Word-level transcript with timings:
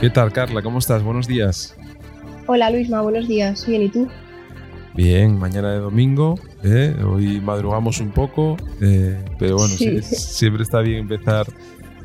¿Qué 0.00 0.08
tal, 0.08 0.32
Carla? 0.32 0.62
¿Cómo 0.62 0.78
estás? 0.78 1.02
Buenos 1.02 1.26
días. 1.26 1.76
Hola, 2.46 2.70
Luisma, 2.70 3.02
buenos 3.02 3.28
días. 3.28 3.66
Bien, 3.66 3.82
¿y 3.82 3.90
tú? 3.90 4.08
Bien, 4.94 5.38
mañana 5.38 5.72
de 5.72 5.78
domingo, 5.78 6.36
¿eh? 6.64 6.96
hoy 7.06 7.38
madrugamos 7.42 8.00
un 8.00 8.10
poco, 8.10 8.56
eh, 8.80 9.22
pero 9.38 9.56
bueno, 9.56 9.74
siempre 10.00 10.62
está 10.62 10.80
bien 10.80 11.00
empezar 11.00 11.46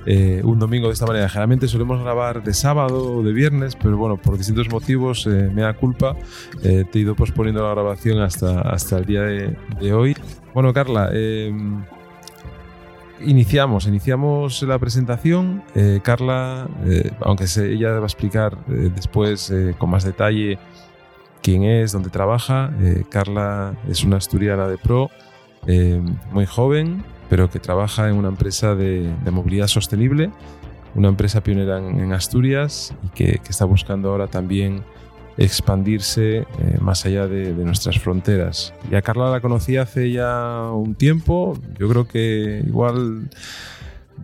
eh, 0.05 0.41
un 0.43 0.59
domingo 0.59 0.87
de 0.87 0.93
esta 0.93 1.05
manera. 1.05 1.29
Generalmente 1.29 1.69
solemos 1.69 2.03
grabar 2.03 2.43
de 2.43 2.53
sábado 2.53 3.15
o 3.15 3.23
de 3.23 3.31
viernes, 3.31 3.77
pero 3.81 3.95
bueno, 3.95 4.17
por 4.17 4.37
distintos 4.37 4.69
motivos 4.69 5.25
me 5.25 5.61
da 5.61 5.71
culpa, 5.73 6.17
te 6.61 6.85
he 6.93 6.99
ido 6.99 7.15
posponiendo 7.15 7.63
la 7.63 7.71
grabación 7.71 8.19
hasta, 8.19 8.59
hasta 8.59 8.97
el 8.97 9.05
día 9.05 9.21
de, 9.21 9.93
hoy. 9.93 10.17
Bueno, 10.53 10.73
Carla, 10.73 11.11
iniciamos, 13.21 13.87
iniciamos 13.87 14.61
la 14.63 14.79
presentación. 14.79 15.63
Carla, 16.03 16.67
aunque 17.21 17.45
ella 17.57 17.91
va 17.91 18.03
a 18.03 18.05
explicar 18.05 18.57
después 18.67 19.53
con 19.77 19.89
más 19.89 20.03
detalle 20.03 20.59
quién 21.45 21.63
es, 21.63 21.91
dónde 21.91 22.09
trabaja. 22.09 22.71
Eh, 22.81 23.03
Carla 23.07 23.75
es 23.87 24.03
una 24.03 24.17
asturiana 24.17 24.67
de 24.67 24.79
pro, 24.79 25.11
eh, 25.67 26.01
muy 26.31 26.47
joven, 26.47 27.03
pero 27.29 27.51
que 27.51 27.59
trabaja 27.59 28.09
en 28.09 28.15
una 28.15 28.29
empresa 28.29 28.73
de, 28.73 29.13
movilidad 29.31 29.67
sostenible, 29.67 30.31
una 30.95 31.09
empresa 31.09 31.43
pionera 31.43 31.77
en, 31.77 32.11
Asturias 32.13 32.95
y 33.03 33.09
que, 33.09 33.41
está 33.47 33.65
buscando 33.65 34.09
ahora 34.09 34.25
también 34.25 34.83
expandirse 35.37 36.37
eh, 36.37 36.77
más 36.79 37.05
allá 37.05 37.27
de, 37.27 37.51
nuestras 37.53 37.99
fronteras. 37.99 38.73
Y 38.89 38.95
a 38.95 39.01
Carla 39.01 39.29
la 39.31 39.41
conocí 39.41 39.77
hace 39.77 40.11
ya 40.11 40.69
un 40.71 40.95
tiempo, 40.95 41.57
yo 41.77 41.89
creo 41.89 42.07
que 42.07 42.63
igual 42.65 43.29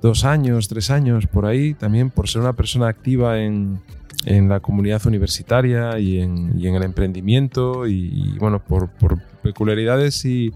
dos 0.02 0.24
años, 0.24 0.68
tres 0.68 0.90
años 0.90 1.28
por 1.28 1.46
ahí, 1.46 1.74
también 1.74 2.10
por 2.10 2.30
ser 2.30 2.42
una 2.42 2.54
persona 2.54 2.88
activa 2.88 3.40
en, 3.40 3.80
en 4.26 4.50
la 4.50 4.60
comunidad 4.60 5.06
universitaria 5.06 6.00
y 6.00 6.20
en, 6.20 6.58
y 6.58 6.68
en 6.68 6.76
el 6.76 6.84
emprendimiento 6.84 7.88
y, 7.88 8.36
bueno, 8.40 8.60
por, 8.60 8.90
por 8.90 9.22
peculiaridades 9.44 10.24
y, 10.26 10.54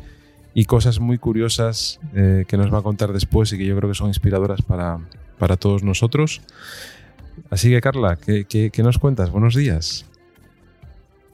y, 0.54 0.66
cosas 0.66 1.00
muy 1.00 1.18
curiosas 1.18 2.00
eh, 2.16 2.46
que 2.48 2.58
nos 2.58 2.74
va 2.74 2.80
a 2.80 2.82
contar 2.82 3.12
después 3.12 3.52
y 3.52 3.58
que 3.58 3.66
yo 3.66 3.76
creo 3.76 3.90
que 3.90 3.96
son 3.96 4.08
inspiradoras 4.08 4.62
para, 4.62 5.00
para 5.38 5.58
todos 5.58 5.84
nosotros. 5.84 6.42
Así 7.50 7.70
que 7.70 7.82
Carla, 7.82 8.18
¿qué, 8.18 8.46
qué, 8.46 8.84
nos 8.84 8.98
cuentas? 8.98 9.30
Buenos 9.30 9.56
días. 9.56 10.06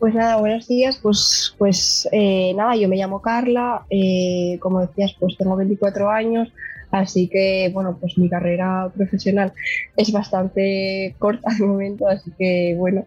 Pues 0.01 0.15
nada, 0.15 0.37
buenos 0.37 0.67
días. 0.67 0.97
Pues, 0.97 1.53
pues 1.59 2.09
eh, 2.11 2.55
nada, 2.55 2.75
yo 2.75 2.89
me 2.89 2.97
llamo 2.97 3.21
Carla, 3.21 3.85
eh, 3.91 4.57
como 4.59 4.81
decías, 4.81 5.15
pues 5.19 5.37
tengo 5.37 5.55
24 5.55 6.09
años, 6.09 6.51
Así 6.89 7.29
que, 7.29 7.69
bueno, 7.71 7.97
pues 8.01 8.17
mi 8.17 8.27
carrera 8.27 8.91
profesional 8.93 9.53
es 9.95 10.11
bastante 10.11 11.15
corta 11.19 11.53
de 11.57 11.65
momento, 11.65 12.07
así 12.07 12.31
que, 12.37 12.75
bueno. 12.77 13.05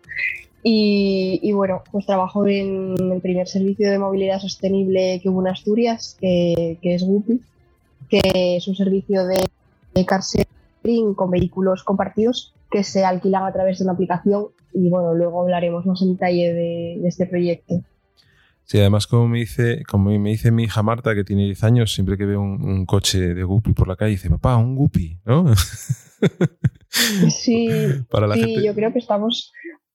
Y, 0.63 1.53
bueno, 1.53 1.83
pues 1.91 2.07
trabajo 2.07 2.47
en 2.47 2.97
el 3.13 3.21
primer 3.21 3.49
servicio 3.49 3.91
de 3.91 3.99
movilidad 3.99 4.39
sostenible 4.39 5.21
que 5.21 5.29
hubo 5.29 5.43
en 5.43 5.49
Asturias, 5.49 6.17
que, 6.19 6.79
es 6.81 7.03
GUPI, 7.03 7.41
que 8.09 8.57
es 8.57 8.69
un 8.69 8.77
servicio 8.77 9.27
de, 9.27 9.45
de 9.95 10.07
con 11.15 11.31
vehículos 11.31 11.83
compartidos 11.83 12.55
que 12.71 12.85
se 12.85 13.05
alquilan 13.05 13.45
a 13.45 13.53
través 13.53 13.79
de 13.79 13.85
una 13.85 13.95
aplicación 13.95 14.49
y 14.73 14.89
bueno, 14.91 15.15
luego 15.15 15.43
hablaremos 15.43 15.87
más 15.87 16.03
en 16.03 16.15
detalle 16.15 16.53
de 16.53 17.09
este 17.09 17.27
proyecto. 17.27 17.83
Sí, 18.65 18.81
además 18.81 19.07
como 19.07 19.29
me 19.29 19.41
dice, 19.41 19.83
como 19.85 20.11
me 20.19 20.31
dice 20.31 20.51
mi 20.51 20.65
hija 20.65 20.83
Marta, 20.83 21.15
que 21.15 21.25
tiene 21.25 21.45
10 21.45 21.65
años, 21.65 21.93
siempre 21.93 22.17
que 22.17 22.25
ve 22.25 22.37
un, 22.37 22.87
coche 22.87 23.35
de 23.35 23.45
Guppy 23.45 23.75
por 23.75 23.89
la 23.89 23.97
calle, 23.97 24.13
dice, 24.13 24.31
papá, 24.31 24.57
un 24.57 24.75
Guppy, 24.75 25.19
¿no? 25.27 25.55
Sí, 27.29 27.69
yo 28.65 28.75
creo 28.75 28.93
que 28.93 28.99
estamos 28.99 29.53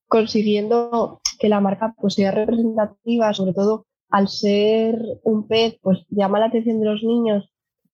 consiguiendo 0.08 1.20
que 1.40 1.50
la 1.50 1.62
marca 1.62 1.96
pues, 2.00 2.14
sea 2.14 2.32
representativa, 2.32 3.34
sobre 3.34 3.54
todo 3.54 3.86
al 4.10 4.28
ser 4.28 5.00
un 5.24 5.48
pez, 5.48 5.78
pues 5.82 6.00
llama 6.10 6.40
la 6.40 6.48
atención 6.48 6.80
de 6.80 6.86
los 6.86 7.04
niños 7.04 7.50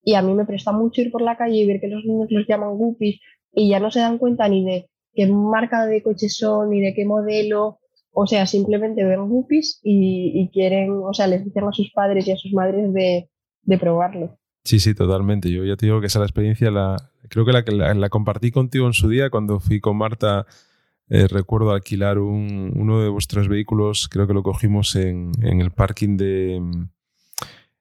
y 0.05 0.13
a 0.13 0.21
mí 0.21 0.33
me 0.33 0.45
presta 0.45 0.71
mucho 0.71 1.01
ir 1.01 1.11
por 1.11 1.21
la 1.21 1.35
calle 1.35 1.57
y 1.57 1.67
ver 1.67 1.81
que 1.81 1.87
los 1.87 2.05
niños 2.05 2.27
los 2.29 2.47
llaman 2.47 2.77
Guppies 2.77 3.19
y 3.51 3.69
ya 3.69 3.79
no 3.79 3.91
se 3.91 3.99
dan 3.99 4.17
cuenta 4.19 4.47
ni 4.47 4.63
de 4.63 4.87
qué 5.13 5.27
marca 5.27 5.85
de 5.85 6.03
coche 6.03 6.29
son, 6.29 6.69
ni 6.69 6.79
de 6.79 6.93
qué 6.93 7.05
modelo, 7.05 7.79
o 8.17 8.27
sea, 8.27 8.45
simplemente 8.45 9.03
ven 9.03 9.27
guppies 9.27 9.81
y, 9.83 10.49
quieren, 10.53 10.91
o 11.03 11.13
sea, 11.13 11.27
les 11.27 11.43
dicen 11.43 11.65
a 11.65 11.73
sus 11.73 11.91
padres 11.91 12.25
y 12.27 12.31
a 12.31 12.37
sus 12.37 12.53
madres 12.53 12.93
de, 12.93 13.77
probarlo. 13.77 14.37
Sí, 14.63 14.79
sí, 14.79 14.95
totalmente. 14.95 15.51
Yo 15.51 15.65
ya 15.65 15.75
te 15.75 15.85
digo 15.85 15.99
que 15.99 16.07
esa 16.07 16.19
la 16.19 16.25
experiencia, 16.25 16.71
la, 16.71 17.11
creo 17.29 17.45
que 17.45 17.51
la, 17.51 17.93
la, 17.93 18.09
compartí 18.09 18.51
contigo 18.51 18.87
en 18.87 18.93
su 18.93 19.09
día 19.09 19.29
cuando 19.29 19.59
fui 19.59 19.81
con 19.81 19.97
Marta. 19.97 20.45
Eh, 21.07 21.27
recuerdo 21.27 21.71
alquilar 21.71 22.17
un, 22.17 22.73
uno 22.75 23.01
de 23.01 23.09
vuestros 23.09 23.47
vehículos, 23.47 24.07
creo 24.09 24.25
que 24.27 24.33
lo 24.33 24.41
cogimos 24.41 24.95
en, 24.95 25.33
en 25.43 25.61
el 25.61 25.71
parking 25.71 26.17
de, 26.17 26.59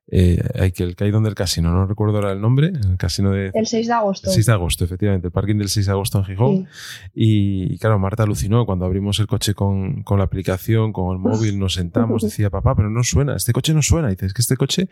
eh, 0.08 0.38
hay 0.60 0.72
que 0.72 0.82
el 0.82 0.94
donde 0.94 1.30
del 1.30 1.34
casino, 1.34 1.72
no 1.72 1.86
recuerdo 1.86 2.16
ahora 2.16 2.32
el 2.32 2.40
nombre, 2.40 2.68
el 2.68 2.96
casino 2.98 3.30
de... 3.30 3.50
El 3.54 3.66
6 3.66 3.86
de 3.86 3.92
agosto. 3.92 4.28
El 4.28 4.34
6 4.34 4.46
de 4.46 4.52
agosto, 4.52 4.84
efectivamente, 4.84 5.28
el 5.28 5.32
parking 5.32 5.56
del 5.56 5.68
6 5.68 5.86
de 5.86 5.92
agosto 5.92 6.18
en 6.18 6.24
Gijón. 6.24 6.68
Y, 7.14 7.78
claro, 7.78 7.98
Marta 7.98 8.24
alucinó 8.24 8.66
cuando 8.66 8.84
abrimos 8.84 9.18
el 9.20 9.26
coche 9.26 9.54
con, 9.54 10.02
con 10.02 10.18
la 10.18 10.24
aplicación, 10.24 10.92
con 10.92 11.12
el 11.12 11.18
móvil, 11.18 11.58
nos 11.58 11.74
sentamos, 11.74 12.22
decía, 12.22 12.50
papá, 12.50 12.76
pero 12.76 12.90
no 12.90 13.02
suena, 13.02 13.34
este 13.34 13.52
coche 13.52 13.72
no 13.72 13.80
suena. 13.80 14.08
Y 14.08 14.10
dices, 14.12 14.28
es 14.28 14.34
que 14.34 14.42
este 14.42 14.56
coche 14.56 14.88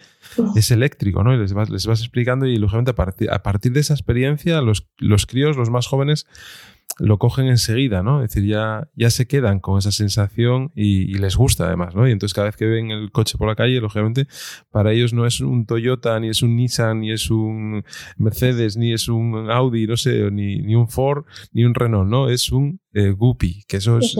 es 0.56 0.70
eléctrico, 0.70 1.22
¿no? 1.22 1.34
Y 1.34 1.38
les 1.38 1.52
vas, 1.52 1.68
les 1.68 1.86
vas 1.86 2.00
explicando 2.00 2.46
y 2.46 2.56
lógicamente 2.56 2.92
a 2.92 2.94
partir, 2.94 3.30
a 3.30 3.42
partir 3.42 3.72
de 3.72 3.80
esa 3.80 3.92
experiencia, 3.92 4.62
los, 4.62 4.88
los 4.96 5.26
críos, 5.26 5.56
los 5.56 5.68
más 5.68 5.86
jóvenes, 5.86 6.26
lo 6.98 7.18
cogen 7.18 7.46
enseguida, 7.46 8.02
¿no? 8.02 8.22
Es 8.22 8.30
decir, 8.30 8.48
ya, 8.48 8.88
ya 8.94 9.10
se 9.10 9.26
quedan 9.26 9.60
con 9.60 9.78
esa 9.78 9.92
sensación 9.92 10.70
y, 10.74 11.14
les 11.14 11.36
gusta 11.36 11.66
además, 11.66 11.94
¿no? 11.94 12.08
Y 12.08 12.12
entonces 12.12 12.34
cada 12.34 12.46
vez 12.46 12.56
que 12.56 12.66
ven 12.66 12.90
el 12.90 13.10
coche 13.12 13.38
por 13.38 13.48
la 13.48 13.54
calle, 13.54 13.80
lógicamente, 13.80 14.26
para 14.70 14.92
ellos 14.92 15.12
no 15.12 15.26
es 15.26 15.40
un 15.40 15.66
Toyota, 15.66 16.18
ni 16.20 16.28
es 16.28 16.42
un 16.42 16.56
Nissan, 16.56 17.00
ni 17.00 17.12
es 17.12 17.30
un 17.30 17.84
Mercedes, 18.16 18.76
ni 18.76 18.92
es 18.92 19.08
un 19.08 19.50
Audi, 19.50 19.86
no 19.86 19.96
sé, 19.96 20.30
ni, 20.30 20.60
ni 20.62 20.74
un 20.74 20.88
Ford, 20.88 21.24
ni 21.52 21.64
un 21.64 21.74
Renault, 21.74 22.08
¿no? 22.08 22.28
Es 22.28 22.50
un 22.50 22.80
eh, 22.92 23.10
Guppy, 23.10 23.64
que 23.66 23.78
eso 23.78 23.98
es, 23.98 24.16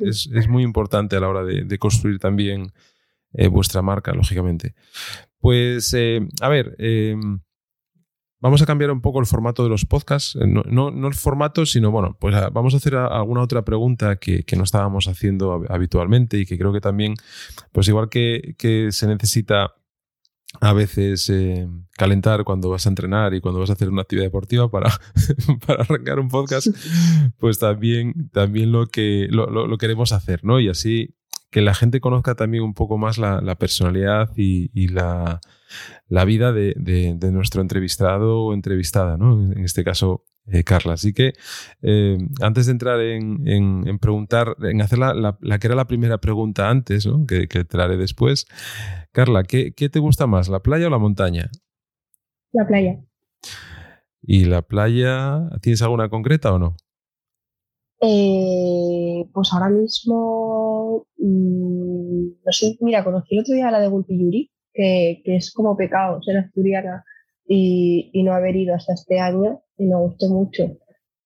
es, 0.00 0.30
es, 0.32 0.48
muy 0.48 0.62
importante 0.62 1.16
a 1.16 1.20
la 1.20 1.28
hora 1.28 1.44
de, 1.44 1.78
construir 1.78 2.18
también 2.18 2.72
eh, 3.32 3.48
vuestra 3.48 3.82
marca, 3.82 4.12
lógicamente. 4.12 4.74
Pues, 5.40 5.92
eh, 5.94 6.20
a 6.40 6.48
ver, 6.48 6.76
Vamos 8.42 8.60
a 8.60 8.66
cambiar 8.66 8.90
un 8.90 9.00
poco 9.00 9.20
el 9.20 9.26
formato 9.26 9.62
de 9.62 9.68
los 9.68 9.84
podcasts. 9.84 10.34
Eh, 10.34 10.46
no, 10.48 10.88
el 10.88 11.14
formato, 11.14 11.64
sino 11.64 11.92
bueno, 11.92 12.16
pues 12.18 12.34
ah, 12.34 12.50
vamos 12.52 12.74
a 12.74 12.78
hacer 12.78 12.96
alguna 12.96 13.40
otra 13.40 13.64
pregunta 13.64 14.16
que, 14.16 14.44
no 14.56 14.64
estábamos 14.64 15.06
haciendo 15.06 15.64
habitualmente 15.68 16.38
y 16.38 16.44
que 16.44 16.58
creo 16.58 16.72
que 16.72 16.80
también, 16.80 17.14
pues 17.70 17.86
igual 17.86 18.08
que, 18.08 18.88
se 18.90 19.06
necesita 19.06 19.74
a 20.60 20.72
veces 20.72 21.30
eh, 21.30 21.68
calentar 21.92 22.42
cuando 22.42 22.68
vas 22.68 22.84
a 22.84 22.88
entrenar 22.88 23.32
y 23.32 23.40
cuando 23.40 23.60
vas 23.60 23.70
a 23.70 23.74
hacer 23.74 23.88
una 23.88 24.02
actividad 24.02 24.26
deportiva 24.26 24.68
para, 24.68 24.90
para 25.66 25.84
arrancar 25.84 26.18
un 26.18 26.26
podcast, 26.26 26.66
pues 27.38 27.60
también, 27.60 28.28
también 28.32 28.72
lo 28.72 28.88
que 28.88 29.28
lo, 29.30 29.78
queremos 29.78 30.10
hacer, 30.10 30.44
¿no? 30.44 30.58
Y 30.58 30.68
así 30.68 31.14
que 31.52 31.60
la 31.60 31.74
gente 31.74 32.00
conozca 32.00 32.34
también 32.34 32.64
un 32.64 32.72
poco 32.72 32.96
más 32.96 33.18
la, 33.18 33.54
personalidad 33.56 34.30
y, 34.36 34.88
la, 34.88 35.40
vida 36.08 36.50
de, 36.52 37.30
nuestro 37.30 37.60
entrevistado 37.60 38.46
o 38.46 38.54
entrevistada, 38.54 39.18
¿no? 39.18 39.52
En 39.52 39.62
este 39.62 39.84
caso, 39.84 40.24
eh, 40.46 40.64
Carla. 40.64 40.94
Así 40.94 41.12
que 41.12 41.34
eh, 41.82 42.16
antes 42.40 42.66
de 42.66 42.72
entrar 42.72 43.00
en, 43.00 43.98
preguntar, 44.00 44.56
en 44.62 44.80
hacer 44.80 44.98
la, 44.98 45.58
que 45.60 45.66
era 45.66 45.76
la 45.76 45.86
primera 45.86 46.18
pregunta 46.18 46.70
antes, 46.70 47.06
¿no? 47.06 47.26
que, 47.26 47.46
que 47.48 47.64
te 47.64 47.80
haré 47.80 47.98
después, 47.98 48.46
Carla, 49.12 49.44
¿qué, 49.44 49.74
¿qué 49.74 49.90
te 49.90 49.98
gusta 49.98 50.26
más, 50.26 50.48
la 50.48 50.60
playa 50.60 50.86
o 50.86 50.90
la 50.90 50.98
montaña? 50.98 51.50
La 52.52 52.66
playa. 52.66 52.98
¿Y 54.22 54.46
la 54.46 54.62
playa, 54.62 55.50
tienes 55.60 55.82
alguna 55.82 56.08
concreta 56.08 56.54
o 56.54 56.58
no? 56.58 56.76
Eh, 58.04 59.28
pues 59.32 59.52
ahora 59.52 59.68
mismo, 59.68 60.41
mm, 61.18 62.26
no 62.44 62.52
sé, 62.52 62.76
mira, 62.80 63.04
conocí 63.04 63.34
el 63.34 63.40
otro 63.40 63.54
día 63.54 63.70
la 63.70 63.80
de 63.80 63.88
Gulpiyuri, 63.88 64.50
que, 64.72 65.22
que 65.24 65.36
es 65.36 65.52
como 65.52 65.76
pecado 65.76 66.22
ser 66.22 66.38
asturiana 66.38 67.04
y, 67.46 68.10
y, 68.12 68.22
no 68.22 68.32
haber 68.32 68.56
ido 68.56 68.74
hasta 68.74 68.94
este 68.94 69.20
año 69.20 69.62
y 69.76 69.86
me 69.86 69.96
gustó 69.96 70.28
mucho. 70.28 70.78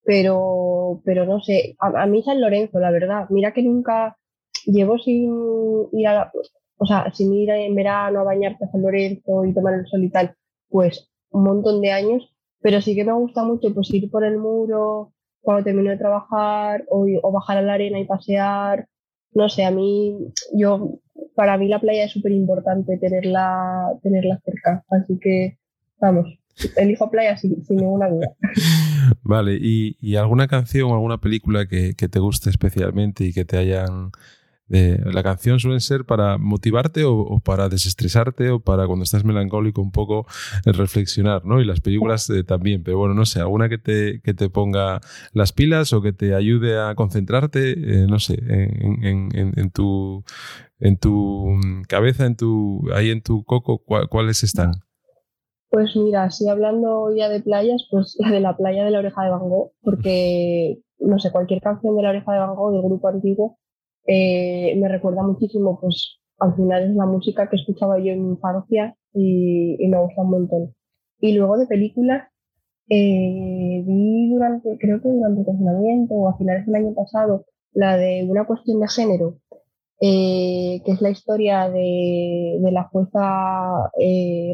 Pero, 0.05 1.03
pero 1.05 1.27
no 1.27 1.41
sé, 1.41 1.77
a, 1.81 2.07
mí 2.07 2.23
San 2.23 2.41
Lorenzo, 2.41 2.79
la 2.79 2.91
verdad, 2.91 3.27
mira 3.31 3.53
que 3.53 3.63
nunca 3.63 4.17
llevo 4.65 4.99
sin 4.99 5.89
ir 5.93 6.07
a 6.09 6.15
la, 6.15 6.33
o 6.79 6.87
sea, 6.87 7.13
sin 7.13 7.33
ir 7.33 7.51
en 7.51 7.75
verano 7.75 8.21
a 8.21 8.25
bañarte 8.25 8.65
a 8.65 8.71
San 8.71 8.83
Lorenzo 8.83 9.45
y 9.45 9.55
tomar 9.55 9.75
el 9.75 9.87
sol 9.87 10.05
y 10.05 10.11
tal, 10.11 10.35
pues 10.69 11.11
un 11.31 11.45
montón 11.45 11.81
de 11.81 11.93
años, 11.93 12.33
pero 12.61 12.81
sí 12.81 12.95
que 12.95 13.05
me 13.05 13.13
gusta 13.13 13.45
mucho 13.45 13.73
pues 13.75 13.93
ir 13.93 14.11
por 14.11 14.25
el 14.25 14.39
muro, 14.39 15.13
cuando 15.47 15.63
termino 15.63 15.91
de 15.91 15.97
trabajar 15.97 16.85
o, 16.89 17.07
bajar 17.31 17.59
a 17.59 17.63
la 17.63 17.75
arena 17.75 18.01
y 18.01 18.05
pasear. 18.05 18.89
No 19.37 19.51
sé, 19.51 19.67
a 19.67 19.71
mí, 19.71 20.17
yo, 20.55 20.99
para 21.35 21.59
mí 21.59 21.69
la 21.69 21.79
playa 21.79 22.05
es 22.05 22.13
súper 22.13 22.33
importante 22.33 22.97
tenerla, 22.97 23.93
tenerla 24.03 24.41
cerca. 24.43 24.83
Así 24.89 25.19
que, 25.21 25.59
vamos, 26.01 26.39
elijo 26.77 27.11
playa 27.11 27.37
sin, 27.37 27.63
ninguna 27.69 28.09
duda. 28.09 28.35
Vale, 29.23 29.59
¿Y, 29.61 30.17
alguna 30.17 30.49
canción 30.49 30.91
o 30.91 30.95
alguna 30.95 31.19
película 31.19 31.67
que, 31.67 31.93
que, 31.95 32.09
te 32.09 32.19
guste 32.19 32.49
especialmente 32.49 33.25
y 33.25 33.35
que 33.35 33.45
te 33.45 33.59
hayan 33.59 34.11
la 34.69 35.23
canción 35.23 35.61
suelen 35.61 35.81
ser 35.81 36.05
para 36.05 36.39
motivarte 36.39 37.05
o, 37.05 37.39
para 37.45 37.69
desestresarte 37.69 38.51
o 38.51 38.61
para 38.61 38.87
cuando 38.87 39.05
estás 39.05 39.25
melancólico 39.25 39.81
un 39.81 39.93
poco 39.93 40.27
reflexionar, 40.65 41.45
¿no? 41.45 41.61
Y 41.61 41.65
las 41.65 41.81
películas 41.81 42.29
eh, 42.31 42.43
también, 42.43 42.83
pero 42.83 42.99
bueno, 42.99 43.15
no 43.15 43.27
sé, 43.27 43.41
alguna 43.41 43.69
que 43.69 43.79
te, 43.79 44.21
que 44.23 44.35
te 44.35 44.51
ponga 44.51 45.01
las 45.33 45.53
pilas 45.53 45.93
o 45.93 46.03
que 46.03 46.13
te 46.13 46.35
ayude 46.35 46.81
a 46.81 46.95
concentrarte, 46.97 47.73
eh, 47.73 48.07
no 48.09 48.19
sé, 48.19 48.39
en, 48.43 49.71
tu 49.71 50.25
en 50.81 50.97
tu 50.99 51.61
cabeza, 51.89 52.27
en 52.27 52.37
tu 52.37 52.89
ahí 52.93 53.11
en 53.11 53.23
tu 53.23 53.45
coco, 53.45 53.83
¿cuáles 54.09 54.43
están? 54.43 54.73
Pues 55.71 55.95
mira, 55.95 56.25
así 56.25 56.49
hablando 56.49 57.15
ya 57.15 57.29
de 57.29 57.41
playas, 57.41 57.87
pues 57.91 58.17
la 58.19 58.31
de 58.33 58.41
la 58.41 58.57
playa 58.57 58.85
de 58.85 58.91
la 58.91 58.99
oreja 58.99 59.23
de 59.23 59.31
Van 59.31 59.49
Gogh, 59.49 59.73
porque 59.83 60.81
no 60.99 61.19
sé, 61.19 61.31
cualquier 61.31 61.61
canción 61.61 61.97
de 61.97 62.03
la 62.03 62.11
oreja 62.11 62.33
de 62.33 62.39
Van 62.39 62.55
Gogh 62.55 62.73
del 62.73 62.83
grupo 62.83 63.09
antiguo 63.09 63.59
eh, 64.07 64.77
me 64.77 64.89
recuerda 64.89 65.23
muchísimo, 65.23 65.79
pues 65.81 66.19
al 66.39 66.55
final 66.55 66.91
es 66.91 66.97
la 66.97 67.07
música 67.07 67.49
que 67.49 67.57
escuchaba 67.57 67.99
yo 67.99 68.13
en 68.13 68.25
mi 68.25 68.31
infancia 68.35 68.97
y, 69.13 69.77
me 69.89 69.99
gusta 70.01 70.23
un 70.23 70.31
montón. 70.31 70.75
Y 71.21 71.33
luego 71.33 71.59
de 71.59 71.67
películas, 71.67 72.29
eh, 72.89 73.83
vi 73.85 74.31
durante, 74.31 74.79
creo 74.79 75.01
que 75.03 75.09
durante 75.09 75.41
el 75.41 75.47
confinamiento 75.47 76.15
o 76.15 76.29
a 76.29 76.39
finales 76.39 76.67
del 76.67 76.77
año 76.77 76.95
pasado, 76.95 77.47
la 77.73 77.97
de 77.97 78.25
una 78.29 78.47
cuestión 78.47 78.81
de 78.81 78.89
género, 78.89 79.39
eh, 80.01 80.83
que 80.85 80.93
es 80.93 81.01
la 81.01 81.11
historia 81.11 81.69
de, 81.71 82.59
de 82.61 82.73
la 82.73 82.85
jueza 82.85 83.91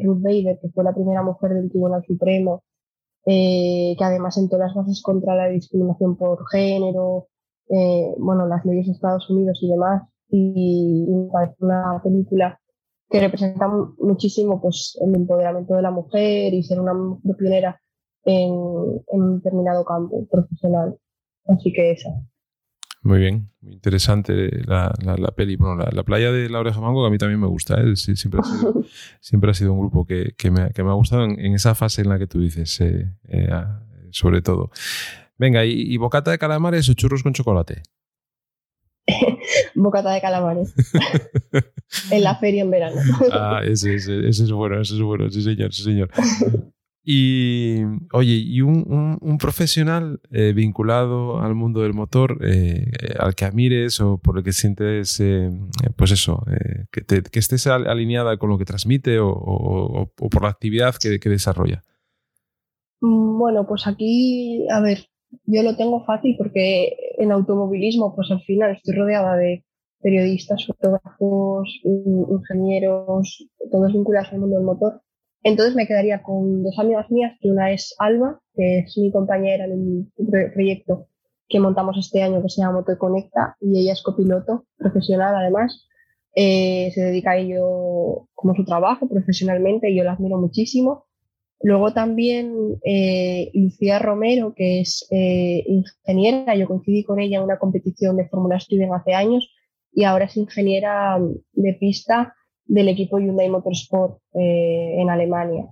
Ruth 0.02 0.22
Bader, 0.22 0.58
que 0.60 0.68
fue 0.70 0.84
la 0.84 0.94
primera 0.94 1.22
mujer 1.22 1.50
del 1.50 1.70
Tribunal 1.70 2.04
Supremo, 2.06 2.62
que 3.24 3.96
además 4.00 4.38
en 4.38 4.48
todas 4.48 4.68
las 4.68 4.74
bases 4.76 5.02
contra 5.02 5.36
la 5.36 5.48
discriminación 5.48 6.16
por 6.16 6.48
género, 6.50 7.28
eh, 7.72 8.14
bueno, 8.18 8.46
las 8.46 8.64
leyes 8.66 8.86
de 8.86 8.92
Estados 8.92 9.28
Unidos 9.30 9.58
y 9.62 9.70
demás, 9.70 10.02
y, 10.28 11.06
parece 11.32 11.56
una 11.60 12.00
película 12.02 12.60
que 13.08 13.20
representa 13.20 13.68
muchísimo 13.98 14.60
pues, 14.60 14.98
el 15.00 15.14
empoderamiento 15.14 15.74
de 15.74 15.82
la 15.82 15.90
mujer 15.90 16.52
y 16.52 16.62
ser 16.62 16.80
una 16.80 16.92
mujer 16.92 17.36
pionera 17.36 17.80
en, 18.24 18.52
un 18.52 19.36
determinado 19.36 19.84
campo 19.84 20.26
profesional. 20.30 20.96
Así 21.46 21.72
que 21.72 21.92
esa. 21.92 22.10
Muy 23.02 23.18
bien, 23.18 23.50
muy 23.60 23.72
interesante 23.72 24.50
la, 24.66 24.94
la, 25.02 25.28
peli. 25.28 25.56
Bueno, 25.56 25.82
la, 25.90 26.02
playa 26.04 26.30
de 26.30 26.48
la 26.48 26.60
oreja 26.60 26.80
mango 26.80 27.02
que 27.02 27.08
a 27.08 27.10
mí 27.10 27.18
también 27.18 27.40
me 27.40 27.48
gusta. 27.48 27.80
¿eh? 27.80 27.96
siempre, 27.96 28.40
ha 28.40 28.44
sido, 28.44 28.84
siempre 29.20 29.50
ha 29.50 29.54
sido 29.54 29.72
un 29.72 29.80
grupo 29.80 30.06
que, 30.06 30.34
que, 30.36 30.50
me, 30.50 30.70
que 30.70 30.84
me, 30.84 30.90
ha 30.90 30.94
gustado 30.94 31.24
en, 31.24 31.54
esa 31.54 31.74
fase 31.74 32.02
en 32.02 32.10
la 32.10 32.18
que 32.18 32.26
tú 32.26 32.40
dices, 32.40 32.80
eh, 32.80 33.08
sobre 34.10 34.40
todo. 34.42 34.70
Venga, 35.38 35.64
¿y, 35.64 35.96
bocata 35.96 36.30
de 36.30 36.38
calamares 36.38 36.88
o 36.88 36.94
churros 36.94 37.22
con 37.22 37.32
chocolate? 37.32 37.82
bocata 39.74 40.12
de 40.12 40.20
calamares. 40.20 40.74
en 42.10 42.22
la 42.22 42.36
feria 42.36 42.62
en 42.62 42.70
verano. 42.70 43.00
ah, 43.32 43.60
ese, 43.64 43.94
ese, 43.94 44.28
es 44.28 44.52
bueno, 44.52 44.80
ese 44.80 44.94
es 44.94 45.02
bueno, 45.02 45.30
sí 45.30 45.42
señor, 45.42 45.72
sí 45.72 45.82
señor. 45.82 46.10
Y, 47.04 47.82
oye, 48.12 48.34
¿y 48.34 48.60
un, 48.60 49.18
profesional 49.40 50.20
eh, 50.30 50.52
vinculado 50.54 51.40
al 51.40 51.56
mundo 51.56 51.80
del 51.82 51.94
motor, 51.94 52.38
eh, 52.42 52.92
al 53.18 53.34
que 53.34 53.44
admires 53.44 54.00
o 54.00 54.18
por 54.18 54.38
el 54.38 54.44
que 54.44 54.52
sientes, 54.52 55.18
eh, 55.18 55.50
pues 55.96 56.12
eso, 56.12 56.44
que, 56.92 57.02
que, 57.04 57.38
estés 57.40 57.66
alineada 57.66 58.36
con 58.36 58.50
lo 58.50 58.58
que 58.58 58.64
transmite 58.64 59.18
o, 59.20 60.12
por 60.14 60.42
la 60.42 60.50
actividad 60.50 60.94
que, 60.94 61.18
que 61.18 61.28
desarrolla? 61.28 61.82
Mm, 63.00 63.36
bueno, 63.36 63.66
pues 63.66 63.88
aquí, 63.88 64.64
a 64.70 64.80
ver, 64.80 65.08
yo 65.44 65.62
lo 65.62 65.76
tengo 65.76 66.04
fácil 66.04 66.36
porque 66.36 66.96
en 67.18 67.32
automovilismo, 67.32 68.14
pues 68.14 68.30
al 68.30 68.42
final 68.42 68.72
estoy 68.72 68.94
rodeada 68.94 69.36
de 69.36 69.64
periodistas, 70.00 70.66
fotógrafos, 70.66 71.80
ingenieros, 71.84 73.48
todos 73.70 73.92
vinculados 73.92 74.32
al 74.32 74.40
mundo 74.40 74.56
del 74.56 74.66
motor. 74.66 75.02
Entonces 75.44 75.74
me 75.74 75.86
quedaría 75.86 76.22
con 76.22 76.62
dos 76.62 76.78
amigas 76.78 77.10
mías, 77.10 77.36
que 77.40 77.50
una 77.50 77.72
es 77.72 77.94
Alba, 77.98 78.40
que 78.54 78.80
es 78.80 78.96
mi 78.98 79.10
compañera 79.10 79.64
en 79.64 79.72
un 79.72 80.12
proyecto 80.52 81.08
que 81.48 81.60
montamos 81.60 81.98
este 81.98 82.22
año 82.22 82.42
que 82.42 82.48
se 82.48 82.62
llama 82.62 82.78
Moto 82.78 82.96
Conecta 82.98 83.56
y 83.60 83.78
ella 83.78 83.92
es 83.92 84.02
copiloto 84.02 84.66
profesional 84.76 85.34
además. 85.36 85.86
Eh, 86.34 86.90
se 86.94 87.02
dedica 87.02 87.32
a 87.32 87.36
ello 87.36 88.26
como 88.32 88.54
su 88.54 88.64
trabajo 88.64 89.06
profesionalmente 89.06 89.90
y 89.90 89.96
yo 89.98 90.04
la 90.04 90.12
admiro 90.12 90.38
muchísimo. 90.38 91.06
Luego 91.62 91.92
también 91.92 92.80
eh, 92.84 93.50
Lucía 93.54 94.00
Romero, 94.00 94.52
que 94.54 94.80
es 94.80 95.06
eh, 95.12 95.62
ingeniera, 95.66 96.56
yo 96.56 96.66
coincidí 96.66 97.04
con 97.04 97.20
ella 97.20 97.38
en 97.38 97.44
una 97.44 97.58
competición 97.58 98.16
de 98.16 98.28
Fórmula 98.28 98.58
Student 98.58 98.92
hace 98.92 99.14
años 99.14 99.48
y 99.92 100.02
ahora 100.02 100.24
es 100.24 100.36
ingeniera 100.36 101.20
de 101.52 101.74
pista 101.74 102.34
del 102.64 102.88
equipo 102.88 103.18
Hyundai 103.18 103.48
Motorsport 103.48 104.18
eh, 104.34 104.96
en 105.00 105.08
Alemania. 105.08 105.68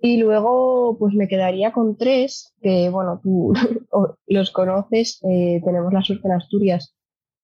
Y 0.00 0.16
luego, 0.16 0.96
pues 0.98 1.14
me 1.14 1.28
quedaría 1.28 1.72
con 1.72 1.96
tres, 1.96 2.52
que 2.60 2.88
bueno, 2.88 3.20
tú 3.22 3.52
los 4.26 4.50
conoces, 4.50 5.20
tenemos 5.20 5.92
la 5.92 6.02
suerte 6.02 6.26
en 6.26 6.32
Asturias 6.32 6.96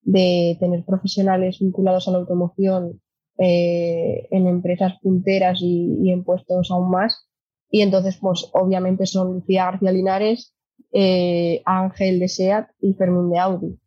de 0.03 0.57
tener 0.59 0.85
profesionales 0.85 1.59
vinculados 1.61 2.09
a 2.09 2.13
la 2.13 2.19
automoción 2.19 3.01
en 3.39 4.47
empresas 4.47 4.95
punteras 5.03 5.61
y 5.61 6.11
en 6.11 6.25
puestos 6.25 6.71
aún 6.71 6.91
más 6.91 7.29
y 7.77 7.83
entonces, 7.83 8.17
pues 8.19 8.49
obviamente 8.55 9.05
son 9.05 9.35
Lucía 9.35 9.67
García 9.67 9.93
Linares, 9.93 10.55
eh, 10.93 11.61
Ángel 11.67 12.19
de 12.21 12.29
SEAT 12.29 12.69
y 12.81 12.95
Fermín 12.95 13.31
de 13.31 13.39
Audi. 13.39 13.79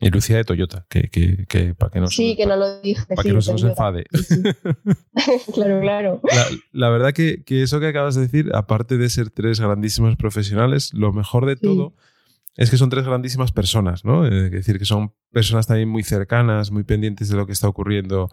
Y 0.00 0.08
Lucía 0.08 0.38
de 0.38 0.44
Toyota, 0.44 0.86
que, 0.88 1.10
que, 1.10 1.74
para 1.74 1.90
que 1.90 2.00
no 2.00 2.06
Sí, 2.06 2.34
que 2.34 2.46
no 2.46 2.56
lo 2.56 2.80
dije. 2.80 3.04
Para 3.14 3.22
que 3.22 3.34
no 3.34 3.42
se 3.42 3.52
nos 3.52 3.62
enfade. 3.62 4.06
claro, 5.54 5.82
claro. 5.82 6.20
La, 6.72 6.88
verdad 6.88 7.12
que, 7.12 7.44
que, 7.44 7.62
eso 7.62 7.78
que 7.78 7.88
acabas 7.88 8.14
de 8.14 8.22
decir, 8.22 8.50
aparte 8.54 8.96
de 8.96 9.10
ser 9.10 9.28
tres 9.28 9.60
grandísimos 9.60 10.16
profesionales, 10.16 10.94
lo 10.94 11.12
mejor 11.12 11.44
de 11.44 11.56
todo 11.56 11.92
es 12.56 12.70
que 12.70 12.76
son 12.76 12.88
tres 12.88 13.04
grandísimas 13.04 13.50
personas, 13.50 14.04
¿no? 14.04 14.26
Eh, 14.26 14.46
es 14.46 14.52
decir, 14.52 14.78
que 14.78 14.84
son 14.84 15.12
personas 15.32 15.66
también 15.66 15.88
muy 15.88 16.04
cercanas, 16.04 16.70
muy 16.70 16.84
pendientes 16.84 17.28
de 17.28 17.36
lo 17.36 17.46
que 17.46 17.52
está 17.52 17.68
ocurriendo 17.68 18.28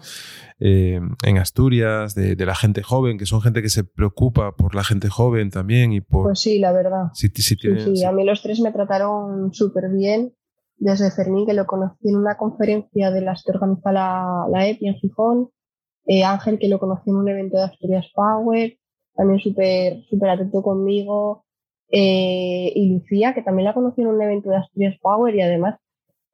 eh, 0.60 1.00
en 1.26 1.38
Asturias, 1.38 2.14
de, 2.14 2.36
la 2.46 2.56
gente 2.56 2.84
joven, 2.84 3.18
que 3.18 3.26
son 3.26 3.42
gente 3.42 3.62
que 3.62 3.70
se 3.70 3.84
preocupa 3.84 4.56
por 4.56 4.76
la 4.76 4.84
gente 4.84 5.10
joven 5.10 5.50
también 5.50 5.92
y 5.92 6.02
por... 6.02 6.26
Pues 6.26 6.40
sí, 6.40 6.60
la 6.60 6.72
verdad. 6.72 7.06
sí, 7.14 7.30
sí, 7.34 8.06
a 8.06 8.12
mí 8.12 8.24
los 8.24 8.42
tres 8.44 8.60
me 8.60 8.72
trataron 8.72 9.54
súper 9.54 9.90
bien. 9.90 10.34
Desde 10.78 11.12
Fermín, 11.12 11.46
que 11.46 11.54
lo 11.54 11.68
conocí 11.68 12.10
en 12.10 12.16
una 12.16 12.38
conferencia 12.38 13.12
de 13.12 13.22
las 13.22 13.44
que 13.44 13.52
organiza 13.52 13.92
la, 13.92 14.48
la 14.52 14.68
EPI 14.68 14.88
en 14.88 14.96
Gijón. 14.96 15.50
Eh, 16.06 16.24
Ángel, 16.24 16.58
que 16.58 16.68
lo 16.68 16.80
conocí 16.80 17.12
en 17.12 17.18
un 17.18 17.30
evento 17.30 17.58
de 17.58 17.66
Asturias 17.66 18.08
Power. 18.16 18.78
También 19.14 19.40
súper 19.40 20.04
súper 20.10 20.30
atento 20.30 20.64
conmigo. 20.64 21.46
Eh, 21.92 22.72
y 22.74 22.94
Lucía, 22.94 23.34
que 23.34 23.42
también 23.42 23.66
la 23.66 23.74
conocí 23.74 24.02
en 24.02 24.08
un 24.08 24.22
evento 24.22 24.50
de 24.50 24.58
Asturias 24.58 24.98
Power 25.02 25.36
y 25.36 25.42
además 25.42 25.76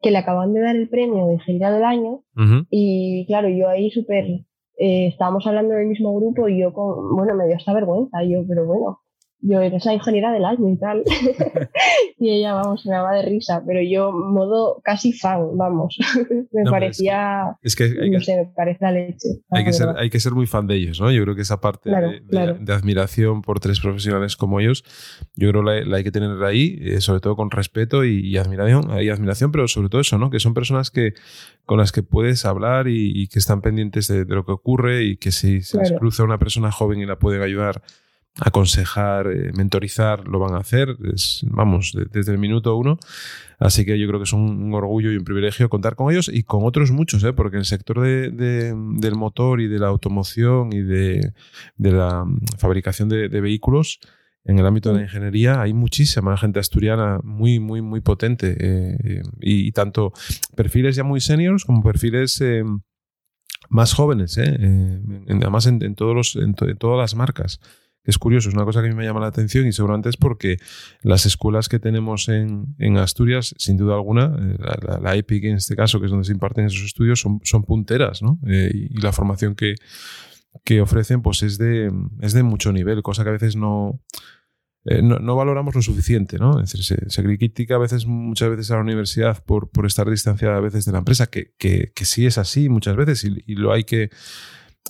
que 0.01 0.11
le 0.11 0.19
acaban 0.19 0.53
de 0.53 0.61
dar 0.61 0.75
el 0.75 0.89
premio 0.89 1.25
de 1.27 1.33
Ingeniera 1.33 1.71
del 1.71 1.83
Año. 1.83 2.21
Y 2.69 3.25
claro, 3.25 3.49
yo 3.49 3.67
ahí 3.67 3.89
súper, 3.89 4.25
eh, 4.77 5.07
estábamos 5.07 5.47
hablando 5.47 5.73
del 5.73 5.87
mismo 5.87 6.15
grupo 6.15 6.47
y 6.47 6.59
yo, 6.59 6.71
con, 6.73 7.15
bueno, 7.15 7.35
me 7.35 7.47
dio 7.47 7.55
esta 7.55 7.73
vergüenza. 7.73 8.23
yo, 8.23 8.43
pero 8.47 8.65
bueno, 8.65 8.99
yo 9.41 9.61
eres 9.61 9.85
la 9.85 9.93
ingeniera 9.93 10.31
del 10.31 10.45
año 10.45 10.69
y 10.69 10.77
tal. 10.77 11.03
y 12.19 12.29
ella, 12.29 12.53
vamos, 12.53 12.85
me 12.85 12.93
daba 12.93 13.13
de 13.15 13.23
risa, 13.23 13.63
pero 13.65 13.81
yo 13.81 14.11
modo 14.11 14.81
casi 14.83 15.13
fan, 15.13 15.57
vamos. 15.57 15.97
me 16.51 16.69
parecía, 16.69 17.57
es 17.61 17.75
que, 17.75 17.89
no 18.09 18.19
sé, 18.19 18.35
me 18.37 18.45
parece 18.55 18.79
la 18.81 18.91
leche. 18.91 19.29
hay, 19.51 19.63
que 19.63 19.73
ser, 19.73 19.89
hay 19.97 20.09
que 20.09 20.19
ser 20.19 20.33
muy 20.33 20.47
fan 20.47 20.67
de 20.67 20.75
ellos, 20.75 20.99
¿no? 20.99 21.11
Yo 21.11 21.23
creo 21.23 21.35
que 21.35 21.41
esa 21.41 21.61
parte 21.61 21.89
de, 21.89 22.73
admiración 22.73 23.41
por 23.41 23.59
tres 23.59 23.79
profesionales 23.79 24.35
como 24.35 24.59
ellos, 24.59 24.83
yo 25.35 25.49
creo 25.49 25.63
que 25.63 25.85
la, 25.85 25.97
hay 25.97 26.03
que 26.03 26.11
tener 26.11 26.43
ahí, 26.43 26.77
eh, 26.81 27.01
sobre 27.01 27.19
todo 27.19 27.35
con 27.35 27.51
respeto 27.51 28.05
y, 28.05 28.37
admiración, 28.37 28.91
hay 28.91 29.09
admiración, 29.09 29.51
pero 29.51 29.67
sobre 29.67 29.89
todo 29.89 30.01
eso, 30.01 30.17
¿no? 30.17 30.29
Que 30.29 30.39
son 30.39 30.53
personas 30.53 30.91
que 30.91 31.13
con 31.65 31.79
las 31.79 31.91
que 31.91 32.03
puedes 32.03 32.45
hablar 32.45 32.87
y, 32.87 33.27
que 33.27 33.39
están 33.39 33.61
pendientes 33.61 34.07
de, 34.07 34.25
lo 34.25 34.45
que 34.45 34.51
ocurre 34.51 35.03
y 35.03 35.17
que 35.17 35.31
si 35.31 35.61
se 35.61 35.77
les 35.79 35.91
cruza 35.91 36.23
una 36.23 36.37
persona 36.37 36.71
joven 36.71 36.99
y 36.99 37.05
la 37.05 37.17
pueden 37.19 37.41
ayudar 37.41 37.81
aconsejar, 38.39 39.27
eh, 39.27 39.51
mentorizar, 39.55 40.27
lo 40.27 40.39
van 40.39 40.53
a 40.53 40.59
hacer, 40.59 40.95
vamos, 41.43 41.97
desde 42.11 42.31
el 42.31 42.37
minuto 42.37 42.75
uno. 42.75 42.99
Así 43.59 43.85
que 43.85 43.97
yo 43.97 44.07
creo 44.07 44.19
que 44.19 44.25
es 44.25 44.33
un, 44.33 44.73
orgullo 44.73 45.11
y 45.11 45.17
un 45.17 45.23
privilegio 45.23 45.69
contar 45.69 45.95
con 45.95 46.11
ellos 46.11 46.29
y 46.31 46.43
con 46.43 46.63
otros 46.63 46.91
muchos, 46.91 47.23
¿eh? 47.23 47.33
porque 47.33 47.55
en 47.55 47.61
el 47.61 47.65
sector 47.65 48.01
de, 48.01 48.29
del 48.31 49.15
motor 49.15 49.61
y 49.61 49.67
de 49.67 49.79
la 49.79 49.87
automoción 49.87 50.71
y 50.71 50.83
de, 50.83 51.33
la 51.77 52.25
fabricación 52.57 53.09
de, 53.09 53.27
vehículos, 53.41 53.99
en 54.43 54.59
el 54.59 54.65
ámbito 54.65 54.89
de 54.89 54.97
la 54.97 55.01
ingeniería 55.03 55.59
hay 55.59 55.73
muchísima 55.73 56.37
gente 56.37 56.59
asturiana 56.59 57.19
muy, 57.23 57.59
muy, 57.59 57.81
muy 57.81 58.01
potente 58.01 58.55
eh, 58.59 59.23
y, 59.41 59.71
tanto 59.71 60.13
perfiles 60.55 60.95
ya 60.95 61.03
muy 61.03 61.19
seniors 61.19 61.65
como 61.65 61.81
perfiles 61.81 62.41
más 63.69 63.93
jóvenes, 63.93 64.37
además 64.37 65.65
en, 65.65 65.95
todos 65.95 66.15
los, 66.15 66.35
en 66.35 66.53
todas 66.53 66.97
las 66.99 67.15
marcas 67.15 67.59
es 68.07 68.17
curioso, 68.17 68.49
es 68.49 68.55
una 68.55 68.65
cosa 68.65 68.81
que 68.81 68.87
a 68.87 68.89
mí 68.89 68.95
me 68.95 69.05
llama 69.05 69.19
la 69.19 69.27
atención 69.27 69.67
y 69.67 69.73
seguramente 69.73 70.09
es 70.09 70.17
porque 70.17 70.57
las 71.03 71.25
escuelas 71.25 71.69
que 71.69 71.77
tenemos 71.77 72.29
en, 72.29 72.97
Asturias, 72.97 73.53
sin 73.57 73.77
duda 73.77 73.95
alguna, 73.95 74.35
eh, 74.39 74.57
la, 75.01 75.15
EPIC 75.15 75.43
en 75.43 75.57
este 75.57 75.75
caso, 75.75 75.99
que 75.99 76.05
es 76.05 76.11
donde 76.11 76.25
se 76.25 76.31
imparten 76.31 76.65
esos 76.65 76.83
estudios, 76.83 77.19
son, 77.19 77.39
son 77.43 77.63
punteras, 77.63 78.23
¿no? 78.23 78.39
Eh, 78.47 78.71
y 78.73 79.01
la 79.01 79.11
formación 79.11 79.53
que, 79.53 79.75
que 80.63 80.81
ofrecen 80.81 81.21
pues 81.21 81.43
es 81.43 81.57
de, 81.57 81.91
es 82.21 82.33
de 82.33 82.43
mucho 82.43 82.71
nivel, 82.71 83.03
cosa 83.03 83.23
que 83.23 83.29
a 83.29 83.33
veces 83.33 83.55
no, 83.55 84.01
eh, 84.85 85.01
no, 85.01 85.35
valoramos 85.35 85.75
lo 85.75 85.81
suficiente, 85.81 86.37
¿no? 86.37 86.61
Es 86.61 86.71
decir, 86.71 87.03
se, 87.09 87.23
critica 87.23 87.75
a 87.75 87.77
veces, 87.77 88.05
muchas 88.05 88.49
veces 88.49 88.71
a 88.71 88.75
la 88.75 88.81
universidad 88.81 89.43
por, 89.43 89.69
por 89.69 89.85
estar 89.85 90.09
distanciada 90.09 90.55
a 90.55 90.61
veces 90.61 90.85
de 90.85 90.93
la 90.93 90.99
empresa, 90.99 91.27
que, 91.27 91.51
que, 91.57 91.91
sí 92.05 92.25
es 92.25 92.37
así 92.37 92.69
muchas 92.69 92.95
veces 92.95 93.25
y, 93.25 93.55
lo 93.55 93.73
hay 93.73 93.83
que 93.83 94.11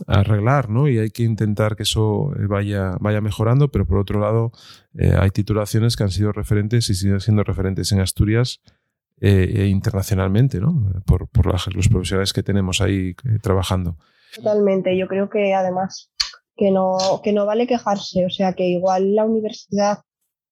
arreglar, 0.05 0.69
¿no? 0.69 0.87
Y 0.87 0.99
hay 0.99 1.09
que 1.09 1.23
intentar 1.23 1.75
que 1.75 1.83
eso 1.83 2.31
eh, 2.35 2.45
vaya, 2.47 2.97
vaya 2.99 3.21
mejorando, 3.21 3.69
pero 3.69 3.85
por 3.85 3.97
otro 3.97 4.19
lado, 4.19 4.51
eh, 4.97 5.13
hay 5.19 5.31
titulaciones 5.31 5.95
que 5.95 6.03
han 6.03 6.11
sido 6.11 6.31
referentes 6.31 6.89
y 6.89 6.95
siguen 6.95 7.19
siendo 7.19 7.43
referentes 7.43 7.91
en 7.91 7.99
Asturias 7.99 8.61
e 9.19 9.65
internacionalmente, 9.65 10.59
¿no? 10.59 11.01
Por, 11.07 11.27
por 11.27 11.47
los 11.47 11.87
profesionales 11.89 12.33
que 12.33 12.43
tenemos 12.43 12.81
ahí 12.81 13.15
trabajando. 13.41 13.97
Totalmente, 14.35 14.95
yo 14.95 15.07
creo 15.07 15.27
que 15.27 15.55
además 15.55 16.11
que 16.55 16.69
no, 16.69 16.97
que 17.23 17.33
no 17.33 17.47
vale 17.47 17.65
quejarse, 17.65 18.27
o 18.27 18.29
sea 18.29 18.53
que 18.53 18.67
igual 18.67 19.15
la 19.15 19.25
universidad 19.25 19.99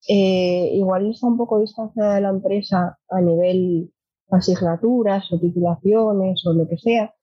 eh, 0.07 0.69
igual 0.73 1.09
está 1.09 1.27
un 1.27 1.37
poco 1.37 1.59
distanciada 1.59 2.15
de 2.15 2.21
la 2.21 2.29
empresa 2.29 2.99
a 3.09 3.21
nivel 3.21 3.91
asignaturas 4.29 5.31
o 5.31 5.39
titulaciones 5.39 6.45
o 6.45 6.53
lo 6.53 6.67
que 6.67 6.77
sea, 6.77 7.13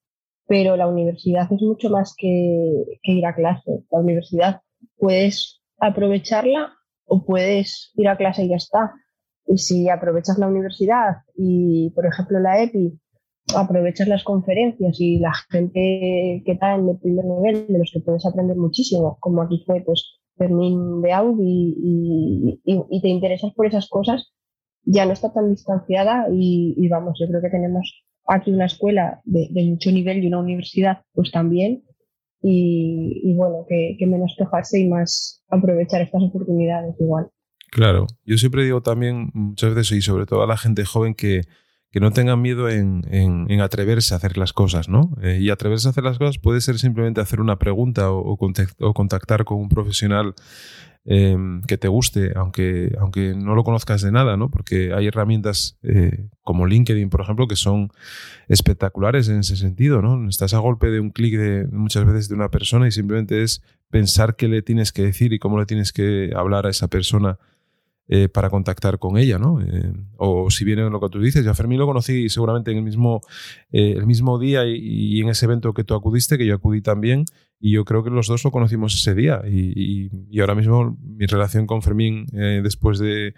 pero 0.47 0.77
la 0.77 0.87
universidad 0.87 1.53
es 1.53 1.63
mucho 1.63 1.91
más 1.91 2.15
que, 2.17 2.85
que 3.03 3.13
ir 3.13 3.27
a 3.27 3.35
clase. 3.35 3.85
La 3.91 4.01
universidad 4.01 4.61
puedes 4.97 5.63
aprovecharla 5.79 6.75
o 7.05 7.25
puedes 7.25 7.93
ir 7.95 8.09
a 8.09 8.17
clase 8.17 8.45
y 8.45 8.49
ya 8.49 8.57
está. 8.57 8.93
Y 9.47 9.59
si 9.59 9.89
aprovechas 9.89 10.39
la 10.39 10.47
universidad 10.49 11.17
y, 11.37 11.91
por 11.95 12.07
ejemplo, 12.07 12.39
la 12.39 12.63
EPI 12.63 12.99
aprovechas 13.57 14.09
las 14.09 14.25
conferencias 14.25 15.01
y 15.01 15.19
la 15.19 15.33
gente 15.51 16.43
que 16.45 16.53
está 16.53 16.75
en 16.75 16.89
el 16.89 16.99
primer 16.99 17.25
nivel, 17.25 17.67
de 17.67 17.79
los 17.79 17.91
que 17.93 18.01
puedes 18.01 18.25
aprender 18.25 18.57
muchísimo, 18.57 19.19
como 19.21 19.43
aquí 19.43 19.63
fue 19.67 19.83
pues 19.85 20.21
Fermín 20.37 21.03
de 21.03 21.13
Audi 21.13 21.75
y, 22.65 23.01
te 23.01 23.09
interesas 23.09 23.53
por 23.55 23.67
esas 23.67 23.89
cosas, 23.89 24.33
ya 24.85 25.07
no 25.07 25.13
está 25.13 25.33
tan 25.33 25.51
distanciada 25.51 26.29
y, 26.33 26.89
vamos, 26.89 27.19
yo 27.21 27.27
creo 27.29 27.41
que 27.41 27.51
tenemos 27.51 28.05
aquí 28.27 28.51
una 28.51 28.67
escuela 28.67 29.21
de, 29.25 29.49
mucho 29.65 29.91
nivel 29.91 30.23
y 30.23 30.27
una 30.27 30.39
universidad 30.39 31.03
pues 31.13 31.31
también 31.31 31.85
y, 32.45 33.33
bueno, 33.37 33.65
que, 33.69 33.95
que 33.99 34.07
menos 34.07 34.35
quejarse 34.37 34.81
y 34.81 34.89
más 34.89 35.45
aprovechar 35.49 36.03
estas 36.03 36.23
oportunidades 36.23 36.97
igual. 36.99 37.29
Claro, 37.71 38.07
yo 38.25 38.37
siempre 38.37 38.65
digo 38.65 38.83
también 38.83 39.31
muchas 39.33 39.75
veces 39.75 39.99
y 39.99 40.03
sobre 40.03 40.27
todo 40.27 40.43
a 40.43 40.49
la 40.49 40.57
gente 40.57 40.85
joven 40.85 41.15
que 41.15 41.43
que 41.93 42.01
no 42.01 42.11
tengan 42.11 42.41
miedo 42.41 42.71
en, 42.71 43.03
en, 43.11 43.61
atreverse 43.61 44.15
a 44.15 44.17
hacer 44.17 44.39
las 44.39 44.55
cosas, 44.55 44.89
¿no? 44.89 45.15
Eh, 45.21 45.39
y 45.43 45.51
atreverse 45.51 45.89
a 45.89 45.91
hacer 45.91 46.03
las 46.03 46.19
cosas 46.19 46.39
puede 46.39 46.63
ser 46.63 46.79
simplemente 46.79 47.21
hacer 47.21 47.39
una 47.39 47.59
pregunta 47.59 48.11
o, 48.11 48.39
o 48.39 48.95
contactar 48.95 49.45
con 49.45 49.59
un 49.59 49.69
profesional 49.69 50.35
em, 51.05 51.63
que 51.63 51.79
te 51.79 51.89
guste, 51.89 52.33
aunque, 52.37 52.95
aunque 52.99 53.35
no 53.35 53.55
lo 53.55 53.65
conozcas 53.65 54.03
de 54.03 54.13
nada, 54.13 54.37
¿no? 54.37 54.51
Porque 54.51 54.93
hay 54.95 55.07
herramientas 55.07 55.79
eh, 55.83 56.29
como 56.43 56.67
LinkedIn, 56.67 57.11
por 57.11 57.21
ejemplo, 57.21 57.49
que 57.49 57.57
son 57.57 57.91
espectaculares 58.49 59.29
en 59.29 59.41
ese 59.41 59.57
sentido, 59.57 60.03
¿no? 60.03 60.29
Estás 60.29 60.55
a 60.55 60.59
golpe 60.59 60.91
de 60.91 61.01
un 61.01 61.11
clic 61.11 61.37
de 61.37 61.67
muchas 61.71 62.05
veces 62.05 62.29
de 62.29 62.35
una 62.35 62.51
persona 62.51 62.87
y 62.87 62.93
simplemente 62.93 63.43
es 63.43 63.63
pensar 63.91 64.37
qué 64.37 64.49
le 64.49 64.63
tienes 64.63 64.93
que 64.93 65.03
decir 65.03 65.33
y 65.33 65.39
cómo 65.39 65.59
le 65.59 65.67
tienes 65.67 65.93
que 65.93 66.33
hablar 66.35 66.67
a 66.67 66.71
esa 66.71 66.89
persona 66.89 67.39
eh, 68.15 68.29
para 68.29 68.51
contactar 68.51 68.99
con 68.99 69.17
ella, 69.17 69.39
¿no? 69.39 69.59
Eh, 69.63 69.91
o 70.19 70.51
si 70.51 70.67
viene 70.67 70.83
lo 70.91 71.01
que 71.01 71.09
tú 71.09 71.19
dices, 71.19 71.47
yo 71.47 71.51
a 71.51 71.55
Fermín 71.55 71.79
lo 71.79 71.87
conocí 71.87 72.29
seguramente 72.29 72.71
en 72.71 72.77
el 72.77 72.83
mismo, 72.83 73.23
eh, 73.71 73.95
el 73.97 74.07
mismo 74.07 74.39
día 74.39 74.67
y, 74.67 75.19
en 75.23 75.31
ese 75.31 75.47
evento 75.47 75.73
que 75.73 75.83
tú 75.83 75.95
acudiste, 75.95 76.37
que 76.37 76.45
yo 76.45 76.55
acudí 76.55 76.83
también, 76.83 77.25
y 77.59 77.73
yo 77.73 77.87
creo 77.87 78.05
que 78.05 78.11
los 78.11 78.27
dos 78.27 78.45
lo 78.45 78.51
conocimos 78.51 78.95
ese 78.95 79.15
día. 79.15 79.41
Y, 79.49 80.11
ahora 80.41 80.55
mismo 80.55 80.99
mi 81.01 81.25
relación 81.25 81.67
con 81.67 81.81
Fermín 81.81 82.27
después 82.63 82.99
de 82.99 83.33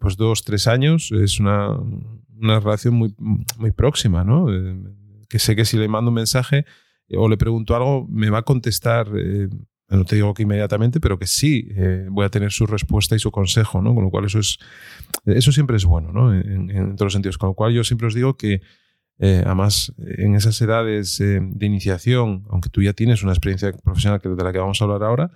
pues 0.00 0.16
dos, 0.16 0.42
tres 0.42 0.68
años 0.68 1.12
es 1.12 1.38
una, 1.38 1.76
una 2.40 2.60
relación 2.60 2.94
muy, 2.94 3.14
muy 3.18 3.72
próxima, 3.72 4.24
¿no? 4.24 4.46
que 5.28 5.38
sé 5.38 5.54
que 5.54 5.66
si 5.66 5.76
le 5.76 5.88
mando 5.88 6.08
un 6.08 6.14
mensaje 6.14 6.64
o 7.14 7.28
le 7.28 7.36
pregunto 7.36 7.76
algo, 7.76 8.06
me 8.08 8.30
va 8.30 8.38
a 8.38 8.42
contestar 8.42 9.08
no 9.96 10.04
te 10.04 10.16
digo 10.16 10.32
que 10.34 10.42
inmediatamente, 10.42 11.00
pero 11.00 11.18
que 11.18 11.26
sí 11.26 11.68
eh, 11.76 12.06
voy 12.10 12.24
a 12.24 12.30
tener 12.30 12.50
su 12.50 12.66
respuesta 12.66 13.14
y 13.14 13.18
su 13.18 13.30
consejo, 13.30 13.82
¿no? 13.82 13.94
Con 13.94 14.04
lo 14.04 14.10
cual 14.10 14.24
eso 14.24 14.38
es 14.38 14.58
eso 15.26 15.52
siempre 15.52 15.76
es 15.76 15.84
bueno, 15.84 16.12
¿no? 16.12 16.34
En, 16.34 16.96
todos 16.96 17.06
los 17.06 17.12
sentidos. 17.12 17.38
Con 17.38 17.50
lo 17.50 17.54
cual 17.54 17.72
yo 17.72 17.84
siempre 17.84 18.06
os 18.06 18.14
digo 18.14 18.36
que 18.36 18.62
eh, 19.18 19.42
además 19.44 19.92
en 19.98 20.34
esas 20.34 20.60
edades 20.62 21.20
eh, 21.20 21.40
de 21.42 21.66
iniciación, 21.66 22.44
aunque 22.50 22.70
tú 22.70 22.82
ya 22.82 22.92
tienes 22.92 23.22
una 23.22 23.32
experiencia 23.32 23.72
profesional 23.72 24.20
de 24.22 24.44
la 24.44 24.52
que 24.52 24.58
vamos 24.58 24.80
a 24.80 24.84
hablar 24.84 25.02
ahora, 25.02 25.30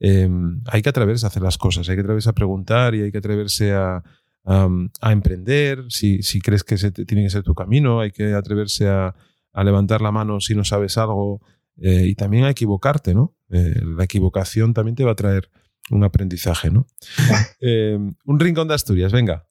hay 0.00 0.82
que 0.82 0.88
atreverse 0.88 1.24
a 1.24 1.28
hacer 1.28 1.42
las 1.42 1.56
cosas, 1.56 1.88
hay 1.88 1.94
que 1.94 2.00
atreverse 2.00 2.28
a 2.28 2.32
preguntar 2.32 2.96
y 2.96 3.02
hay 3.02 3.12
que 3.12 3.18
atreverse 3.18 3.72
a, 3.72 4.02
a, 4.44 5.12
emprender, 5.12 5.84
si, 5.90 6.24
si, 6.24 6.40
crees 6.40 6.64
que 6.64 6.74
ese 6.74 6.90
tiene 6.90 7.22
que 7.22 7.30
ser 7.30 7.44
tu 7.44 7.54
camino, 7.54 8.00
hay 8.00 8.10
que 8.10 8.32
atreverse 8.34 8.88
a, 8.88 9.14
a 9.52 9.62
levantar 9.62 10.00
la 10.00 10.10
mano 10.10 10.40
si 10.40 10.56
no 10.56 10.64
sabes 10.64 10.98
algo 10.98 11.40
y 11.76 12.16
también 12.16 12.44
a 12.44 12.50
equivocarte, 12.50 13.14
¿no? 13.14 13.36
Eh, 13.52 13.80
la 13.82 14.04
equivocación 14.04 14.74
también 14.74 14.96
te 14.96 15.04
va 15.04 15.12
a 15.12 15.16
traer 15.16 15.50
un 15.90 16.04
aprendizaje, 16.04 16.70
¿no? 16.70 16.86
Eh, 17.60 17.96
un 18.24 18.40
rincón 18.40 18.66
de 18.66 18.74
Asturias, 18.74 19.12
venga. 19.12 19.46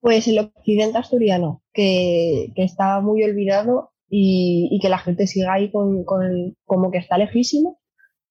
Pues 0.00 0.26
el 0.28 0.38
occidente 0.38 0.96
asturiano, 0.96 1.62
que, 1.74 2.52
que 2.54 2.64
está 2.64 3.00
muy 3.00 3.22
olvidado 3.22 3.92
y, 4.08 4.78
que 4.80 4.88
la 4.88 4.98
gente 4.98 5.26
siga 5.26 5.52
ahí 5.52 5.70
con, 5.70 6.04
como 6.64 6.90
que 6.90 6.98
está 6.98 7.18
lejísimo 7.18 7.80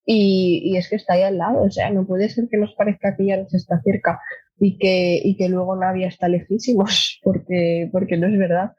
y, 0.06 0.76
es 0.78 0.90
que 0.90 0.96
está 0.96 1.14
ahí 1.14 1.22
al 1.22 1.38
lado. 1.38 1.62
O 1.62 1.70
sea, 1.70 1.92
no 1.92 2.08
puede 2.08 2.30
ser 2.30 2.48
que 2.50 2.58
nos 2.58 2.74
parezca 2.74 3.16
que 3.16 3.28
ya 3.28 3.38
nos 3.38 3.54
está 3.54 3.80
cerca 3.84 4.20
y 4.60 4.78
que, 4.78 5.22
y 5.24 5.38
que 5.38 5.48
luego 5.48 5.76
nadie 5.76 6.08
está 6.08 6.28
lejísimos, 6.28 7.20
porque, 7.24 7.90
porque 7.92 8.18
no 8.18 8.28
es 8.28 8.38
verdad. 8.38 8.72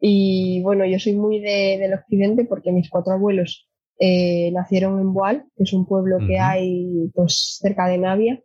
Y 0.00 0.62
bueno, 0.62 0.86
yo 0.86 0.98
soy 1.00 1.14
muy 1.16 1.40
del 1.40 1.92
occidente 1.92 2.44
porque 2.44 2.70
mis 2.70 2.88
cuatro 2.88 3.14
abuelos 3.14 3.67
eh, 3.98 4.50
nacieron 4.52 5.00
en 5.00 5.12
Boal, 5.12 5.44
que 5.56 5.64
es 5.64 5.72
un 5.72 5.86
pueblo 5.86 6.18
que 6.26 6.38
hay 6.38 7.10
pues 7.14 7.58
cerca 7.60 7.88
de 7.88 7.98
Navia, 7.98 8.42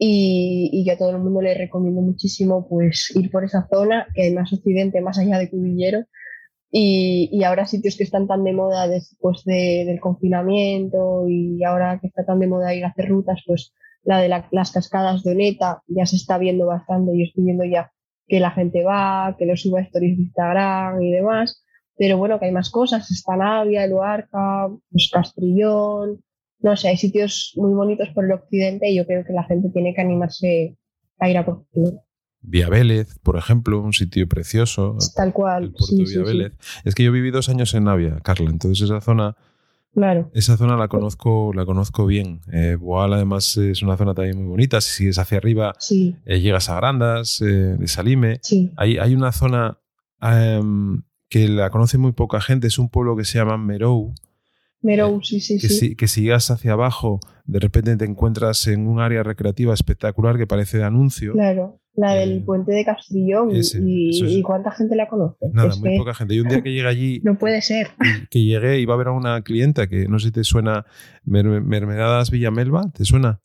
y, 0.00 0.70
y, 0.72 0.84
yo 0.84 0.92
a 0.92 0.96
todo 0.96 1.10
el 1.10 1.18
mundo 1.18 1.42
le 1.42 1.54
recomiendo 1.54 2.00
muchísimo 2.00 2.68
pues 2.68 3.10
ir 3.16 3.30
por 3.30 3.44
esa 3.44 3.66
zona, 3.68 4.06
que 4.14 4.22
hay 4.22 4.32
más 4.32 4.52
occidente, 4.52 5.00
más 5.00 5.18
allá 5.18 5.38
de 5.38 5.50
Cubillero, 5.50 6.04
y, 6.70 7.28
y 7.32 7.44
ahora 7.44 7.66
sitios 7.66 7.96
que 7.96 8.04
están 8.04 8.28
tan 8.28 8.44
de 8.44 8.52
moda 8.52 8.86
después 8.88 9.42
de, 9.44 9.84
del 9.86 10.00
confinamiento 10.00 11.26
y 11.28 11.64
ahora 11.64 11.98
que 12.00 12.08
está 12.08 12.24
tan 12.24 12.40
de 12.40 12.46
moda 12.46 12.74
ir 12.74 12.84
a 12.84 12.88
hacer 12.88 13.08
rutas, 13.08 13.42
pues 13.46 13.72
la 14.02 14.20
de 14.20 14.28
las 14.28 14.72
cascadas 14.72 15.22
de 15.22 15.32
Oneta 15.32 15.82
ya 15.86 16.06
se 16.06 16.16
está 16.16 16.38
viendo 16.38 16.66
bastante, 16.66 17.14
y 17.14 17.24
estoy 17.24 17.44
viendo 17.44 17.64
ya 17.64 17.92
que 18.26 18.40
la 18.40 18.50
gente 18.50 18.84
va, 18.84 19.34
que 19.38 19.46
lo 19.46 19.56
sube 19.56 19.80
a 19.80 19.84
stories 19.84 20.16
de 20.16 20.22
Instagram 20.24 21.02
y 21.02 21.10
demás, 21.10 21.64
pero 21.98 22.16
bueno, 22.16 22.38
que 22.38 22.46
hay 22.46 22.52
más 22.52 22.70
cosas, 22.70 23.10
está 23.10 23.36
Navia, 23.36 23.86
Luarca, 23.86 24.68
pues 24.90 25.10
Castrillón, 25.12 26.20
no 26.60 26.76
sé, 26.76 26.88
hay 26.88 26.96
sitios 26.96 27.52
muy 27.56 27.72
bonitos 27.72 28.08
por 28.14 28.24
el 28.24 28.32
occidente 28.32 28.88
y 28.88 28.96
yo 28.96 29.06
creo 29.06 29.24
que 29.24 29.32
la 29.32 29.44
gente 29.44 29.68
tiene 29.70 29.94
que 29.94 30.00
animarse 30.00 30.76
a 31.18 31.28
ir 31.28 31.38
a 31.38 31.44
por 31.44 31.64
Vía 32.40 32.68
Vélez, 32.68 33.18
por 33.22 33.36
ejemplo, 33.36 33.80
un 33.80 33.92
sitio 33.92 34.28
precioso. 34.28 34.96
Tal 35.16 35.32
cual. 35.32 35.64
El 35.64 35.72
puerto 35.72 35.96
de 35.96 36.04
Vía 36.04 36.22
Vélez. 36.22 36.52
Es 36.84 36.94
que 36.94 37.02
yo 37.02 37.12
viví 37.12 37.30
dos 37.30 37.48
años 37.48 37.74
en 37.74 37.84
Navia, 37.84 38.20
Carla, 38.22 38.50
entonces 38.50 38.84
esa 38.84 39.00
zona. 39.00 39.36
Claro. 39.92 40.30
Esa 40.34 40.56
zona 40.56 40.76
la 40.76 40.86
conozco, 40.86 41.52
la 41.52 41.66
conozco 41.66 42.06
bien. 42.06 42.40
Eh, 42.52 42.76
Boal 42.78 43.12
además 43.12 43.56
es 43.56 43.82
una 43.82 43.96
zona 43.96 44.14
también 44.14 44.36
muy 44.36 44.46
bonita. 44.46 44.80
Si 44.80 44.90
sigues 44.90 45.18
hacia 45.18 45.38
arriba, 45.38 45.74
eh, 45.90 46.40
llegas 46.40 46.68
a 46.68 46.76
Grandas, 46.76 47.40
eh, 47.40 47.44
de 47.44 47.88
Salime. 47.88 48.40
Hay, 48.76 48.98
hay 48.98 49.14
una 49.14 49.32
zona 49.32 49.80
em, 50.20 51.02
que 51.28 51.48
la 51.48 51.70
conoce 51.70 51.98
muy 51.98 52.12
poca 52.12 52.40
gente, 52.40 52.66
es 52.66 52.78
un 52.78 52.88
pueblo 52.88 53.16
que 53.16 53.24
se 53.24 53.38
llama 53.38 53.56
Merou. 53.58 54.14
Merou, 54.80 55.20
sí, 55.22 55.40
sí, 55.40 55.58
que 55.58 55.68
sí. 55.68 55.96
que 55.96 56.06
si 56.06 56.22
llegas 56.22 56.50
hacia 56.50 56.72
abajo, 56.72 57.18
de 57.44 57.58
repente 57.58 57.96
te 57.96 58.04
encuentras 58.04 58.66
en 58.68 58.86
un 58.86 59.00
área 59.00 59.22
recreativa 59.22 59.74
espectacular 59.74 60.38
que 60.38 60.46
parece 60.46 60.78
de 60.78 60.84
anuncio. 60.84 61.32
Claro, 61.32 61.80
la 61.94 62.14
del 62.14 62.38
eh, 62.38 62.42
puente 62.46 62.70
de 62.70 62.84
Castrillón. 62.84 63.50
y, 63.52 64.42
cuánta 64.42 64.70
gente 64.70 64.94
la 64.94 65.08
conoce? 65.08 65.46
Nada, 65.52 65.74
muy 65.76 65.98
poca 65.98 66.14
gente. 66.14 66.34
Y 66.34 66.40
un 66.40 66.48
día 66.48 66.62
que 66.62 66.70
llegué 66.70 66.86
allí. 66.86 67.20
no 67.24 67.36
puede 67.36 67.60
ser. 67.60 67.88
Que 68.30 68.44
llegué, 68.44 68.78
iba 68.78 68.94
a 68.94 68.96
ver 68.96 69.08
a 69.08 69.12
una 69.12 69.42
clienta 69.42 69.88
que 69.88 70.06
no 70.06 70.20
sé 70.20 70.26
si 70.26 70.32
te 70.32 70.44
suena, 70.44 70.86
Mermedadas 71.24 72.30
Villamelva, 72.30 72.90
¿te 72.92 73.04
suena? 73.04 73.40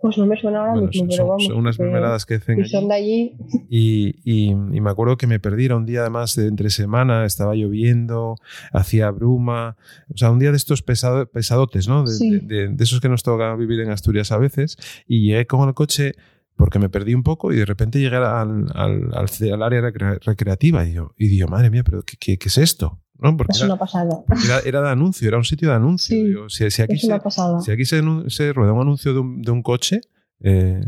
Pues 0.00 0.16
no 0.16 0.26
me 0.26 0.36
suena 0.40 0.60
ahora 0.60 0.74
mismo, 0.74 0.92
son, 0.92 1.08
pero 1.08 1.26
vamos. 1.26 1.44
Son 1.46 1.56
unas 1.56 1.78
mermeladas 1.78 2.24
que 2.24 2.34
hacen. 2.34 2.60
Y 2.60 2.64
son 2.68 2.86
de 2.88 2.94
allí. 2.94 3.36
Y, 3.68 4.14
y, 4.24 4.50
y, 4.50 4.80
me 4.80 4.90
acuerdo 4.90 5.16
que 5.16 5.26
me 5.26 5.40
perdí, 5.40 5.64
era 5.64 5.76
un 5.76 5.86
día 5.86 6.02
además 6.02 6.36
de 6.36 6.46
entre 6.46 6.70
semana, 6.70 7.24
estaba 7.24 7.54
lloviendo, 7.54 8.36
hacía 8.72 9.10
bruma. 9.10 9.76
O 10.12 10.16
sea, 10.16 10.30
un 10.30 10.38
día 10.38 10.50
de 10.52 10.56
estos 10.56 10.82
pesado, 10.82 11.26
pesadotes, 11.30 11.88
¿no? 11.88 12.04
De, 12.04 12.12
Sí. 12.14 12.30
de, 12.30 12.38
de- 12.40 12.68
de 12.68 12.84
esos 12.84 13.00
que 13.00 13.08
nos 13.08 13.22
toca 13.24 13.54
vivir 13.56 13.80
en 13.80 13.90
Asturias 13.90 14.30
a 14.30 14.38
veces. 14.38 14.76
Y 15.06 15.26
llegué 15.26 15.46
con 15.46 15.66
el 15.68 15.74
coche 15.74 16.14
porque 16.56 16.78
me 16.78 16.88
perdí 16.88 17.14
un 17.14 17.22
poco 17.22 17.52
y 17.52 17.56
de 17.56 17.64
repente 17.64 18.00
llegué 18.00 18.16
al, 18.16 18.24
al, 18.24 18.66
al, 18.74 19.12
al 19.52 19.62
área 19.62 19.80
recre- 19.80 20.18
recreativa 20.24 20.84
y 20.84 20.90
digo, 20.90 21.14
y 21.16 21.28
digo, 21.28 21.48
madre 21.48 21.70
mía, 21.70 21.82
pero 21.84 22.02
¿qué, 22.02 22.16
qué, 22.18 22.36
qué 22.38 22.48
es 22.48 22.58
esto? 22.58 23.00
¿No? 23.18 23.36
Porque 23.36 23.52
Es 23.52 23.58
era, 23.58 23.66
una 23.66 23.78
pasada. 23.78 24.22
era, 24.44 24.60
era 24.64 24.82
de 24.82 24.90
anuncio, 24.90 25.26
era 25.28 25.36
un 25.38 25.44
sitio 25.44 25.68
de 25.70 25.74
anuncio. 25.74 26.16
Sí, 26.16 26.24
Digo, 26.24 26.48
si, 26.48 26.70
si 26.70 26.82
aquí 26.82 26.94
Es 26.94 27.00
se, 27.02 27.06
una 27.08 27.18
pasada. 27.20 27.60
si 27.60 27.70
aquí 27.72 27.84
se, 27.84 28.00
se 28.28 28.52
rueda 28.52 28.72
un 28.72 28.80
anuncio 28.82 29.12
de 29.12 29.20
un, 29.20 29.42
de 29.42 29.50
un 29.50 29.62
coche, 29.62 30.00
eh, 30.40 30.80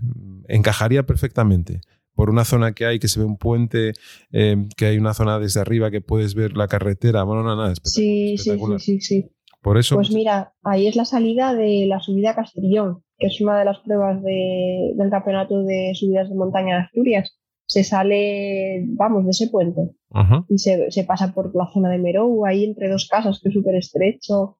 encajaría 0.48 1.04
perfectamente. 1.04 1.80
Por 2.14 2.28
una 2.30 2.44
zona 2.44 2.72
que 2.72 2.84
hay, 2.86 2.98
que 2.98 3.08
se 3.08 3.18
ve 3.18 3.24
un 3.26 3.36
puente, 3.38 3.92
eh, 4.32 4.56
que 4.76 4.86
hay 4.86 4.98
una 4.98 5.14
zona 5.14 5.38
desde 5.38 5.60
arriba 5.60 5.90
que 5.90 6.00
puedes 6.00 6.34
ver 6.34 6.56
la 6.56 6.68
carretera. 6.68 7.22
Bueno, 7.24 7.42
no, 7.42 7.56
nada, 7.56 7.72
espectacular. 7.72 8.78
Sí, 8.80 8.98
sí, 8.98 8.98
sí, 9.00 9.00
sí, 9.00 9.00
sí. 9.00 9.30
Por 9.62 9.78
eso, 9.78 9.94
Pues 9.96 10.10
mira, 10.10 10.54
ahí 10.62 10.86
es 10.86 10.96
la 10.96 11.04
salida 11.04 11.54
de 11.54 11.84
la 11.86 12.00
subida 12.00 12.30
a 12.30 12.34
Castrillón, 12.34 13.02
que 13.18 13.26
es 13.26 13.40
una 13.40 13.58
de 13.58 13.64
las 13.64 13.78
pruebas 13.80 14.22
de- 14.22 14.92
del 14.96 15.10
campeonato 15.10 15.62
de 15.64 15.92
subidas 15.94 16.28
de 16.28 16.34
montaña 16.34 16.76
de 16.76 16.82
Asturias. 16.82 17.36
Se 17.66 17.84
sale, 17.84 18.84
vamos, 18.88 19.24
de 19.24 19.30
ese 19.30 19.48
puente 19.48 19.90
Ajá. 20.12 20.44
y 20.48 20.58
se, 20.58 20.90
se 20.90 21.04
pasa 21.04 21.32
por 21.32 21.54
la 21.54 21.68
zona 21.72 21.88
de 21.90 21.98
Merou, 21.98 22.44
ahí 22.46 22.64
entre 22.64 22.88
dos 22.88 23.06
casas, 23.08 23.40
que 23.42 23.48
es 23.48 23.54
súper 23.54 23.74
estrecho. 23.76 24.58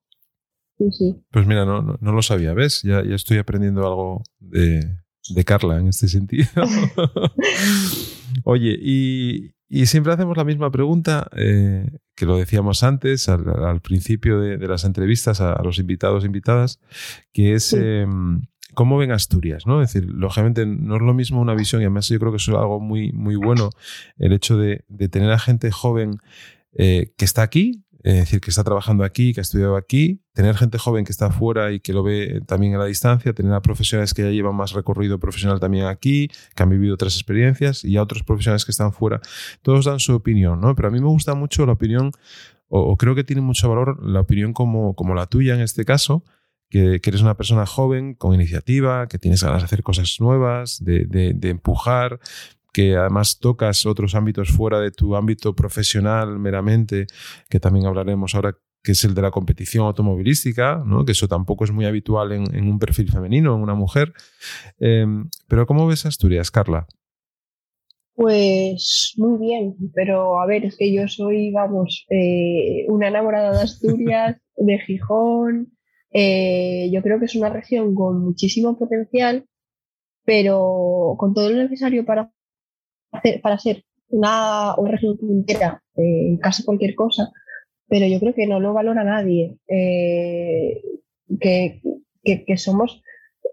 Sí, 0.77 0.85
sí. 0.91 1.15
pues 1.29 1.45
mira, 1.45 1.63
no, 1.65 1.81
no, 1.81 1.97
no 2.01 2.11
lo 2.11 2.21
sabía, 2.21 2.53
¿ves? 2.53 2.81
Ya, 2.83 3.03
ya 3.03 3.15
estoy 3.15 3.37
aprendiendo 3.37 3.85
algo 3.85 4.23
de, 4.39 4.79
de 5.29 5.43
Carla 5.43 5.77
en 5.77 5.87
este 5.89 6.07
sentido. 6.07 6.47
Oye, 8.43 8.77
y, 8.81 9.53
y 9.67 9.85
siempre 9.85 10.13
hacemos 10.13 10.37
la 10.37 10.43
misma 10.45 10.71
pregunta, 10.71 11.29
eh, 11.35 11.85
que 12.15 12.25
lo 12.25 12.37
decíamos 12.37 12.83
antes, 12.83 13.29
al, 13.29 13.47
al 13.63 13.81
principio 13.81 14.39
de, 14.39 14.57
de 14.57 14.67
las 14.67 14.83
entrevistas 14.85 15.41
a, 15.41 15.53
a 15.53 15.63
los 15.63 15.79
invitados 15.79 16.23
e 16.23 16.27
invitadas, 16.27 16.79
que 17.33 17.53
es 17.53 17.65
Sí. 17.65 17.77
eh, 17.79 18.07
cómo 18.73 18.97
ven 18.97 19.11
Asturias, 19.11 19.65
¿no? 19.65 19.81
Es 19.81 19.93
decir, 19.93 20.09
lógicamente 20.09 20.65
no 20.65 20.95
es 20.95 21.01
lo 21.01 21.13
mismo 21.13 21.41
una 21.41 21.55
visión, 21.55 21.81
y 21.81 21.85
además 21.85 22.07
yo 22.09 22.19
creo 22.19 22.31
que 22.31 22.37
eso 22.37 22.51
es 22.51 22.57
algo 22.57 22.79
muy, 22.79 23.11
muy 23.11 23.35
bueno, 23.35 23.69
el 24.17 24.33
hecho 24.33 24.57
de, 24.57 24.83
tener 25.09 25.31
a 25.31 25.39
gente 25.39 25.71
joven 25.71 26.17
eh, 26.73 27.13
que 27.17 27.25
está 27.25 27.41
aquí, 27.41 27.83
es 28.03 28.15
decir, 28.15 28.41
que 28.41 28.49
está 28.49 28.63
trabajando 28.63 29.03
aquí, 29.03 29.33
que 29.33 29.41
ha 29.41 29.43
estudiado 29.43 29.75
aquí, 29.75 30.21
tener 30.33 30.55
gente 30.55 30.79
joven 30.79 31.05
que 31.05 31.11
está 31.11 31.27
afuera 31.27 31.71
y 31.71 31.79
que 31.79 31.93
lo 31.93 32.01
ve 32.01 32.41
también 32.47 32.73
a 32.73 32.79
la 32.79 32.85
distancia, 32.85 33.33
tener 33.33 33.53
a 33.53 33.61
profesionales 33.61 34.13
que 34.15 34.23
ya 34.23 34.29
llevan 34.29 34.55
más 34.55 34.73
recorrido 34.73 35.19
profesional 35.19 35.59
también 35.59 35.85
aquí, 35.85 36.29
que 36.55 36.63
han 36.63 36.69
vivido 36.69 36.95
otras 36.95 37.13
experiencias 37.13 37.83
y 37.83 37.97
a 37.97 38.01
otros 38.01 38.23
profesionales 38.23 38.65
que 38.65 38.71
están 38.71 38.91
fuera. 38.91 39.21
Todos 39.61 39.85
dan 39.85 39.99
su 39.99 40.15
opinión, 40.15 40.61
¿no? 40.61 40.73
Pero 40.73 40.87
a 40.87 40.91
mí 40.91 40.99
me 40.99 41.07
gusta 41.07 41.35
mucho 41.35 41.65
la 41.67 41.73
opinión, 41.73 42.11
o, 42.69 42.79
o 42.79 42.97
creo 42.97 43.13
que 43.13 43.23
tiene 43.23 43.43
mucho 43.43 43.69
valor 43.69 44.03
la 44.03 44.21
opinión 44.21 44.53
como, 44.53 44.95
como 44.95 45.13
la 45.13 45.27
tuya 45.27 45.53
en 45.53 45.61
este 45.61 45.85
caso, 45.85 46.23
que, 46.71 47.01
eres 47.03 47.21
una 47.21 47.35
persona 47.35 47.65
joven, 47.65 48.15
con 48.15 48.33
iniciativa, 48.33 49.07
que 49.07 49.19
tienes 49.19 49.43
ganas 49.43 49.61
de 49.61 49.65
hacer 49.65 49.83
cosas 49.83 50.15
nuevas, 50.19 50.83
de, 50.83 51.05
de- 51.05 51.49
empujar, 51.49 52.19
que 52.73 52.95
además 52.95 53.39
tocas 53.39 53.85
otros 53.85 54.15
ámbitos 54.15 54.49
fuera 54.49 54.79
de 54.79 54.91
tu 54.91 55.15
ámbito 55.17 55.53
profesional 55.53 56.39
meramente, 56.39 57.07
que 57.49 57.59
también 57.59 57.85
hablaremos 57.85 58.33
ahora, 58.33 58.55
que 58.81 58.93
es 58.93 59.03
el 59.03 59.13
de 59.13 59.21
la 59.21 59.31
competición 59.31 59.85
automovilística, 59.85 60.81
¿no? 60.85 61.03
que 61.03 61.11
eso 61.11 61.27
tampoco 61.27 61.65
es 61.65 61.71
muy 61.71 61.85
habitual 61.85 62.31
en, 62.31 62.69
un 62.69 62.79
perfil 62.79 63.11
femenino, 63.11 63.53
en 63.53 63.61
una 63.61 63.75
mujer. 63.75 64.13
Eh, 64.79 65.05
pero 65.49 65.67
¿cómo 65.67 65.85
ves 65.85 66.05
Asturias, 66.05 66.49
Carla? 66.49 66.87
Pues 68.15 69.13
muy 69.17 69.39
bien, 69.39 69.75
pero 69.93 70.39
a 70.39 70.45
ver, 70.45 70.65
es 70.65 70.77
que 70.77 70.93
yo 70.93 71.07
soy, 71.07 71.51
vamos, 71.51 72.05
eh, 72.09 72.85
una 72.87 73.09
enamorada 73.09 73.51
de 73.51 73.63
Asturias, 73.63 74.37
de 74.55 74.79
Gijón. 74.79 75.73
Eh, 76.13 76.89
yo 76.91 77.01
creo 77.01 77.19
que 77.19 77.25
es 77.25 77.35
una 77.35 77.49
región 77.49 77.95
con 77.95 78.23
muchísimo 78.23 78.77
potencial, 78.77 79.45
pero 80.25 81.15
con 81.17 81.33
todo 81.33 81.49
lo 81.49 81.57
necesario 81.63 82.05
para, 82.05 82.31
hacer- 83.11 83.41
para 83.41 83.59
ser 83.59 83.85
una, 84.09 84.75
una 84.77 84.91
región 84.91 85.17
puntera 85.17 85.83
eh, 85.97 86.29
en 86.29 86.37
casi 86.37 86.63
cualquier 86.63 86.95
cosa, 86.95 87.31
pero 87.87 88.07
yo 88.07 88.19
creo 88.19 88.35
que 88.35 88.47
no 88.47 88.59
lo 88.59 88.73
valora 88.73 89.03
nadie. 89.03 89.57
eh, 89.69 90.81
que, 91.39 91.81
que, 92.23 92.45
que 92.45 92.57
somos, 92.57 93.01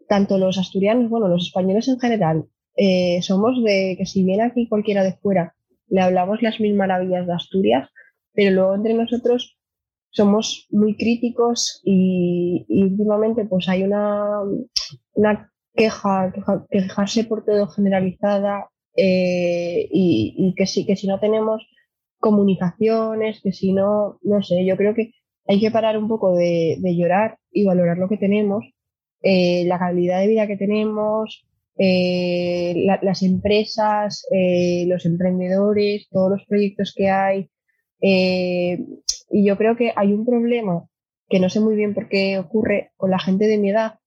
tanto 0.09 0.39
los 0.39 0.59
asturianos, 0.59 1.11
bueno, 1.11 1.29
los 1.29 1.47
españoles 1.49 1.89
en 1.89 2.01
general, 2.01 2.47
eh, 2.77 3.21
somos 3.23 3.63
de 3.65 3.97
que 3.99 4.07
si 4.07 4.25
viene 4.25 4.45
aquí 4.45 4.69
cualquiera 4.69 5.05
de 5.05 5.15
fuera, 5.15 5.55
le 5.89 6.01
hablamos 6.01 6.43
las 6.43 6.61
mil 6.61 6.75
maravillas 6.75 7.27
de 7.27 7.35
Asturias, 7.35 7.91
pero 8.33 8.51
luego 8.53 8.75
entre 8.75 8.95
nosotros 8.95 9.58
somos 10.11 10.67
muy 10.71 10.97
críticos 10.97 11.81
y, 11.85 12.67
últimamente 12.69 13.45
pues 13.45 13.69
hay 13.69 13.83
una, 13.83 14.43
una 15.15 15.51
queja, 15.75 16.33
queja- 16.33 16.67
quejarse 16.71 17.25
por 17.25 17.45
todo 17.45 17.69
generalizada 17.69 18.69
eh, 18.97 19.89
y, 19.93 20.55
que, 20.57 20.67
si, 20.67 20.87
que 20.87 20.97
si 20.97 21.07
no 21.07 21.21
tenemos 21.21 21.63
comunicaciones, 22.19 23.41
que 23.43 23.53
si 23.53 23.73
no, 23.73 24.19
no 24.23 24.43
sé, 24.43 24.65
yo 24.65 24.77
creo 24.77 24.95
que 24.95 25.13
hay 25.47 25.61
que 25.61 25.71
parar 25.71 25.97
un 25.99 26.09
poco 26.09 26.35
de, 26.37 26.79
llorar 26.97 27.39
y 27.53 27.65
valorar 27.65 27.97
lo 27.99 28.09
que 28.09 28.17
tenemos, 28.19 28.65
eh, 29.23 29.65
la 29.67 29.79
calidad 29.79 30.21
de 30.21 30.27
vida 30.29 30.47
que 30.47 30.57
tenemos, 30.57 31.47
eh, 31.79 32.75
la- 32.87 32.99
las 33.03 33.23
empresas, 33.23 34.27
los 34.87 35.07
emprendedores, 35.07 36.09
todos 36.11 36.31
los 36.33 36.45
proyectos 36.47 36.93
que 36.97 37.09
hay. 37.09 37.49
Y 39.31 39.47
yo 39.47 39.57
creo 39.57 39.77
que 39.77 39.93
hay 39.97 40.13
un 40.13 40.25
problema 40.25 40.87
que 41.29 41.41
no 41.41 41.51
sé 41.51 41.61
muy 41.61 41.77
bien 41.77 41.95
por 41.95 42.09
qué 42.09 42.39
ocurre 42.39 42.93
con 42.97 43.11
la 43.11 43.19
gente 43.19 43.47
de 43.47 43.59
mi 43.59 43.71
edad 43.71 43.99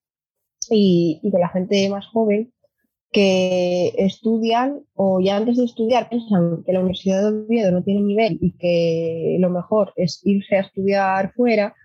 y, 0.70 1.20
y 1.24 1.32
con 1.32 1.42
la 1.42 1.50
gente 1.50 1.90
más 1.90 2.08
joven 2.08 2.52
que 3.12 3.94
estudian 3.98 4.84
o 4.94 5.20
ya 5.20 5.36
antes 5.36 5.58
de 5.58 5.66
estudiar 5.66 6.10
piensan 6.10 6.64
que 6.66 6.72
la 6.72 6.80
Universidad 6.80 7.22
de 7.22 7.46
Oviedo 7.46 7.72
no 7.72 7.84
tiene 7.84 8.02
nivel 8.02 8.40
y 8.42 8.58
que 8.58 9.38
lo 9.40 9.50
mejor 9.50 9.94
es 9.98 10.22
irse 10.24 10.56
a 10.56 10.62
estudiar 10.62 11.34
fuera 11.34 11.76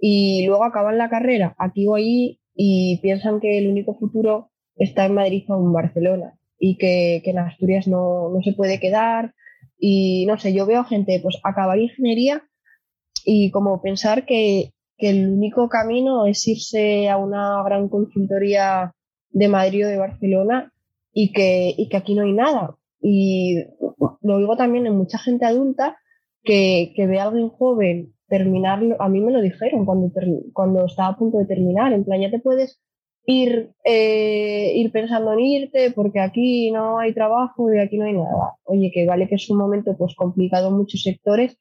y 0.00 0.46
luego 0.46 0.64
acaban 0.64 0.98
la 0.98 1.10
carrera 1.10 1.54
aquí 1.58 1.86
o 1.86 1.94
allí 1.94 2.40
y 2.54 2.98
piensan 3.02 3.40
que 3.40 3.58
el 3.58 3.68
único 3.68 3.94
futuro 3.98 4.50
está 4.76 5.06
en 5.06 5.14
Madrid 5.14 5.44
o 5.48 5.56
en 5.56 5.72
Barcelona 5.72 6.34
y 6.58 6.76
que, 6.76 7.22
que 7.24 7.30
en 7.30 7.38
Asturias 7.38 7.88
no, 7.88 8.30
no 8.30 8.40
se 8.42 8.52
puede 8.52 8.78
quedar. 8.78 9.34
Y 9.78 10.26
no 10.26 10.38
sé, 10.38 10.52
yo 10.52 10.64
veo 10.64 10.84
gente 10.84 11.18
pues 11.20 11.38
acabar 11.42 11.78
ingeniería 11.78 12.44
y 13.24 13.50
como 13.50 13.80
pensar 13.80 14.24
que, 14.26 14.70
el 14.98 15.32
único 15.32 15.68
camino 15.68 16.26
es 16.26 16.46
irse 16.46 17.08
a 17.08 17.16
una 17.16 17.60
gran 17.64 17.88
consultoría 17.88 18.92
de 19.30 19.48
Madrid 19.48 19.86
o 19.86 19.88
de 19.88 19.96
Barcelona 19.96 20.72
y 21.12 21.32
que, 21.32 21.74
y 21.76 21.88
que 21.88 21.96
aquí 21.96 22.14
no 22.14 22.22
hay 22.22 22.32
nada. 22.32 22.76
Y 23.00 23.64
lo 24.20 24.38
digo 24.38 24.56
también 24.56 24.86
en 24.86 24.96
mucha 24.96 25.18
gente 25.18 25.44
adulta 25.44 25.96
que, 26.44 26.92
que 26.94 27.08
ve 27.08 27.18
a 27.18 27.24
alguien 27.24 27.48
joven 27.48 28.14
terminarlo, 28.32 28.96
a 28.98 29.10
mí 29.10 29.20
me 29.20 29.30
lo 29.30 29.42
dijeron 29.42 29.84
cuando, 29.84 30.10
cuando 30.54 30.86
estaba 30.86 31.08
a 31.08 31.18
punto 31.18 31.36
de 31.36 31.44
terminar, 31.44 31.92
en 31.92 32.02
plan, 32.02 32.18
ya 32.18 32.30
te 32.30 32.38
puedes 32.38 32.80
ir, 33.26 33.72
eh, 33.84 34.72
ir 34.74 34.90
pensando 34.90 35.34
en 35.34 35.40
irte 35.40 35.90
porque 35.90 36.20
aquí 36.20 36.70
no 36.70 36.98
hay 36.98 37.12
trabajo 37.12 37.72
y 37.72 37.78
aquí 37.78 37.98
no 37.98 38.06
hay 38.06 38.14
nada. 38.14 38.56
Oye, 38.64 38.90
que 38.92 39.06
vale 39.06 39.28
que 39.28 39.34
es 39.34 39.50
un 39.50 39.58
momento 39.58 39.94
pues 39.98 40.14
complicado 40.14 40.68
en 40.68 40.76
muchos 40.76 41.02
sectores, 41.02 41.58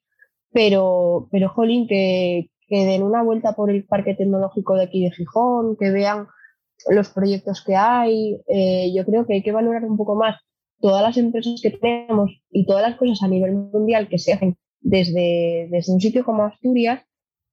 pero, 0.52 1.28
pero 1.32 1.50
jolín, 1.50 1.88
que, 1.88 2.50
que 2.68 2.86
den 2.86 3.04
una 3.04 3.24
vuelta 3.24 3.54
por 3.54 3.70
el 3.70 3.86
parque 3.86 4.16
tecnológico 4.16 4.76
de 4.76 4.84
aquí 4.84 5.04
de 5.04 5.12
Gijón, 5.12 5.76
que 5.78 5.92
vean 5.92 6.28
los 6.90 7.10
proyectos 7.10 7.64
que 7.66 7.76
hay. 7.76 8.42
Eh, 8.48 8.92
yo 8.96 9.06
creo 9.06 9.26
que 9.26 9.34
hay 9.34 9.44
que 9.44 9.52
valorar 9.52 9.86
un 9.86 9.98
poco 9.98 10.16
más 10.16 10.42
todas 10.80 11.04
las 11.04 11.18
empresas 11.18 11.60
que 11.62 11.72
tenemos 11.72 12.32
y 12.50 12.66
todas 12.66 12.82
las 12.82 12.98
cosas 12.98 13.22
a 13.22 13.28
nivel 13.28 13.54
mundial 13.54 14.08
que 14.10 14.18
se 14.18 14.34
hacen 14.34 14.58
desde, 14.80 15.68
desde 15.70 15.94
un 15.94 16.02
sitio 16.02 16.26
como 16.26 16.44
Asturias 16.44 17.04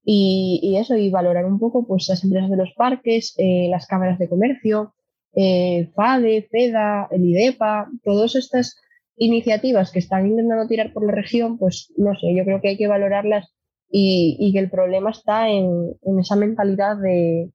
y, 0.02 0.60
y 0.62 0.76
eso, 0.78 0.96
y 0.96 1.10
valorar 1.10 1.44
un 1.44 1.58
poco 1.58 1.86
pues 1.86 2.08
las 2.08 2.24
empresas 2.24 2.48
de 2.48 2.56
los 2.56 2.72
parques, 2.74 3.34
eh, 3.36 3.68
las 3.70 3.86
cámaras 3.86 4.18
de 4.18 4.28
comercio, 4.28 4.94
eh, 5.34 5.90
FADE, 5.94 6.48
FEDA, 6.50 7.08
el 7.10 7.24
IDEPA, 7.26 7.90
todas 8.02 8.34
estas 8.34 8.80
iniciativas 9.18 9.92
que 9.92 9.98
están 9.98 10.26
intentando 10.26 10.66
tirar 10.66 10.92
por 10.92 11.04
la 11.04 11.12
región, 11.12 11.58
pues 11.58 11.92
no 11.96 12.12
sé, 12.14 12.34
yo 12.36 12.44
creo 12.44 12.60
que 12.60 12.68
hay 12.68 12.76
que 12.76 12.88
valorarlas 12.88 13.52
y, 13.90 14.36
y 14.38 14.52
que 14.52 14.58
el 14.58 14.70
problema 14.70 15.10
está 15.10 15.48
en, 15.48 15.94
en 16.02 16.18
esa 16.18 16.36
mentalidad 16.36 16.96
de, 16.96 17.50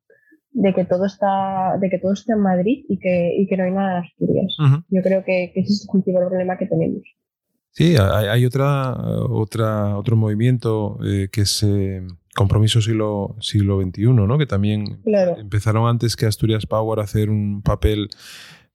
de 0.52 0.74
que 0.74 0.86
todo 0.86 1.06
está, 1.06 1.78
de 1.80 1.90
que 1.90 2.00
todo 2.00 2.14
está 2.14 2.34
en 2.34 2.42
Madrid 2.42 2.86
y 2.88 3.00
que, 3.00 3.34
y 3.38 3.48
que 3.48 3.58
no 3.58 3.64
hay 3.64 3.72
nada 3.72 3.98
en 3.98 4.04
Asturias. 4.04 4.56
Ujú. 4.60 4.84
Yo 4.90 5.02
creo 5.02 5.24
que, 5.24 5.52
que 5.54 5.62
ese 5.62 5.74
es 5.74 5.88
el 5.88 5.92
principal 5.92 6.28
problema 6.28 6.58
que 6.58 6.68
tenemos. 6.68 7.04
Sí, 7.72 7.96
hay, 7.98 8.28
hay 8.28 8.46
otra, 8.46 8.96
otra, 9.30 9.98
otro 9.98 10.16
movimiento 10.16 11.00
eh, 11.04 11.30
que 11.32 11.42
es 11.42 11.64
eh, 11.64 12.02
Compromiso 12.36 12.82
siglo, 12.82 13.36
siglo 13.42 13.80
XXI, 13.80 14.06
¿no? 14.08 14.38
Que 14.40 14.48
también 14.48 15.00
empezaron 15.38 15.88
antes 15.88 16.16
que 16.16 16.26
Asturias 16.26 16.66
Power 16.66 17.00
a 17.00 17.04
hacer 17.04 17.30
un 17.30 17.62
papel 17.62 18.10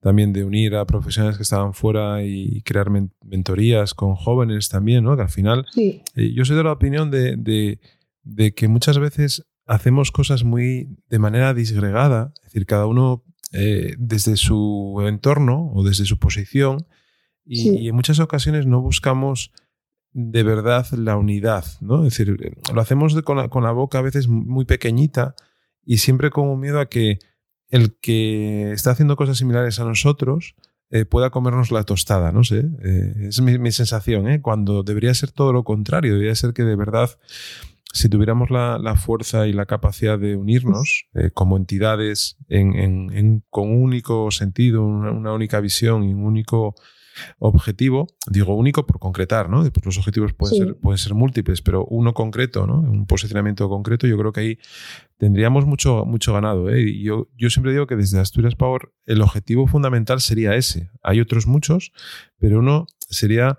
también 0.01 0.33
de 0.33 0.45
unir 0.45 0.77
a 0.77 0.87
profesionales 0.87 1.37
que 1.37 1.43
estaban 1.43 1.75
fuera 1.75 2.23
y 2.25 2.63
crear 2.63 2.89
mentorías 2.91 3.95
con 3.95 4.15
jóvenes 4.15 4.69
también, 4.69 5.05
¿no? 5.05 5.17
Que 5.17 5.23
al 5.23 5.29
final, 5.29 5.67
sí. 5.73 6.03
Eh, 6.15 6.33
yo 6.35 6.45
soy 6.45 6.57
de 6.57 6.65
la 6.65 6.73
opinión 6.73 7.11
de, 7.11 7.81
que 8.55 8.69
muchas 8.69 8.99
veces 8.99 9.47
hacemos 9.67 10.13
cosas 10.13 10.45
muy 10.45 10.97
de 11.09 11.19
manera 11.19 11.53
disgregada, 11.53 12.33
es 12.37 12.53
decir, 12.53 12.67
cada 12.67 12.87
uno 12.87 13.25
eh, 13.53 13.95
desde 13.99 14.37
su 14.37 15.03
entorno 15.07 15.71
o 15.75 15.83
desde 15.83 16.05
su 16.05 16.19
posición 16.19 16.87
y, 17.45 17.89
en 17.89 17.95
muchas 17.95 18.21
ocasiones 18.21 18.67
no 18.67 18.81
buscamos 18.83 19.53
de 20.13 20.43
verdad 20.43 20.87
la 20.93 21.17
unidad, 21.17 21.65
¿no? 21.81 22.05
Es 22.05 22.17
decir, 22.17 22.37
lo 22.73 22.81
hacemos 22.81 23.21
con, 23.23 23.39
la, 23.39 23.49
con 23.49 23.65
la 23.65 23.73
boca 23.73 23.99
a 23.99 24.03
veces 24.03 24.29
muy 24.29 24.65
pequeñita 24.65 25.35
y 25.85 25.99
siempre 25.99 26.31
como 26.31 26.57
miedo 26.57 26.81
a 26.81 26.89
que 26.89 27.19
el 27.71 27.97
que 28.01 28.73
está 28.73 28.93
haciendo 28.93 29.17
cosas 29.17 29.39
similares 29.39 29.79
a 29.81 29.85
nosotros 29.85 30.55
eh, 30.91 31.05
pueda 31.05 31.29
comernos 31.29 31.71
la 31.71 31.85
tostada, 31.85 32.33
no 32.33 32.45
sé. 32.45 32.65
Eh, 32.83 33.29
es 33.29 33.41
mi, 33.43 33.73
sensación, 33.73 34.27
¿eh? 34.27 34.41
Cuando 34.41 34.83
debería 34.83 35.13
ser 35.13 35.31
todo 35.31 35.53
lo 35.53 35.63
contrario, 35.63 36.13
debería 36.13 36.35
ser 36.35 36.55
que 36.55 36.65
de 36.65 36.77
verdad, 36.77 37.11
si 37.93 38.09
tuviéramos 38.09 38.51
la, 38.51 38.97
fuerza 38.97 39.47
y 39.47 39.53
la 39.53 39.67
capacidad 39.67 40.19
de 40.19 40.37
unirnos 40.37 41.07
eh, 41.15 41.31
como 41.35 41.59
entidades 41.59 42.39
con 43.51 43.69
un 43.69 43.83
único 43.83 44.31
sentido, 44.31 44.83
una 44.83 45.35
única 45.35 45.61
visión 45.61 46.05
y 46.05 46.15
un 46.15 46.25
único 46.25 46.75
objetivo, 47.39 48.07
digo 48.31 48.55
único 48.55 48.87
por 48.87 48.99
concretar, 48.99 49.49
¿no? 49.49 49.65
Los 49.85 49.99
objetivos 49.99 50.33
pueden, 50.33 50.57
ser, 50.57 50.77
pueden 50.77 50.99
ser 50.99 51.15
múltiples, 51.15 51.63
pero 51.63 51.85
uno 51.87 52.15
concreto, 52.15 52.67
¿no? 52.67 52.81
Un 52.81 53.07
posicionamiento 53.07 53.69
concreto, 53.69 54.07
yo 54.07 54.19
creo 54.19 54.33
que 54.33 54.41
ahí 54.41 54.59
tendríamos 55.17 55.67
mucho, 55.67 56.05
mucho 56.05 56.33
ganado. 56.33 56.71
¿eh? 56.71 56.83
Y 56.83 57.03
yo, 57.03 57.29
yo 57.37 57.51
siempre 57.51 57.73
digo 57.73 57.87
que 57.87 57.97
desde 57.97 58.21
Asturias 58.21 58.55
Power 58.55 58.93
el 59.07 59.23
objetivo 59.23 59.67
fundamental 59.67 60.21
sería 60.21 60.55
ese. 60.55 60.91
Hay 61.03 61.21
otros 61.21 61.47
muchos, 61.47 61.93
pero 62.39 62.61
uno 62.61 62.87
sería 63.09 63.59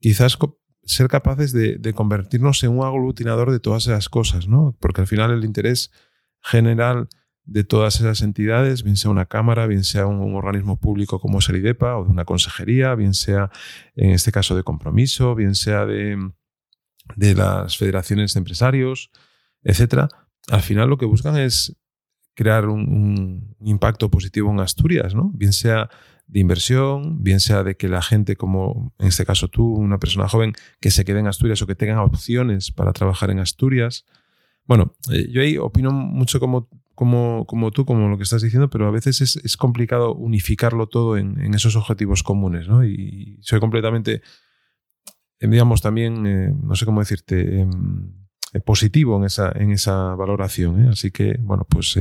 quizás 0.00 0.38
ser 0.82 1.08
capaces 1.08 1.52
de, 1.52 1.78
de, 1.78 1.92
convertirnos 1.92 2.62
en 2.62 2.70
un 2.70 2.84
aglutinador 2.84 3.50
de 3.50 3.60
todas 3.60 3.86
esas 3.86 4.08
cosas, 4.08 4.46
¿no? 4.48 4.76
Porque 4.80 5.00
al 5.00 5.06
final 5.06 5.32
el 5.32 5.44
interés 5.44 5.90
general 6.42 7.08
de 7.46 7.64
todas 7.64 8.00
esas 8.00 8.22
entidades, 8.22 8.82
bien 8.82 8.96
sea 8.96 9.10
una 9.10 9.26
cámara, 9.26 9.66
bien 9.66 9.84
sea 9.84 10.06
un, 10.06 10.34
organismo 10.34 10.78
público 10.78 11.20
como 11.20 11.38
es 11.38 11.48
el 11.48 11.56
IDEPA 11.56 11.96
o 11.96 12.04
de 12.04 12.10
una 12.10 12.24
consejería, 12.24 12.94
bien 12.94 13.14
sea 13.14 13.50
en 13.94 14.10
este 14.10 14.32
caso 14.32 14.56
de 14.56 14.64
compromiso, 14.64 15.34
bien 15.34 15.54
sea 15.54 15.86
de, 15.86 16.32
de 17.14 17.34
las 17.34 17.78
federaciones 17.78 18.34
de 18.34 18.38
empresarios, 18.38 19.10
etcétera. 19.62 20.08
Al 20.48 20.62
final 20.62 20.88
lo 20.90 20.98
que 20.98 21.06
buscan 21.06 21.36
es 21.36 21.76
crear 22.34 22.68
un, 22.68 23.56
impacto 23.60 24.10
positivo 24.10 24.50
en 24.50 24.60
Asturias, 24.60 25.14
¿no? 25.14 25.30
Bien 25.34 25.52
sea 25.52 25.88
de 26.26 26.40
inversión, 26.40 27.22
bien 27.22 27.40
sea 27.40 27.62
de 27.62 27.76
que 27.76 27.88
la 27.88 28.02
gente, 28.02 28.36
como 28.36 28.92
en 28.98 29.08
este 29.08 29.24
caso 29.24 29.48
tú, 29.48 29.74
una 29.74 29.98
persona 29.98 30.28
joven, 30.28 30.52
que 30.80 30.90
se 30.90 31.04
quede 31.04 31.20
en 31.20 31.28
Asturias 31.28 31.62
o 31.62 31.66
que 31.66 31.74
tengan 31.74 31.98
opciones 31.98 32.70
para 32.72 32.92
trabajar 32.92 33.30
en 33.30 33.38
Asturias. 33.38 34.04
Bueno, 34.64 34.94
eh, 35.10 35.28
yo 35.30 35.40
ahí 35.40 35.56
opino 35.56 35.92
mucho 35.92 36.38
como 36.38 36.68
como, 36.96 37.44
como 37.46 37.70
tú, 37.70 37.84
como 37.84 38.08
lo 38.08 38.16
que 38.16 38.24
estás 38.24 38.42
diciendo, 38.42 38.70
pero 38.70 38.88
a 38.88 38.90
veces 38.90 39.20
es, 39.20 39.36
es 39.36 39.56
complicado 39.56 40.14
unificarlo 40.14 40.88
todo 40.88 41.18
en, 41.18 41.38
en, 41.38 41.54
esos 41.54 41.76
objetivos 41.76 42.22
comunes, 42.22 42.66
¿no? 42.68 42.84
Y 42.84 43.38
soy 43.42 43.60
completamente, 43.60 44.22
eh, 45.38 45.46
digamos, 45.46 45.82
también, 45.82 46.26
eh, 46.26 46.52
no 46.58 46.74
sé 46.74 46.86
cómo 46.86 47.00
decirte, 47.00 47.60
em, 47.60 48.26
eh, 48.54 48.60
positivo 48.60 49.18
en 49.18 49.24
esa, 49.24 49.52
en 49.54 49.72
esa 49.72 50.14
valoración. 50.14 50.88
Así 50.88 51.10
que, 51.10 51.36
bueno, 51.38 51.66
pues 51.68 51.98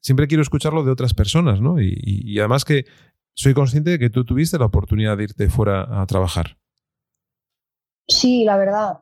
siempre 0.00 0.26
quiero 0.28 0.42
escucharlo 0.42 0.84
de 0.84 0.90
otras 0.90 1.14
personas, 1.14 1.60
¿no? 1.60 1.80
Y, 1.80 1.98
y, 1.98 2.38
además 2.38 2.64
que 2.64 2.84
soy 3.32 3.54
consciente 3.54 3.90
de 3.90 3.98
que 3.98 4.10
tú 4.10 4.24
tuviste 4.24 4.58
la 4.58 4.66
oportunidad 4.66 5.16
de 5.16 5.24
irte 5.24 5.48
fuera 5.48 6.02
a 6.02 6.06
trabajar. 6.06 6.58
Sí, 8.06 8.44
la 8.44 8.58
verdad 8.58 8.98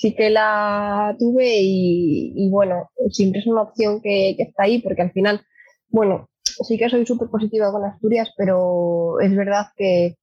sí 0.00 0.14
que 0.14 0.30
la 0.30 1.14
tuve 1.18 1.58
y, 1.60 2.48
bueno, 2.50 2.88
siempre 3.10 3.40
es 3.40 3.46
una 3.46 3.62
opción 3.62 4.00
que, 4.00 4.30
está 4.30 4.62
ahí 4.62 4.80
porque 4.80 5.02
al 5.02 5.12
final, 5.12 5.42
bueno, 5.88 6.30
sí 6.42 6.78
que 6.78 6.88
soy 6.88 7.04
súper 7.04 7.28
positiva 7.28 7.70
con 7.70 7.84
Asturias, 7.84 8.32
pero 8.34 9.20
es 9.20 9.36
verdad 9.36 9.66
que, 9.76 10.16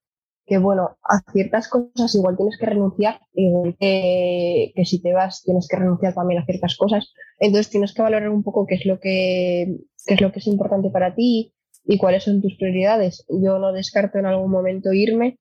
bueno, 0.59 0.97
a 1.03 1.21
ciertas 1.31 1.69
cosas 1.69 2.15
igual 2.15 2.37
tienes 2.37 2.57
que 2.57 2.65
renunciar, 2.65 3.19
igual 3.33 3.75
que, 3.79 4.73
si 4.83 4.99
te 4.99 5.13
vas 5.13 5.43
tienes 5.43 5.67
que 5.69 5.77
renunciar 5.77 6.15
también 6.15 6.41
a 6.41 6.45
ciertas 6.45 6.75
cosas, 6.75 7.13
entonces 7.37 7.69
tienes 7.69 7.93
que 7.93 8.01
valorar 8.01 8.29
un 8.29 8.41
poco 8.41 8.65
qué 8.65 8.75
es 8.75 8.85
lo 8.87 8.99
que, 8.99 9.77
qué 10.07 10.15
es, 10.15 10.21
lo 10.21 10.31
que 10.31 10.39
es 10.39 10.47
importante 10.47 10.89
para 10.89 11.13
ti 11.13 11.53
y 11.85 11.99
cuáles 11.99 12.23
son 12.23 12.41
tus 12.41 12.57
prioridades. 12.57 13.27
Yo 13.29 13.59
no 13.59 13.73
descarto 13.73 14.17
en 14.17 14.25
algún 14.25 14.49
momento 14.49 14.91
irme, 14.91 15.37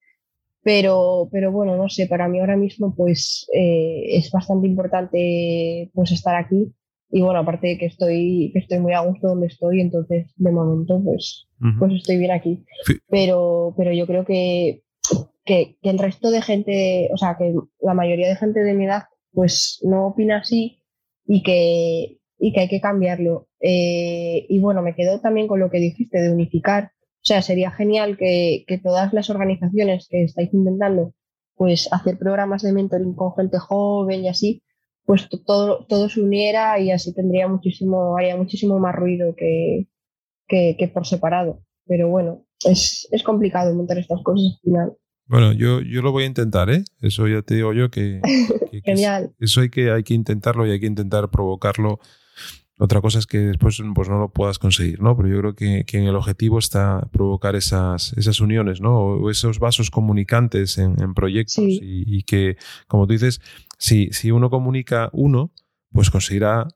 pero, 0.67 1.29
pero 1.31 1.53
bueno, 1.53 1.77
no 1.77 1.89
sé, 1.89 2.09
para 2.09 2.27
mí 2.27 2.41
ahora 2.41 2.57
mismo 2.57 2.93
pues 2.93 3.49
eh, 3.55 4.03
es 4.17 4.33
bastante 4.33 4.67
importante 4.67 5.93
pues 5.95 6.11
estar 6.11 6.35
aquí 6.35 6.75
y 7.09 7.23
bueno, 7.23 7.39
aparte 7.39 7.69
de 7.69 7.79
que 7.79 7.87
estoy, 7.87 8.51
que 8.53 8.59
estoy 8.59 8.81
muy 8.81 8.93
a 8.93 9.03
gusto 9.03 9.29
donde 9.29 9.47
estoy, 9.47 9.81
entonces 9.81 10.27
de 10.35 10.51
momento 10.51 11.01
pues, 11.05 11.47
pues 11.79 11.93
estoy 11.93 12.17
bien 12.17 12.33
aquí. 12.33 12.65
Pero, 13.09 13.75
pero 13.77 13.93
yo 13.93 14.09
creo 14.09 14.25
que, 14.25 14.83
que, 15.45 15.77
el 15.83 16.01
resto 16.01 16.33
de 16.33 16.43
gente, 16.43 17.11
o 17.13 17.17
sea, 17.17 17.37
que 17.39 17.55
la 17.81 17.95
mayoría 17.95 18.29
de 18.29 18.35
gente 18.35 18.65
de 18.65 18.75
mi 18.75 18.87
edad 18.87 19.05
pues 19.31 19.79
no 19.85 20.09
opina 20.09 20.39
así 20.39 20.83
y 21.29 21.45
que, 21.45 22.19
y 22.41 22.53
que 22.53 22.61
hay 22.63 22.69
que 22.69 22.81
cambiarlo. 22.81 23.47
Eh, 23.61 24.47
y 24.49 24.59
bueno, 24.59 24.83
me 24.83 24.97
quedo 24.97 25.21
también 25.21 25.47
con 25.47 25.61
lo 25.61 25.71
que 25.71 25.79
dijiste 25.79 26.21
de 26.21 26.33
unificar 26.33 26.91
o 27.27 27.29
sea, 27.29 27.43
sería 27.43 27.73
genial 27.73 28.17
que, 28.17 28.65
todas 28.85 29.13
las 29.13 29.31
organizaciones 29.31 30.07
que 30.09 30.23
estáis 30.23 30.55
intentando 30.55 31.13
pues 31.57 31.93
hacer 31.93 32.19
programas 32.19 32.63
de 32.63 32.73
mentoring 32.73 33.17
con 33.17 33.35
gente 33.35 33.59
joven 33.59 34.25
y 34.25 34.29
así, 34.29 34.63
pues 35.05 35.29
todo, 35.45 35.85
todo 35.89 36.09
se 36.09 36.21
uniera 36.21 36.79
y 36.79 36.93
así 36.93 37.13
tendría 37.13 37.49
muchísimo, 37.49 38.17
haría 38.17 38.37
muchísimo 38.37 38.79
más 38.79 38.95
ruido 38.95 39.35
que, 39.35 39.89
que, 40.47 40.91
por 40.95 41.05
separado. 41.05 41.65
Pero 41.87 42.09
bueno, 42.09 42.47
es, 42.65 43.09
es, 43.11 43.25
complicado 43.25 43.75
montar 43.75 43.99
estas 43.99 44.23
cosas 44.23 44.53
al 44.53 44.61
final. 44.63 44.93
Bueno, 45.25 45.53
yo, 45.53 45.81
yo 45.81 46.03
lo 46.03 46.13
voy 46.13 46.23
a 46.23 46.29
intentar, 46.29 46.71
¿eh? 46.71 46.85
Eso 47.01 47.27
ya 47.27 47.43
te 47.43 47.57
digo 47.57 47.73
yo 47.73 47.91
que, 47.91 48.21
Genial. 48.85 49.35
eso 49.41 49.63
hay 49.63 49.71
que, 49.71 49.91
hay 49.91 50.05
que 50.05 50.15
intentarlo 50.15 50.65
y 50.65 50.71
hay 50.71 50.79
que 50.79 50.87
intentar 50.87 51.29
provocarlo 51.29 51.99
otra 52.79 53.01
cosa 53.01 53.19
es 53.19 53.27
que 53.27 53.39
después 53.39 53.81
pues, 53.95 54.09
no 54.09 54.19
lo 54.19 54.31
puedas 54.31 54.59
conseguir, 54.59 55.01
¿no? 55.01 55.17
Pero 55.17 55.29
yo 55.29 55.39
creo 55.39 55.55
que, 55.55 55.85
que 55.87 55.99
en 55.99 56.05
el 56.05 56.15
objetivo 56.15 56.59
está 56.59 57.09
provocar 57.11 57.57
esas, 57.57 58.13
esas 58.15 58.41
uniones, 58.41 58.83
¿no? 58.83 58.99
O 58.99 59.31
esos 59.31 59.59
vasos 59.59 59.91
comunicantes 59.91 60.77
en, 60.77 61.01
en 61.01 61.15
proyectos 61.15 61.65
y, 61.65 61.81
y, 61.83 62.23
que, 62.25 62.57
como 62.87 63.07
tú 63.07 63.15
dices, 63.15 63.41
si, 63.79 64.11
si 64.13 64.31
uno 64.31 64.51
comunica 64.51 65.09
uno, 65.13 65.53
pues 65.91 66.11
conseguirá 66.11 66.69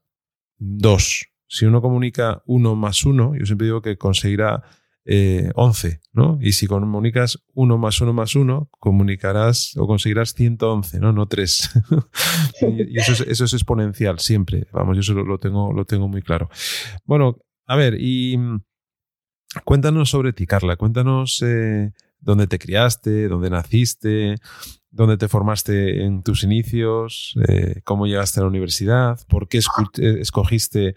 dos. 0.58 1.26
Si 1.46 1.66
uno 1.66 1.82
comunica 1.82 2.42
uno 2.46 2.76
más 2.76 3.04
uno, 3.04 3.34
yo 3.36 3.44
siempre 3.44 3.66
digo 3.66 3.82
que 3.82 3.98
conseguirá 3.98 4.62
eh, 5.12 5.50
11, 5.56 6.02
¿no? 6.12 6.38
Y 6.40 6.52
si 6.52 6.68
comunicas 6.68 7.42
1 7.54 7.78
más 7.78 8.00
1 8.00 8.12
más 8.12 8.36
1, 8.36 8.70
comunicarás 8.78 9.76
o 9.76 9.88
conseguirás 9.88 10.34
111, 10.34 11.00
¿no? 11.00 11.12
No 11.12 11.26
3. 11.26 11.70
y 12.88 12.96
eso 12.96 13.14
es, 13.14 13.20
eso 13.22 13.44
es, 13.44 13.52
exponencial 13.52 14.20
siempre. 14.20 14.68
Vamos, 14.72 14.96
yo 14.96 15.00
eso 15.00 15.14
lo, 15.14 15.38
tengo, 15.38 15.72
lo 15.72 15.84
tengo 15.84 16.06
muy 16.06 16.22
claro. 16.22 16.48
Bueno, 17.06 17.38
a 17.66 17.74
ver, 17.74 17.96
y 18.00 18.36
mm, 18.38 18.60
cuéntanos 19.64 20.10
sobre 20.10 20.32
ti, 20.32 20.46
Carla. 20.46 20.76
Cuéntanos 20.76 21.42
eh, 21.44 21.90
dónde 22.20 22.46
te 22.46 22.58
criaste, 22.58 23.28
dónde 23.28 23.50
naciste, 23.50 24.36
dónde 24.90 25.16
te 25.16 25.28
formaste 25.28 26.04
en 26.04 26.22
tus 26.22 26.42
inicios, 26.42 27.34
eh, 27.48 27.80
cómo 27.84 28.06
llegaste 28.06 28.40
a 28.40 28.42
la 28.42 28.48
universidad, 28.48 29.18
por 29.28 29.48
qué 29.48 29.58
eh, 29.58 30.16
escogiste 30.20 30.94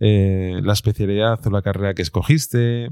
eh, 0.00 0.60
la 0.62 0.72
especialidad 0.72 1.38
o 1.46 1.50
la 1.50 1.62
carrera 1.62 1.94
que 1.94 2.02
escogiste, 2.02 2.88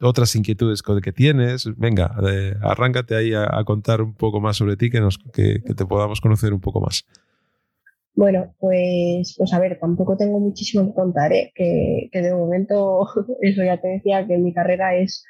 otras 0.00 0.34
inquietudes 0.34 0.82
que 0.82 1.12
tienes. 1.12 1.68
Venga, 1.76 2.14
arráncate 2.62 3.14
ahí 3.14 3.32
a, 3.34 3.62
contar 3.64 4.02
un 4.02 4.14
poco 4.14 4.40
más 4.40 4.56
sobre 4.56 4.76
ti, 4.76 4.90
que, 4.90 5.00
nos, 5.00 5.18
que, 5.32 5.60
te 5.60 5.86
podamos 5.86 6.20
conocer 6.20 6.52
un 6.52 6.60
poco 6.60 6.80
más. 6.80 7.06
Bueno, 8.14 8.54
pues, 8.58 9.34
pues 9.38 9.52
a 9.54 9.58
ver, 9.58 9.78
tampoco 9.80 10.16
tengo 10.16 10.38
muchísimo 10.38 10.86
que 10.86 10.94
contar, 10.94 11.32
que, 11.54 12.10
que 12.12 12.20
de 12.20 12.34
momento, 12.34 13.06
eso 13.40 13.64
ya 13.64 13.80
te 13.80 13.88
decía, 13.88 14.26
que 14.26 14.36
mi 14.36 14.52
carrera 14.52 14.96
es 14.96 15.24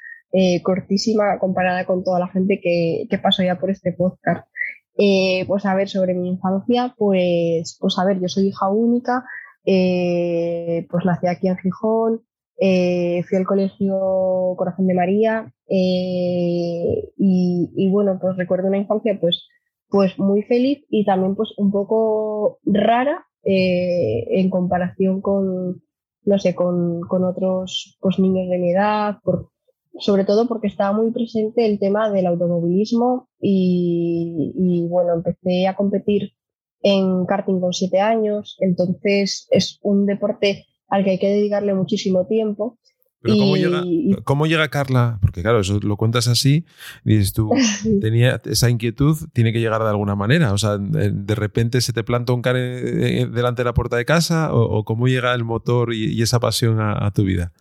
cortísima 0.63 1.37
comparada 1.39 1.85
con 1.85 2.03
toda 2.03 2.19
la 2.19 2.27
gente 2.27 2.59
que, 2.61 3.05
que 3.09 3.17
pasó 3.19 3.43
ya 3.43 3.59
por 3.59 3.69
este 3.69 3.93
podcast. 3.93 4.47
Eh, 4.95 5.45
pues 5.47 5.65
a 5.65 5.73
ver, 5.75 5.89
sobre 5.89 6.13
mi 6.13 6.29
infancia, 6.29 6.93
pues, 6.97 7.77
pues 7.79 7.97
a 7.97 8.05
ver, 8.05 8.19
yo 8.19 8.27
soy 8.27 8.49
hija 8.49 8.69
única, 8.69 9.25
eh, 9.65 10.85
pues 10.89 11.05
nací 11.05 11.27
aquí 11.27 11.47
en 11.47 11.57
Gijón, 11.57 12.21
eh, 12.59 13.23
fui 13.27 13.37
al 13.37 13.45
colegio 13.45 14.53
Corazón 14.55 14.87
de 14.87 14.93
María 14.93 15.51
y, 15.67 17.89
bueno, 17.91 18.19
pues 18.21 18.37
recuerdo 18.37 18.67
una 18.67 18.77
infancia 18.77 19.17
pues, 19.19 19.47
pues 19.89 20.19
muy 20.19 20.43
feliz 20.43 20.85
y 20.89 21.05
también 21.05 21.35
pues 21.35 21.53
un 21.57 21.71
poco 21.71 22.59
rara 22.63 23.25
eh, 23.43 24.39
en 24.39 24.49
comparación 24.51 25.21
con, 25.21 25.81
no 26.25 26.39
sé, 26.39 26.53
con, 26.53 27.01
con 27.01 27.23
otros 27.23 27.97
pues, 27.99 28.19
niños 28.19 28.47
de 28.49 28.59
mi 28.59 28.71
edad, 28.71 29.17
por, 29.23 29.49
sobre 29.99 30.25
todo 30.25 30.47
porque 30.47 30.67
estaba 30.67 30.95
muy 30.95 31.11
presente 31.11 31.65
el 31.65 31.79
tema 31.79 32.09
del 32.09 32.27
automovilismo 32.27 33.29
y, 33.39 34.53
y, 34.55 34.87
bueno, 34.87 35.13
empecé 35.13 35.67
a 35.67 35.75
competir 35.75 36.33
en 36.81 37.25
karting 37.25 37.59
con 37.59 37.73
siete 37.73 37.99
años, 38.01 38.57
entonces 38.59 39.47
es 39.51 39.79
un 39.81 40.05
deporte 40.05 40.65
al 40.87 41.03
que 41.03 41.11
hay 41.11 41.19
que 41.19 41.29
dedicarle 41.29 41.73
muchísimo 41.73 42.25
tiempo 42.27 42.77
pero 43.23 43.37
¿cómo, 43.37 43.55
llega, 43.55 43.83
¿cómo 44.25 44.47
llega 44.47 44.67
Carla? 44.67 45.17
Porque 45.21 45.41
claro, 45.41 45.61
eso 45.61 45.79
lo 45.81 45.95
cuentas 45.95 46.27
así, 46.27 46.65
y 47.05 47.15
dices 47.15 47.31
tú, 47.31 47.49
tenía 48.01 48.41
esa 48.43 48.69
inquietud, 48.69 49.17
tiene 49.31 49.53
que 49.53 49.61
llegar 49.61 49.81
de 49.81 49.89
alguna 49.89 50.15
manera. 50.15 50.51
O 50.51 50.57
sea, 50.57 50.77
de 50.77 51.35
repente 51.35 51.79
se 51.79 51.93
te 51.93 52.03
planta 52.03 52.33
un 52.33 52.41
car 52.41 52.57
eh, 52.57 53.21
eh, 53.21 53.27
delante 53.27 53.61
de 53.61 53.65
la 53.65 53.73
puerta 53.73 53.95
de 53.95 54.03
casa, 54.03 54.53
o, 54.53 54.83
cómo 54.83 55.07
llega 55.07 55.33
el 55.33 55.45
motor 55.45 55.93
y, 55.93 56.21
esa 56.21 56.41
pasión 56.41 56.81
a, 56.81 57.11
tu 57.11 57.23
vida. 57.23 57.53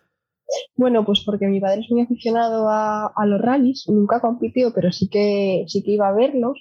Bueno, 0.76 1.04
pues 1.04 1.22
porque 1.24 1.46
mi 1.46 1.60
padre 1.60 1.80
es 1.80 1.90
muy 1.90 2.02
aficionado 2.02 2.68
a, 2.68 3.12
a 3.14 3.26
los 3.26 3.40
rallies, 3.40 3.84
nunca 3.88 4.20
compitió, 4.20 4.72
pero 4.74 4.92
sí 4.92 5.08
que, 5.08 5.64
sí 5.68 5.82
que 5.82 5.92
iba 5.92 6.08
a 6.08 6.12
verlos. 6.12 6.58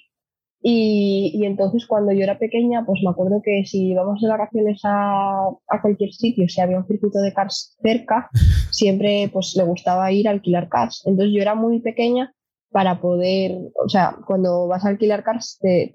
Y, 0.64 1.44
entonces 1.44 1.86
cuando 1.86 2.12
yo 2.12 2.22
era 2.22 2.38
pequeña, 2.38 2.84
pues 2.86 3.00
me 3.02 3.10
acuerdo 3.10 3.42
que 3.44 3.64
si 3.66 3.88
íbamos 3.88 4.20
de 4.20 4.28
vacaciones 4.28 4.80
a, 4.84 5.48
cualquier 5.82 6.12
sitio, 6.12 6.48
si 6.48 6.60
había 6.60 6.78
un 6.78 6.86
circuito 6.86 7.20
de 7.20 7.32
cars 7.32 7.76
cerca, 7.82 8.30
siempre 8.70 9.28
pues 9.32 9.54
le 9.56 9.64
gustaba 9.64 10.12
ir 10.12 10.28
a 10.28 10.30
alquilar 10.30 10.68
cars. 10.68 11.02
Entonces 11.04 11.34
yo 11.34 11.42
era 11.42 11.56
muy 11.56 11.80
pequeña 11.80 12.32
para 12.70 13.00
poder, 13.00 13.58
o 13.84 13.88
sea, 13.88 14.16
cuando 14.24 14.68
vas 14.68 14.84
a 14.84 14.88
alquilar 14.88 15.24
cars 15.24 15.58
te, 15.60 15.92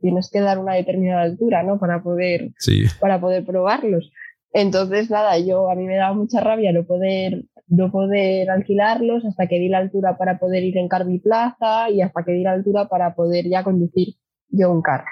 tienes 0.00 0.30
que 0.30 0.40
dar 0.40 0.58
una 0.58 0.74
determinada 0.74 1.22
altura, 1.22 1.62
¿no? 1.62 1.78
Para 1.78 2.02
poder, 2.02 2.52
para 3.00 3.20
poder 3.20 3.44
probarlos. 3.44 4.10
Entonces, 4.54 5.10
nada, 5.10 5.36
yo 5.38 5.68
a 5.68 5.74
mí 5.74 5.84
me 5.84 5.96
daba 5.96 6.14
mucha 6.14 6.40
rabia 6.40 6.72
no 6.72 6.84
poder 6.84 7.44
no 7.66 7.90
poder 7.90 8.50
alquilarlos 8.50 9.24
hasta 9.24 9.48
que 9.48 9.58
di 9.58 9.68
la 9.68 9.78
altura 9.78 10.16
para 10.16 10.38
poder 10.38 10.62
ir 10.64 10.78
en 10.78 10.88
Carby 10.88 11.18
Plaza 11.18 11.90
y 11.90 12.02
hasta 12.02 12.24
que 12.24 12.32
di 12.32 12.42
la 12.42 12.52
altura 12.52 12.88
para 12.88 13.14
poder 13.14 13.48
ya 13.48 13.64
conducir 13.64 14.14
yo 14.48 14.70
un 14.70 14.82
car. 14.82 15.04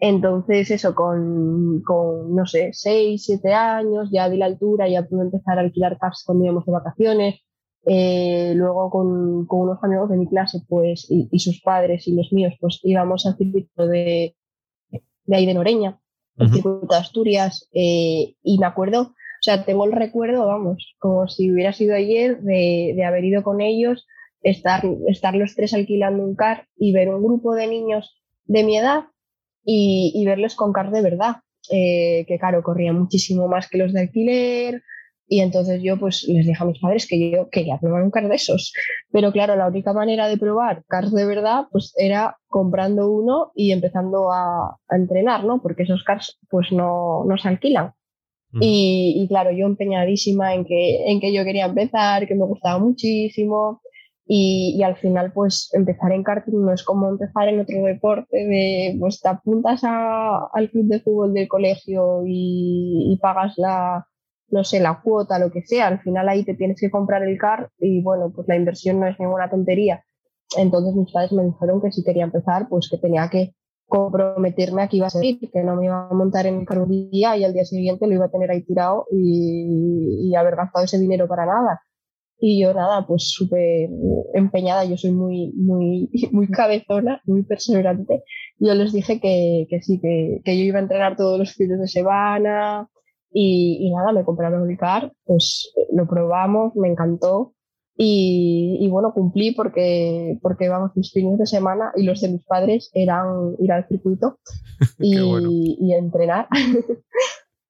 Entonces, 0.00 0.70
eso, 0.70 0.94
con, 0.94 1.82
con, 1.82 2.34
no 2.34 2.46
sé, 2.46 2.70
6, 2.72 3.24
7 3.24 3.52
años, 3.52 4.10
ya 4.12 4.28
di 4.28 4.36
la 4.36 4.46
altura, 4.46 4.88
ya 4.88 5.04
pude 5.06 5.22
empezar 5.22 5.58
a 5.58 5.62
alquilar 5.62 5.98
cars 5.98 6.22
cuando 6.26 6.44
íbamos 6.44 6.66
de 6.66 6.72
vacaciones. 6.72 7.40
Eh, 7.84 8.52
luego 8.54 8.90
con, 8.90 9.46
con, 9.46 9.60
unos 9.60 9.82
amigos 9.82 10.10
de 10.10 10.16
mi 10.16 10.28
clase, 10.28 10.60
pues, 10.68 11.06
y, 11.10 11.38
sus 11.38 11.60
padres 11.62 12.06
y 12.08 12.14
los 12.14 12.32
míos, 12.32 12.54
pues 12.60 12.80
íbamos 12.82 13.26
al 13.26 13.36
circuito 13.36 13.86
de, 13.86 14.36
de 14.90 15.36
ahí 15.36 15.46
de 15.46 15.54
Noreña, 15.54 16.00
el 16.38 16.52
circuito 16.52 16.86
de 16.88 16.96
Asturias, 16.96 17.68
eh, 17.72 18.34
y 18.42 18.58
me 18.58 18.66
acuerdo 18.66 19.14
o 19.38 19.42
sea, 19.42 19.64
tengo 19.64 19.84
el 19.84 19.92
recuerdo, 19.92 20.46
vamos, 20.46 20.96
como 20.98 21.28
si 21.28 21.52
hubiera 21.52 21.72
sido 21.72 21.94
ayer, 21.94 22.40
de, 22.40 23.00
haber 23.04 23.24
ido 23.24 23.44
con 23.44 23.60
ellos, 23.60 24.06
estar, 24.42 24.84
estar 25.06 25.36
los 25.36 25.54
tres 25.54 25.74
alquilando 25.74 26.24
un 26.24 26.34
car 26.34 26.66
y 26.76 26.92
ver 26.92 27.08
un 27.08 27.22
grupo 27.22 27.54
de 27.54 27.68
niños 27.68 28.20
de 28.46 28.64
mi 28.64 28.76
edad 28.76 29.04
y, 29.64 30.24
verlos 30.26 30.56
con 30.56 30.72
car 30.72 30.90
de 30.90 31.02
verdad. 31.02 31.36
Eh, 31.70 32.24
que 32.26 32.38
claro, 32.38 32.62
corrían 32.62 32.98
muchísimo 32.98 33.46
más 33.46 33.68
que 33.68 33.78
los 33.78 33.92
de 33.92 34.00
alquiler, 34.00 34.82
y 35.28 35.40
entonces 35.40 35.82
yo 35.82 35.98
pues 35.98 36.24
les 36.26 36.46
dije 36.46 36.62
a 36.62 36.66
mis 36.66 36.80
padres 36.80 37.06
que 37.06 37.30
yo 37.30 37.48
quería 37.50 37.78
probar 37.78 38.02
un 38.02 38.10
car 38.10 38.28
de 38.28 38.34
esos. 38.34 38.72
Pero 39.12 39.30
claro, 39.30 39.56
la 39.56 39.68
única 39.68 39.92
manera 39.92 40.26
de 40.26 40.38
probar 40.38 40.84
cars 40.88 41.12
de 41.12 41.26
verdad 41.26 41.66
pues 41.70 41.92
era 41.96 42.38
comprando 42.48 43.10
uno 43.10 43.52
y 43.54 43.72
empezando 43.72 44.32
a, 44.32 44.78
a 44.88 44.96
entrenar, 44.96 45.44
¿no? 45.44 45.60
Porque 45.60 45.82
esos 45.82 46.02
cars 46.02 46.38
pues 46.48 46.72
no, 46.72 47.24
no 47.26 47.36
se 47.36 47.48
alquilan. 47.48 47.92
Y, 48.60 49.26
claro, 49.28 49.50
yo 49.52 49.66
empeñadísima 49.66 50.54
en 50.54 50.64
que, 50.64 51.10
en 51.10 51.20
que 51.20 51.34
yo 51.34 51.44
quería 51.44 51.66
empezar, 51.66 52.26
que 52.26 52.34
me 52.34 52.46
gustaba 52.46 52.78
muchísimo. 52.78 53.82
Y, 54.26 54.74
y, 54.78 54.82
al 54.82 54.96
final, 54.96 55.32
pues 55.32 55.70
empezar 55.72 56.12
en 56.12 56.22
karting 56.22 56.64
no 56.64 56.72
es 56.72 56.82
como 56.82 57.08
empezar 57.08 57.48
en 57.48 57.60
otro 57.60 57.82
deporte, 57.82 58.36
de 58.36 58.96
pues 58.98 59.20
te 59.20 59.28
apuntas 59.28 59.84
a, 59.84 60.48
al 60.52 60.70
club 60.70 60.86
de 60.86 61.00
fútbol 61.00 61.32
del 61.34 61.48
colegio 61.48 62.22
y, 62.26 63.12
y, 63.12 63.18
pagas 63.18 63.54
la, 63.56 64.06
no 64.50 64.64
sé, 64.64 64.80
la 64.80 65.00
cuota, 65.02 65.38
lo 65.38 65.50
que 65.50 65.62
sea. 65.62 65.88
Al 65.88 66.00
final 66.00 66.28
ahí 66.28 66.44
te 66.44 66.54
tienes 66.54 66.80
que 66.80 66.90
comprar 66.90 67.22
el 67.22 67.38
car 67.38 67.70
y 67.78 68.02
bueno, 68.02 68.32
pues 68.34 68.48
la 68.48 68.56
inversión 68.56 69.00
no 69.00 69.06
es 69.06 69.18
ninguna 69.18 69.50
tontería. 69.50 70.04
Entonces 70.56 70.94
mis 70.94 71.12
padres 71.12 71.32
me 71.32 71.44
dijeron 71.44 71.80
que 71.82 71.92
si 71.92 72.02
quería 72.02 72.24
empezar, 72.24 72.68
pues 72.68 72.88
que 72.90 72.98
tenía 72.98 73.28
que 73.28 73.54
comprometerme 73.86 74.82
a 74.82 74.88
que 74.88 74.98
iba 74.98 75.06
a 75.06 75.10
seguir, 75.10 75.50
que 75.50 75.62
no 75.62 75.76
me 75.76 75.86
iba 75.86 76.08
a 76.08 76.14
montar 76.14 76.46
en 76.46 76.58
mi 76.58 76.66
un 76.68 77.10
día 77.10 77.36
y 77.36 77.44
al 77.44 77.54
día 77.54 77.64
siguiente 77.64 78.06
lo 78.06 78.14
iba 78.14 78.26
a 78.26 78.30
tener 78.30 78.50
ahí 78.50 78.62
tirado 78.62 79.06
y, 79.10 80.34
haber 80.34 80.56
gastado 80.56 80.84
ese 80.84 80.98
dinero 80.98 81.26
para 81.26 81.46
nada. 81.46 81.80
Y 82.40 82.62
yo 82.62 82.72
nada, 82.72 83.04
pues 83.06 83.32
súper 83.32 83.90
empeñada, 84.34 84.84
yo 84.84 84.96
soy 84.96 85.10
muy, 85.10 85.52
muy, 85.56 86.08
muy 86.32 86.48
cabezona, 86.48 87.20
muy 87.24 87.42
perseverante. 87.42 88.22
Yo 88.58 88.74
les 88.74 88.92
dije 88.92 89.20
que, 89.20 89.66
que 89.68 89.82
sí, 89.82 89.98
que, 90.00 90.40
que, 90.44 90.56
yo 90.56 90.64
iba 90.64 90.78
a 90.78 90.82
entrenar 90.82 91.16
todos 91.16 91.38
los 91.38 91.54
fines 91.54 91.80
de 91.80 91.88
semana 91.88 92.88
y, 93.30 93.78
y 93.80 93.90
nada, 93.90 94.12
me 94.12 94.24
compraron 94.24 94.70
el 94.70 94.78
car, 94.78 95.12
pues 95.24 95.72
lo 95.92 96.06
probamos, 96.06 96.74
me 96.76 96.88
encantó 96.88 97.54
y, 98.00 98.88
bueno, 98.92 99.12
cumplí 99.12 99.50
porque, 99.50 100.38
porque 100.40 100.68
vamos, 100.68 100.92
mis 100.94 101.10
fines 101.10 101.36
de 101.36 101.46
semana 101.46 101.90
y 101.96 102.04
los 102.04 102.20
de 102.20 102.28
mis 102.28 102.44
padres 102.44 102.92
eran 102.94 103.56
ir 103.58 103.72
al 103.72 103.88
circuito 103.88 104.38
y, 105.00 105.92
entrenar. 105.92 106.46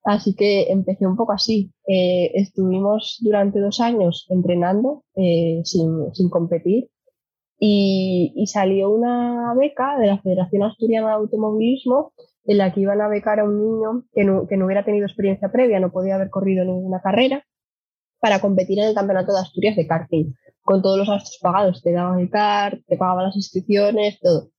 así 0.03 0.35
que 0.35 0.71
empecé 0.71 1.07
un 1.07 1.15
poco 1.15 1.31
así. 1.31 1.71
Eh, 1.87 2.29
estuvimos 2.35 3.17
durante 3.21 3.59
dos 3.59 3.79
años 3.79 4.27
entrenando 4.29 5.03
eh, 5.15 5.61
sin, 5.63 6.13
sin, 6.13 6.29
competir 6.29 6.91
y, 7.57 8.31
y, 8.35 8.45
salió 8.45 8.91
una 8.91 9.55
beca 9.55 9.97
de 9.97 10.05
la 10.05 10.21
Federación 10.21 10.61
Asturiana 10.61 11.07
de 11.07 11.13
Automovilismo 11.13 12.13
en 12.49 12.57
la 12.57 12.73
que 12.73 12.81
iban 12.81 12.99
a 12.99 13.07
becar 13.07 13.39
a 13.39 13.43
un 13.43 13.59
niño 13.59 14.05
que 14.11 14.23
no, 14.23 14.47
que 14.47 14.57
no 14.57 14.65
hubiera 14.65 14.83
tenido 14.83 15.05
experiencia 15.05 15.51
previa, 15.51 15.79
no 15.79 15.91
podía 15.91 16.15
haber 16.15 16.31
corrido 16.31 16.65
ninguna 16.65 16.99
carrera 16.99 17.45
para 18.19 18.41
competir 18.41 18.79
en 18.79 18.87
el 18.87 18.95
Campeonato 18.95 19.31
de 19.33 19.39
Asturias 19.39 19.75
de 19.75 19.85
karting, 19.85 20.33
con 20.63 20.81
todos 20.81 20.97
los 20.97 21.07
gastos 21.07 21.37
pagados. 21.43 21.83
Te 21.83 21.91
daban 21.91 22.19
el 22.19 22.31
kart, 22.31 22.81
te 22.87 22.97
pagaban 22.97 23.25
las 23.25 23.35
inscripciones, 23.35 24.19
todo. 24.19 24.49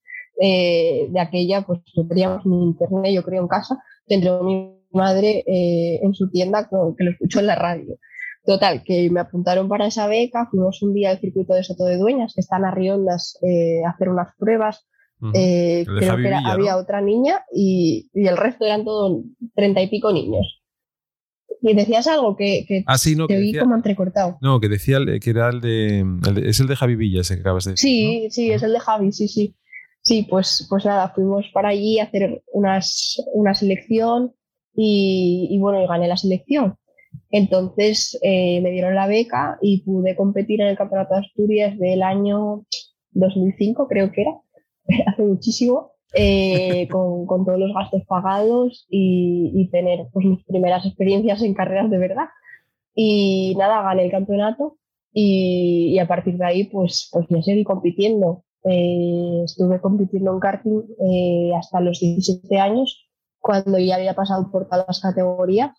Eh, 0.41 1.09
de 1.11 1.19
aquella, 1.19 1.63
pues 1.63 1.81
teníamos 2.09 2.47
mi 2.47 2.63
internet, 2.63 3.13
yo 3.13 3.25
creo, 3.25 3.43
en 3.43 3.49
casa, 3.49 3.83
tendría 4.07 4.41
mi 4.41 4.73
madre 4.93 5.43
eh, 5.45 5.99
en 6.01 6.15
su 6.15 6.31
tienda 6.31 6.69
que 6.97 7.05
lo 7.05 7.11
escuchó 7.11 7.41
en 7.41 7.49
la 7.49 7.57
radio. 7.57 7.97
Total, 8.45 8.85
que 8.85 9.11
me 9.11 9.19
apuntaron 9.19 9.69
para 9.69 9.89
esa 9.89 10.07
beca, 10.07 10.47
fuimos 10.49 10.81
un 10.83 10.95
día 10.95 11.11
al 11.11 11.19
circuito 11.19 11.55
de 11.55 11.65
Soto 11.65 11.87
de 11.87 11.97
Dueñas, 11.97 12.35
que 12.37 12.41
están 12.41 12.65
a 12.65 12.71
Riondas 12.71 13.37
eh, 13.43 13.83
a 13.85 13.91
hacer 13.91 14.09
unas 14.09 14.29
pruebas. 14.39 14.87
Creo 15.21 16.17
que 16.17 16.35
había 16.45 16.77
otra 16.77 17.01
niña 17.01 17.45
y, 17.55 18.09
y, 18.15 18.27
el 18.27 18.37
resto 18.37 18.65
eran 18.65 18.85
todos 18.85 19.23
treinta 19.55 19.83
y 19.83 19.89
pico 19.89 20.13
niños 20.13 20.61
y 21.63 21.75
decías 21.75 22.07
algo 22.07 22.37
que, 22.37 22.65
que 22.67 22.85
ah, 22.87 22.97
no, 23.17 23.27
te 23.27 23.37
oí 23.37 23.55
como 23.55 23.75
entrecortado. 23.75 24.39
No, 24.41 24.61
que 24.61 24.69
decía 24.69 24.99
que 25.21 25.31
era 25.31 25.51
el 25.51 25.61
de, 25.61 26.05
Es 26.45 26.61
el 26.61 26.67
de 26.67 26.77
Javi 26.77 26.97
Villa 26.97 27.21
ese 27.21 27.35
que 27.35 27.41
acabas 27.41 27.65
de 27.65 27.73
decir. 27.73 27.91
Sí, 27.91 28.29
sí, 28.31 28.51
es 28.51 28.63
el 28.63 28.73
de 28.73 28.81
Javi, 28.81 29.13
sí, 29.13 29.29
sí. 29.29 29.55
Sí, 30.03 30.27
pues, 30.29 30.67
pues 30.71 30.87
nada, 30.87 31.13
fuimos 31.15 31.47
para 31.53 31.69
allí 31.69 31.99
a 31.99 32.05
hacer 32.05 32.43
unas, 32.53 33.23
una 33.35 33.55
selección 33.55 34.33
y, 34.75 35.49
y 35.51 35.59
bueno, 35.59 35.83
y 35.83 35.87
gané 35.87 36.09
la 36.09 36.17
selección. 36.17 36.77
Entonces 37.31 38.19
eh, 38.23 38.61
me 38.63 38.71
dieron 38.71 38.95
la 38.95 39.07
beca 39.07 39.59
y 39.61 39.83
pude 39.83 40.17
competir 40.17 40.63
en 40.63 40.69
el 40.69 40.77
Campeonato 40.77 41.15
de 41.15 41.21
Asturias 41.21 41.79
del 41.79 42.03
año 42.03 42.65
2005, 43.11 43.89
creo 43.89 44.11
que 44.11 44.23
era, 44.23 44.33
hace 45.07 45.23
muchísimo. 45.23 45.93
Eh, 46.13 46.89
con, 46.89 47.25
con, 47.25 47.45
todos 47.45 47.61
los 47.61 47.73
gastos 47.73 48.03
pagados 48.05 48.85
y, 48.91 49.53
y, 49.55 49.71
tener 49.71 50.09
pues, 50.13 50.27
mis 50.27 50.45
primeras 50.45 50.85
experiencias 50.85 51.41
en 51.43 51.55
carreras 51.55 51.89
de 51.89 51.99
verdad. 51.99 52.27
Y 52.95 53.55
nada, 53.57 53.83
gané 53.83 54.07
el 54.07 54.11
campeonato 54.11 54.77
y, 55.13 55.93
y 55.95 55.99
a 56.01 56.09
partir 56.09 56.37
de 56.37 56.45
ahí 56.45 56.65
pues, 56.65 57.09
pues 57.13 57.27
ya 57.29 57.43
seguí 57.43 57.63
compitiendo. 57.63 58.43
Eh, 58.65 59.43
estuve 59.45 59.81
compitiendo 59.81 60.33
en 60.33 60.41
karting 60.41 60.83
eh, 61.01 61.53
hasta 61.57 61.81
los 61.81 62.01
17 62.01 62.59
años, 62.59 63.09
cuando 63.39 63.79
ya 63.79 63.95
había 63.95 64.15
pasado 64.15 64.51
por 64.51 64.69
todas 64.69 64.87
las 64.89 65.01
categorías 65.01 65.71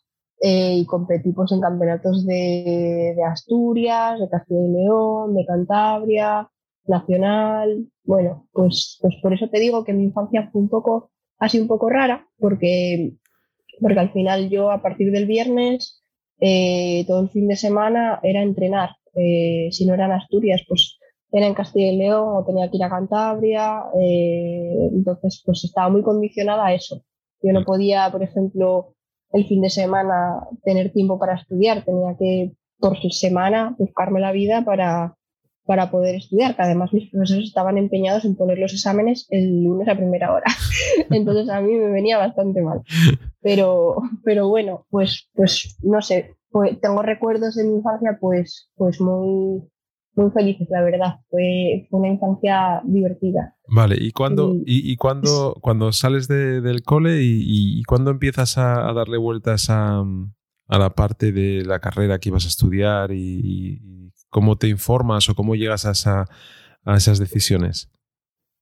y 0.44 0.86
competí 0.86 1.34
pues, 1.34 1.52
en 1.52 1.62
campeonatos 1.62 2.26
de, 2.26 3.14
de 3.16 3.24
Asturias, 3.24 4.20
de 4.20 4.28
Castilla 4.30 4.62
y 4.62 4.72
León, 4.72 5.36
de 5.36 5.46
Cantabria, 5.46 6.50
nacional. 6.86 7.88
Bueno, 8.04 8.48
pues, 8.52 8.98
pues 9.02 9.16
por 9.22 9.34
eso 9.34 9.50
te 9.50 9.60
digo 9.60 9.84
que 9.84 9.94
mi 9.94 10.04
infancia 10.04 10.50
fue 10.52 10.62
un 10.62 10.70
poco, 10.70 11.12
así 11.40 11.60
un 11.60 11.68
poco 11.68 11.90
rara, 11.90 12.28
porque, 12.38 13.14
porque 13.80 14.00
al 14.00 14.12
final 14.12 14.50
yo 14.50 14.72
a 14.72 14.82
partir 14.82 15.12
del 15.12 15.26
viernes, 15.26 16.04
eh, 16.40 17.06
todo 17.08 17.22
el 17.22 17.30
fin 17.30 17.48
de 17.48 17.56
semana 17.56 18.20
era 18.24 18.42
entrenar. 18.42 18.92
Eh, 19.14 19.70
si 19.72 19.86
no 19.86 19.94
era 19.94 20.06
en 20.06 20.14
Asturias, 20.14 20.62
pues 20.68 20.98
era 21.32 21.48
en 21.48 21.54
Castilla 21.54 21.92
y 21.92 21.98
León 21.98 22.36
o 22.36 22.46
tenía 22.46 22.70
que 22.70 22.78
ir 22.78 22.84
a 22.84 22.90
Cantabria. 22.90 23.84
Eh, 24.00 24.90
entonces, 24.94 25.42
pues 25.46 25.64
estaba 25.64 25.90
muy 25.90 26.02
condicionada 26.02 26.68
a 26.68 26.74
eso. 26.74 27.04
Yo 27.42 27.54
no 27.54 27.64
podía, 27.64 28.10
por 28.12 28.24
ejemplo, 28.24 28.96
el 29.32 29.48
fin 29.48 29.62
de 29.62 29.70
semana 29.70 30.48
tener 30.64 30.92
tiempo 30.92 31.18
para 31.18 31.36
estudiar, 31.36 31.86
tenía 31.86 32.16
que 32.18 32.52
por 32.80 32.98
semana 33.12 33.76
buscarme 33.78 34.20
la 34.20 34.32
vida 34.32 34.66
para, 34.66 35.16
para 35.66 35.92
poder 35.92 36.16
estudiar, 36.16 36.56
que 36.56 36.62
además 36.62 36.94
mis 36.94 37.10
profesores 37.10 37.46
estaban 37.46 37.78
empeñados 37.78 38.26
en 38.26 38.36
poner 38.36 38.58
los 38.58 38.74
exámenes 38.74 39.28
el 39.30 39.64
lunes 39.64 39.88
a 39.88 39.96
primera 39.96 40.34
hora. 40.34 40.46
Entonces 41.10 41.50
a 41.50 41.62
mí 41.62 41.74
me 41.76 41.90
venía 41.90 42.18
bastante 42.18 42.62
mal. 42.62 42.82
Pero, 43.42 43.96
pero 44.24 44.48
bueno, 44.48 44.86
pues, 44.90 45.30
pues 45.34 45.78
no 45.84 46.02
sé, 46.02 46.36
pues, 46.50 46.80
tengo 46.82 47.02
recuerdos 47.02 47.56
de 47.56 47.64
mi 47.64 47.76
infancia 47.76 48.18
pues, 48.20 48.70
pues 48.76 49.00
muy, 49.00 49.64
muy 50.16 50.32
felices, 50.32 50.68
la 50.70 50.82
verdad. 50.82 51.20
Fue, 51.30 51.88
fue 51.90 52.00
una 52.00 52.10
infancia 52.10 52.82
divertida. 52.84 53.56
Vale, 53.68 53.96
¿y 54.00 54.12
cuándo, 54.12 54.56
y, 54.66 54.92
y 54.92 54.96
cuando, 54.98 55.56
cuando 55.62 55.92
sales 55.92 56.28
de, 56.28 56.62
del 56.62 56.84
cole 56.84 57.22
y, 57.22 57.80
y, 57.80 57.84
cuándo 57.84 58.12
empiezas 58.12 58.58
a, 58.58 58.90
a, 58.90 58.94
darle 58.94 59.18
vueltas 59.18 59.70
a, 59.70 60.04
a 60.68 60.80
la 60.80 60.90
parte 60.90 61.32
de 61.32 61.64
la 61.66 61.80
carrera 61.80 62.20
que 62.20 62.30
ibas 62.30 62.46
a 62.46 62.50
estudiar 62.50 63.12
y, 63.12 64.12
cómo 64.32 64.56
te 64.56 64.68
informas 64.68 65.30
o 65.30 65.36
cómo 65.36 65.54
llegas 65.54 65.86
a, 65.86 65.92
esa, 65.92 66.26
a 66.84 66.96
esas 66.96 67.20
decisiones? 67.20 67.92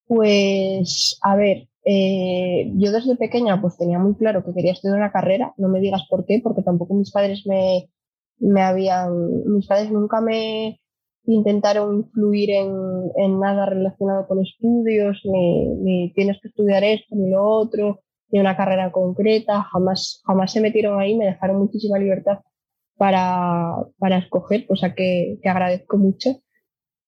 Pues, 0.07 1.17
a 1.21 1.35
ver, 1.37 1.69
eh, 1.85 2.71
yo 2.75 2.91
desde 2.91 3.15
pequeña 3.15 3.61
pues 3.61 3.77
tenía 3.77 3.99
muy 3.99 4.15
claro 4.15 4.43
que 4.43 4.53
quería 4.53 4.73
estudiar 4.73 4.97
una 4.97 5.11
carrera, 5.11 5.53
no 5.57 5.69
me 5.69 5.79
digas 5.79 6.01
por 6.09 6.25
qué, 6.25 6.41
porque 6.43 6.63
tampoco 6.63 6.95
mis 6.95 7.11
padres 7.11 7.45
me, 7.45 7.89
me 8.39 8.61
habían, 8.61 9.11
mis 9.45 9.67
padres 9.67 9.91
nunca 9.91 10.19
me 10.19 10.81
intentaron 11.25 11.97
influir 11.97 12.49
en, 12.49 12.73
en 13.17 13.39
nada 13.39 13.67
relacionado 13.67 14.27
con 14.27 14.41
estudios, 14.41 15.21
ni, 15.25 15.67
ni, 15.67 16.13
tienes 16.13 16.39
que 16.41 16.47
estudiar 16.47 16.83
esto 16.83 17.15
ni 17.15 17.29
lo 17.29 17.47
otro, 17.47 17.99
ni 18.31 18.39
una 18.39 18.57
carrera 18.57 18.91
concreta, 18.91 19.61
jamás, 19.71 20.23
jamás 20.25 20.51
se 20.51 20.61
metieron 20.61 20.99
ahí, 20.99 21.15
me 21.15 21.25
dejaron 21.25 21.59
muchísima 21.59 21.99
libertad 21.99 22.39
para, 22.99 23.77
para 23.97 24.17
escoger, 24.17 24.67
cosa 24.67 24.93
que, 24.93 25.39
que 25.41 25.49
agradezco 25.49 25.97
mucho. 25.97 26.41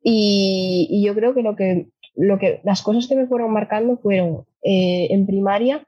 Y, 0.01 1.03
yo 1.05 1.13
creo 1.13 1.35
que 1.35 1.43
lo 1.43 1.57
que, 1.57 1.89
lo 2.15 2.39
que 2.39 2.61
las 2.63 2.81
cosas 2.81 3.07
que 3.07 3.17
me 3.17 3.27
fueron 3.27 3.51
marcando 3.51 3.97
fueron 3.97 4.45
eh, 4.63 5.07
en 5.11 5.27
primaria, 5.27 5.85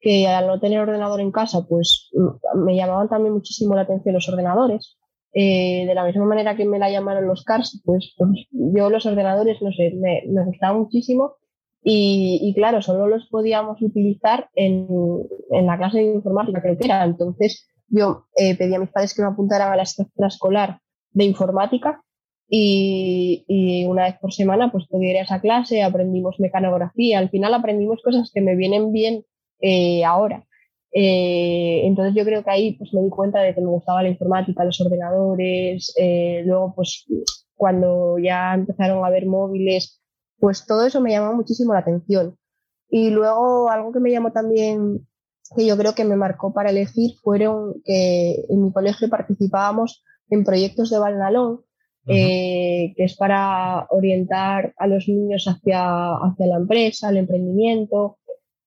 que 0.00 0.26
al 0.26 0.48
no 0.48 0.58
tener 0.58 0.80
ordenador 0.80 1.20
en 1.20 1.30
casa, 1.30 1.64
pues 1.68 2.10
me 2.56 2.74
llamaban 2.74 3.08
también 3.08 3.32
muchísimo 3.32 3.76
la 3.76 3.82
atención 3.82 4.14
los 4.14 4.28
ordenadores. 4.28 4.98
Eh, 5.32 5.84
de 5.86 5.94
la 5.94 6.04
misma 6.04 6.24
manera 6.24 6.56
que 6.56 6.64
me 6.64 6.78
la 6.78 6.90
llamaron 6.90 7.26
los 7.26 7.44
cars, 7.44 7.80
pues, 7.84 8.14
pues 8.16 8.30
yo 8.50 8.90
los 8.90 9.06
ordenadores, 9.06 9.62
no 9.62 9.72
sé, 9.72 9.92
me, 9.94 10.22
me 10.28 10.44
gustaban 10.44 10.80
muchísimo 10.80 11.36
y, 11.82 12.40
y, 12.42 12.54
claro, 12.54 12.82
solo 12.82 13.06
los 13.06 13.26
podíamos 13.28 13.80
utilizar 13.82 14.48
en, 14.54 14.88
en, 15.50 15.66
la 15.66 15.76
clase 15.76 15.98
de 15.98 16.14
informática, 16.14 16.62
creo 16.62 16.76
que 16.76 16.84
era. 16.84 17.04
Entonces 17.04 17.68
yo 17.88 18.26
eh, 18.36 18.56
pedí 18.56 18.74
a 18.74 18.78
mis 18.78 18.90
padres 18.90 19.14
que 19.14 19.22
me 19.22 19.28
apuntaran 19.28 19.72
a 19.72 19.76
la 19.76 20.26
escolar 20.26 20.80
de 21.12 21.24
informática 21.24 22.04
y, 22.48 23.84
una 23.88 24.04
vez 24.04 24.16
por 24.20 24.32
semana 24.32 24.70
pues 24.70 24.86
podía 24.86 25.10
ir 25.12 25.16
a 25.18 25.22
esa 25.22 25.40
clase, 25.40 25.82
aprendimos 25.82 26.38
mecanografía, 26.38 27.18
al 27.18 27.30
final 27.30 27.54
aprendimos 27.54 28.02
cosas 28.02 28.30
que 28.32 28.40
me 28.40 28.56
vienen 28.56 28.92
bien 28.92 29.24
eh, 29.60 30.04
ahora. 30.04 30.44
Eh, 30.92 31.82
entonces 31.86 32.14
yo 32.14 32.24
creo 32.24 32.44
que 32.44 32.50
ahí 32.50 32.72
pues 32.76 32.94
me 32.94 33.02
di 33.02 33.10
cuenta 33.10 33.40
de 33.40 33.54
que 33.54 33.60
me 33.60 33.66
gustaba 33.66 34.02
la 34.02 34.10
informática, 34.10 34.64
los 34.64 34.80
ordenadores, 34.80 35.92
eh, 35.98 36.42
luego 36.46 36.74
pues 36.76 37.06
cuando 37.56 38.18
ya 38.18 38.54
empezaron 38.54 39.04
a 39.04 39.08
haber 39.08 39.26
móviles, 39.26 40.00
pues 40.38 40.66
todo 40.66 40.86
eso 40.86 41.00
me 41.00 41.10
llamó 41.10 41.34
muchísimo 41.34 41.72
la 41.72 41.80
atención. 41.80 42.36
Y 42.88 43.10
luego 43.10 43.70
algo 43.70 43.92
que 43.92 44.00
me 44.00 44.10
llamó 44.12 44.30
también, 44.32 45.06
que 45.56 45.66
yo 45.66 45.76
creo 45.76 45.94
que 45.94 46.04
me 46.04 46.16
marcó 46.16 46.52
para 46.52 46.70
elegir, 46.70 47.12
fueron 47.22 47.82
que 47.84 48.44
en 48.48 48.64
mi 48.64 48.72
colegio 48.72 49.08
participábamos 49.08 50.02
en 50.30 50.44
proyectos 50.44 50.90
de 50.90 50.98
Balnalón, 50.98 51.60
eh, 52.06 52.92
que 52.96 53.04
es 53.04 53.16
para 53.16 53.86
orientar 53.90 54.74
a 54.76 54.86
los 54.86 55.08
niños 55.08 55.46
hacia, 55.46 56.14
hacia 56.16 56.46
la 56.46 56.56
empresa, 56.56 57.10
el 57.10 57.18
emprendimiento. 57.18 58.18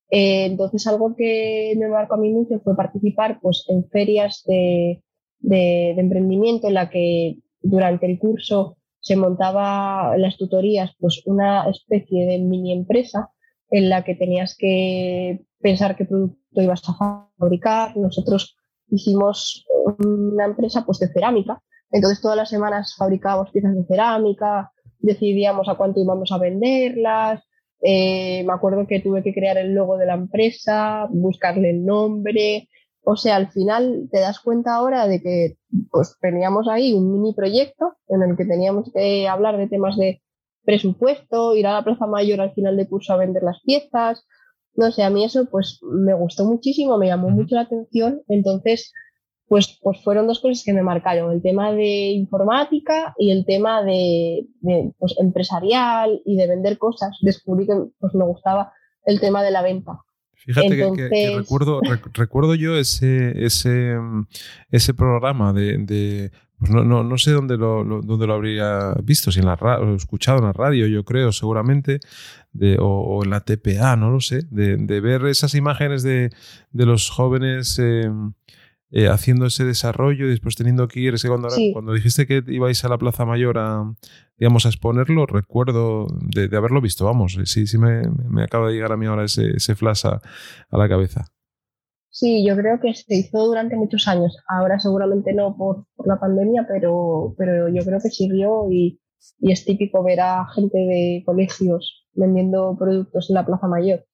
Eh, 0.09 0.45
entonces, 0.45 0.87
algo 0.87 1.15
que 1.15 1.75
me 1.77 1.87
marcó 1.87 2.15
a 2.15 2.17
mí 2.17 2.31
mucho 2.31 2.59
fue 2.63 2.75
participar 2.75 3.39
pues, 3.41 3.65
en 3.67 3.87
ferias 3.89 4.43
de, 4.47 5.03
de, 5.39 5.93
de 5.95 6.01
emprendimiento 6.01 6.67
en 6.67 6.73
la 6.75 6.89
que 6.89 7.37
durante 7.61 8.05
el 8.05 8.17
curso 8.17 8.77
se 8.99 9.15
montaba 9.15 10.17
las 10.17 10.37
tutorías 10.37 10.91
pues 10.99 11.21
una 11.25 11.69
especie 11.69 12.25
de 12.25 12.39
mini 12.39 12.73
empresa 12.73 13.31
en 13.69 13.89
la 13.89 14.03
que 14.03 14.15
tenías 14.15 14.55
que 14.57 15.45
pensar 15.59 15.95
qué 15.95 16.05
producto 16.05 16.37
ibas 16.61 16.81
a 16.87 17.29
fabricar. 17.37 17.95
Nosotros 17.97 18.57
hicimos 18.89 19.65
una 20.05 20.45
empresa 20.45 20.85
pues 20.85 20.99
de 20.99 21.07
cerámica, 21.07 21.61
entonces 21.91 22.21
todas 22.21 22.37
las 22.37 22.49
semanas 22.49 22.95
fabricábamos 22.97 23.51
piezas 23.51 23.75
de 23.75 23.85
cerámica, 23.85 24.71
decidíamos 24.99 25.67
a 25.69 25.75
cuánto 25.75 25.99
íbamos 25.99 26.31
a 26.31 26.37
venderlas. 26.37 27.43
Eh, 27.81 28.43
me 28.45 28.53
acuerdo 28.53 28.87
que 28.87 28.99
tuve 28.99 29.21
que 29.23 29.33
crear 29.33 29.57
el 29.57 29.73
logo 29.73 29.97
de 29.97 30.07
la 30.07 30.15
empresa, 30.15 31.07
buscarle 31.11 31.69
el 31.69 31.85
nombre, 31.85 32.67
o 33.09 33.15
sea, 33.15 33.37
al 33.37 33.49
final 33.53 34.09
te 34.11 34.19
das 34.19 34.41
cuenta 34.41 34.75
ahora 34.75 35.07
de 35.07 35.21
que 35.21 35.55
pues 35.91 36.17
teníamos 36.19 36.67
ahí 36.67 36.91
un 36.91 37.13
mini 37.13 37.33
proyecto 37.33 37.93
en 38.09 38.21
el 38.21 38.35
que 38.35 38.43
teníamos 38.43 38.91
que 38.93 39.29
hablar 39.29 39.55
de 39.55 39.67
temas 39.69 39.95
de 39.95 40.21
presupuesto, 40.65 41.55
ir 41.55 41.67
a 41.67 41.71
la 41.75 41.85
Plaza 41.85 42.05
Mayor 42.05 42.41
al 42.41 42.51
final 42.51 42.75
de 42.75 42.85
curso 42.85 43.13
a 43.13 43.15
vender 43.15 43.43
las 43.43 43.61
piezas. 43.61 44.27
No 44.77 44.91
sé, 44.91 45.03
a 45.03 45.09
mí 45.09 45.25
eso 45.25 45.49
pues 45.49 45.79
me 45.81 46.13
gustó 46.13 46.45
muchísimo, 46.45 46.97
me 46.97 47.07
llamó 47.07 47.29
mucho 47.29 47.55
la 47.55 47.61
atención. 47.61 48.21
Entonces, 48.29 48.93
pues, 49.47 49.79
pues 49.81 50.03
fueron 50.03 50.27
dos 50.27 50.39
cosas 50.39 50.63
que 50.63 50.73
me 50.73 50.83
marcaron, 50.83 51.33
el 51.33 51.41
tema 51.41 51.71
de 51.71 52.11
informática 52.11 53.15
y 53.17 53.31
el 53.31 53.45
tema 53.45 53.83
de, 53.83 54.45
de 54.61 54.93
pues, 54.99 55.15
empresarial 55.19 56.21
y 56.25 56.37
de 56.37 56.47
vender 56.47 56.77
cosas. 56.77 57.17
Descubrí 57.21 57.65
que 57.65 57.73
pues, 57.99 58.13
me 58.13 58.25
gustaba 58.25 58.71
el 59.05 59.19
tema 59.19 59.41
de 59.43 59.51
la 59.51 59.63
venta. 59.63 59.99
Fíjate 60.33 60.67
Entonces... 60.67 61.09
que, 61.09 61.15
que, 61.15 61.31
que, 61.31 61.37
recuerdo, 61.37 61.81
rec, 61.81 62.05
recuerdo 62.15 62.55
yo 62.55 62.77
ese, 62.77 63.43
ese, 63.43 63.95
ese 64.69 64.93
programa 64.93 65.53
de, 65.53 65.77
de 65.79 66.31
pues 66.59 66.71
no, 66.71 66.83
no, 66.83 67.03
no, 67.03 67.17
sé 67.17 67.31
dónde 67.31 67.57
lo, 67.57 67.83
lo, 67.83 68.01
dónde 68.01 68.25
lo 68.25 68.33
habría 68.33 68.93
visto, 69.03 69.31
si 69.31 69.39
en 69.39 69.45
la 69.45 69.55
radio, 69.55 69.93
escuchado 69.95 70.39
en 70.39 70.45
la 70.45 70.53
radio, 70.53 70.87
yo 70.87 71.03
creo, 71.03 71.31
seguramente, 71.31 71.99
de, 72.51 72.77
o, 72.79 72.87
o, 72.87 73.23
en 73.23 73.29
la 73.29 73.41
TPA, 73.41 73.95
no 73.95 74.09
lo 74.09 74.19
sé, 74.21 74.41
de, 74.49 74.77
de 74.77 74.99
ver 74.99 75.25
esas 75.25 75.53
imágenes 75.53 76.01
de, 76.01 76.31
de 76.71 76.85
los 76.85 77.09
jóvenes 77.09 77.77
eh, 77.79 78.09
eh, 78.89 79.09
haciendo 79.09 79.45
ese 79.45 79.65
desarrollo 79.65 80.25
y 80.25 80.29
después 80.29 80.55
teniendo 80.55 80.87
que 80.87 81.01
ir, 81.01 81.13
es 81.13 81.21
que 81.21 81.27
cuando, 81.27 81.49
sí. 81.49 81.71
cuando 81.73 81.93
dijiste 81.93 82.25
que 82.25 82.41
ibais 82.47 82.83
a 82.85 82.89
la 82.89 82.97
Plaza 82.97 83.25
Mayor 83.25 83.57
a, 83.57 83.83
digamos, 84.37 84.65
a 84.65 84.69
exponerlo, 84.69 85.25
recuerdo 85.25 86.07
de, 86.21 86.47
de 86.47 86.57
haberlo 86.57 86.79
visto, 86.79 87.03
vamos, 87.03 87.37
sí, 87.43 87.67
sí 87.67 87.77
me, 87.77 88.03
me, 88.29 88.43
acaba 88.43 88.69
de 88.69 88.75
llegar 88.75 88.93
a 88.93 88.97
mí 88.97 89.05
ahora 89.05 89.25
ese, 89.25 89.57
ese 89.57 89.75
flash 89.75 90.05
a, 90.05 90.21
a, 90.69 90.77
la 90.77 90.87
cabeza. 90.87 91.25
Sí, 92.09 92.45
yo 92.45 92.55
creo 92.55 92.79
que 92.79 92.93
se 92.93 93.15
hizo 93.15 93.45
durante 93.45 93.75
muchos 93.75 94.07
años, 94.07 94.37
ahora 94.47 94.79
seguramente 94.79 95.33
no 95.33 95.55
por, 95.55 95.85
por 95.95 96.07
la 96.07 96.19
pandemia, 96.19 96.65
pero, 96.67 97.35
pero 97.37 97.69
yo 97.69 97.83
creo 97.83 97.99
que 98.01 98.09
sirvió 98.09 98.71
y, 98.71 98.99
y 99.39 99.51
es 99.51 99.65
típico 99.65 100.03
ver 100.03 100.21
a 100.21 100.47
gente 100.55 100.77
de 100.77 101.23
colegios 101.25 102.07
vendiendo 102.13 102.75
productos 102.77 103.29
en 103.29 103.35
la 103.35 103.45
Plaza 103.45 103.67
Mayor. 103.67 104.05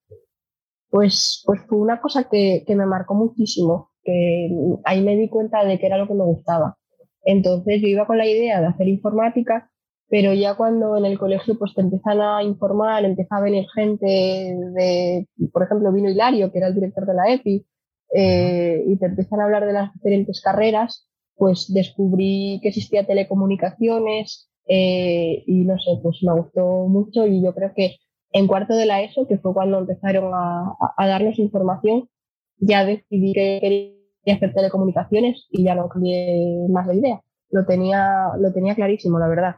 Pues, 0.90 1.44
pues 1.46 1.62
fue 1.68 1.80
una 1.80 2.02
cosa 2.02 2.26
que, 2.30 2.64
que 2.68 2.76
me 2.76 2.86
marcó 2.86 3.16
muchísimo 3.16 3.92
que 4.04 4.50
ahí 4.86 5.02
me 5.02 5.16
di 5.16 5.30
cuenta 5.30 5.64
de 5.64 5.80
que 5.80 5.86
era 5.88 5.98
lo 5.98 6.08
que 6.08 6.14
me 6.14 6.24
gustaba. 6.24 6.78
Entonces 7.24 7.82
yo 7.82 7.88
iba 7.88 8.06
con 8.06 8.18
la 8.18 8.28
idea 8.28 8.60
de 8.60 8.68
hacer 8.68 8.88
informática, 8.88 9.72
pero 10.10 10.34
ya 10.34 10.56
cuando 10.56 10.98
en 10.98 11.06
el 11.06 11.18
colegio 11.18 11.58
pues 11.58 11.74
te 11.74 11.82
empiezan 11.82 12.22
a 12.22 12.44
informar, 12.44 13.06
empieza 13.06 13.38
a 13.38 13.42
venir 13.42 13.66
gente 13.74 14.06
de, 14.06 15.28
por 15.52 15.64
ejemplo, 15.64 15.92
vino 15.92 16.10
Hilario, 16.10 16.52
que 16.52 16.58
era 16.58 16.68
el 16.68 16.76
director 16.76 17.06
de 17.06 17.14
la 17.14 17.34
EPI, 17.34 17.66
eh, 18.14 18.84
y 18.86 18.97
te 18.97 19.07
empiezan 19.07 19.41
a 19.41 19.45
hablar 19.45 19.66
de 19.66 19.74
las 19.74 19.93
diferentes 19.93 20.41
carreras, 20.41 21.07
pues 21.36 21.72
descubrí 21.74 22.59
que 22.61 22.70
existía 22.70 23.05
telecomunicaciones 23.05 24.49
eh, 24.68 25.43
y 25.47 25.66
no 25.66 25.78
sé, 25.80 25.99
pues 26.01 26.20
me 26.22 26.34
gustó 26.34 26.88
mucho 26.88 27.28
y 27.28 27.43
yo 27.43 27.53
creo 27.53 27.74
que 27.76 27.97
en 28.32 28.47
cuarto 28.47 28.76
de 28.76 28.86
la 28.86 29.01
ESO, 29.01 29.28
que 29.28 29.38
fue 29.38 29.53
cuando 29.53 29.80
empezaron 29.80 30.32
a, 30.34 30.76
a 30.97 31.07
darnos 31.07 31.38
información, 31.39 32.09
ya 32.57 32.86
decidí 32.86 33.34
que 33.34 33.59
quería 33.61 34.36
hacer 34.36 34.53
telecomunicaciones 34.53 35.47
y 35.51 35.64
ya 35.64 35.76
no 35.76 35.89
cambié 35.89 36.68
más 36.70 36.88
de 36.88 36.95
idea. 36.95 37.22
Lo 37.51 37.66
tenía, 37.66 38.30
lo 38.39 38.51
tenía 38.51 38.76
clarísimo, 38.76 39.20
la 39.20 39.28
verdad. 39.28 39.55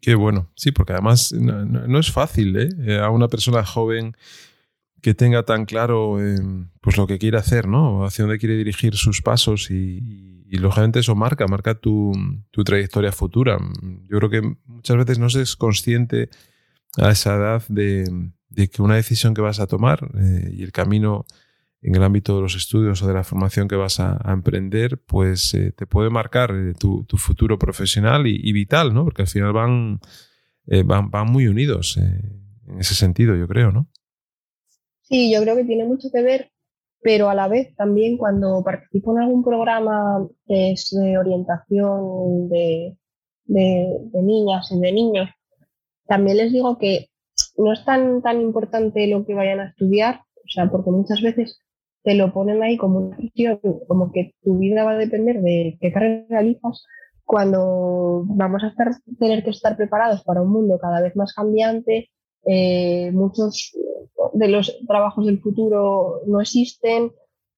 Qué 0.00 0.14
bueno. 0.14 0.50
Sí, 0.54 0.70
porque 0.72 0.92
además 0.92 1.32
no, 1.32 1.64
no, 1.64 1.86
no 1.86 1.98
es 1.98 2.12
fácil, 2.12 2.56
¿eh? 2.56 2.68
¿eh? 2.86 2.98
A 2.98 3.10
una 3.10 3.28
persona 3.28 3.64
joven 3.64 4.14
que 5.04 5.12
tenga 5.12 5.42
tan 5.42 5.66
claro 5.66 6.18
eh, 6.18 6.38
pues 6.80 6.96
lo 6.96 7.06
que 7.06 7.18
quiere 7.18 7.36
hacer, 7.36 7.68
¿no? 7.68 8.06
Hacia 8.06 8.24
dónde 8.24 8.38
quiere 8.38 8.56
dirigir 8.56 8.96
sus 8.96 9.20
pasos 9.20 9.70
y, 9.70 10.42
y, 10.48 10.56
lógicamente 10.56 11.00
eso 11.00 11.14
marca, 11.14 11.46
marca 11.46 11.74
tu, 11.74 12.12
tu, 12.50 12.64
trayectoria 12.64 13.12
futura. 13.12 13.58
Yo 14.08 14.16
creo 14.16 14.30
que 14.30 14.56
muchas 14.64 14.96
veces 14.96 15.18
no 15.18 15.28
se 15.28 15.42
es 15.42 15.56
consciente 15.56 16.30
a 16.96 17.10
esa 17.10 17.34
edad 17.34 17.62
de, 17.68 18.30
de 18.48 18.68
que 18.68 18.80
una 18.80 18.94
decisión 18.94 19.34
que 19.34 19.42
vas 19.42 19.60
a 19.60 19.66
tomar 19.66 20.08
eh, 20.18 20.54
y 20.54 20.62
el 20.62 20.72
camino 20.72 21.26
en 21.82 21.96
el 21.96 22.02
ámbito 22.02 22.36
de 22.36 22.40
los 22.40 22.56
estudios 22.56 23.02
o 23.02 23.06
de 23.06 23.12
la 23.12 23.24
formación 23.24 23.68
que 23.68 23.76
vas 23.76 24.00
a, 24.00 24.18
emprender, 24.32 25.02
pues 25.04 25.52
eh, 25.52 25.72
te 25.72 25.86
puede 25.86 26.08
marcar 26.08 26.50
eh, 26.54 26.72
tu, 26.72 27.04
futuro 27.18 27.58
profesional 27.58 28.26
y, 28.26 28.52
vital, 28.54 28.94
¿no? 28.94 29.04
Porque 29.04 29.20
al 29.20 29.28
final 29.28 29.52
van, 29.52 30.00
van, 30.86 31.10
van, 31.10 31.30
muy 31.30 31.46
unidos 31.46 31.98
en 31.98 32.80
ese 32.80 32.94
sentido, 32.94 33.36
yo 33.36 33.46
creo, 33.46 33.70
¿no? 33.70 33.90
Sí, 35.04 35.32
yo 35.32 35.42
creo 35.42 35.56
que 35.56 35.64
tiene 35.64 35.84
mucho 35.84 36.08
que 36.12 36.22
ver, 36.22 36.50
pero 37.02 37.28
a 37.28 37.34
la 37.34 37.48
vez 37.48 37.74
también 37.76 38.16
cuando 38.16 38.62
participo 38.64 39.12
en 39.12 39.22
algún 39.22 39.44
programa 39.44 40.26
de 40.46 41.18
orientación 41.18 42.48
de, 42.48 42.96
de, 43.44 44.22
niñas 44.22 44.70
y 44.72 44.80
de 44.80 44.92
niños, 44.92 45.28
también 46.06 46.38
les 46.38 46.52
digo 46.52 46.78
que 46.78 47.08
no 47.58 47.72
es 47.72 47.84
tan, 47.84 48.22
tan 48.22 48.40
importante 48.40 49.06
lo 49.06 49.26
que 49.26 49.34
vayan 49.34 49.60
a 49.60 49.68
estudiar, 49.68 50.20
o 50.36 50.48
sea, 50.48 50.70
porque 50.70 50.90
muchas 50.90 51.20
veces 51.20 51.58
te 52.02 52.14
lo 52.14 52.32
ponen 52.32 52.62
ahí 52.62 52.76
como 52.76 52.98
una 52.98 53.16
cuestión, 53.16 53.60
como 53.86 54.10
que 54.12 54.34
tu 54.42 54.58
vida 54.58 54.84
va 54.84 54.92
a 54.92 54.98
depender 54.98 55.40
de 55.42 55.76
qué 55.80 55.92
carrera 55.92 56.26
realizas, 56.28 56.84
cuando 57.24 58.24
vamos 58.26 58.62
a 58.62 58.74
tener 59.18 59.44
que 59.44 59.50
estar 59.50 59.76
preparados 59.76 60.22
para 60.24 60.42
un 60.42 60.50
mundo 60.50 60.78
cada 60.78 61.00
vez 61.00 61.16
más 61.16 61.34
cambiante, 61.34 62.10
eh, 62.46 63.10
muchos 63.12 63.72
de 64.32 64.48
los 64.48 64.78
trabajos 64.86 65.26
del 65.26 65.40
futuro 65.40 66.20
no 66.26 66.40
existen, 66.40 67.12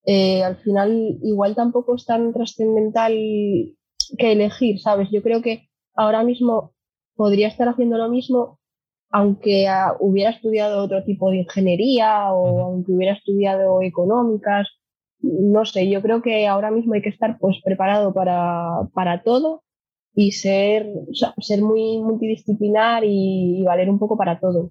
eh, 0.05 0.43
al 0.43 0.57
final 0.59 1.18
igual 1.22 1.55
tampoco 1.55 1.97
es 1.97 2.05
tan 2.05 2.32
trascendental 2.32 3.12
que 3.12 4.32
elegir, 4.32 4.80
¿sabes? 4.80 5.09
Yo 5.11 5.22
creo 5.22 5.43
que 5.43 5.68
ahora 5.95 6.22
mismo 6.22 6.72
podría 7.16 7.49
estar 7.49 7.68
haciendo 7.68 7.99
lo 7.99 8.09
mismo 8.09 8.59
aunque 9.11 9.66
hubiera 10.01 10.30
estudiado 10.30 10.82
otro 10.82 11.05
tipo 11.05 11.30
de 11.30 11.39
ingeniería 11.39 12.32
o 12.32 12.61
aunque 12.61 12.93
hubiera 12.93 13.14
estudiado 13.14 13.80
económicas, 13.82 14.68
no 15.20 15.64
sé, 15.64 15.89
yo 15.89 16.03
creo 16.03 16.22
que 16.22 16.47
ahora 16.47 16.70
mismo 16.70 16.95
hay 16.95 17.03
que 17.03 17.09
estar 17.09 17.39
pues 17.39 17.57
preparado 17.64 18.12
para, 18.12 19.22
todo 19.24 19.62
y 20.14 20.32
ser, 20.32 20.87
ser 21.41 21.62
muy 21.62 21.99
multidisciplinar 21.99 23.05
y, 23.05 23.62
valer 23.64 23.91
un 23.91 23.99
poco 23.99 24.16
para 24.16 24.39
todo. 24.41 24.70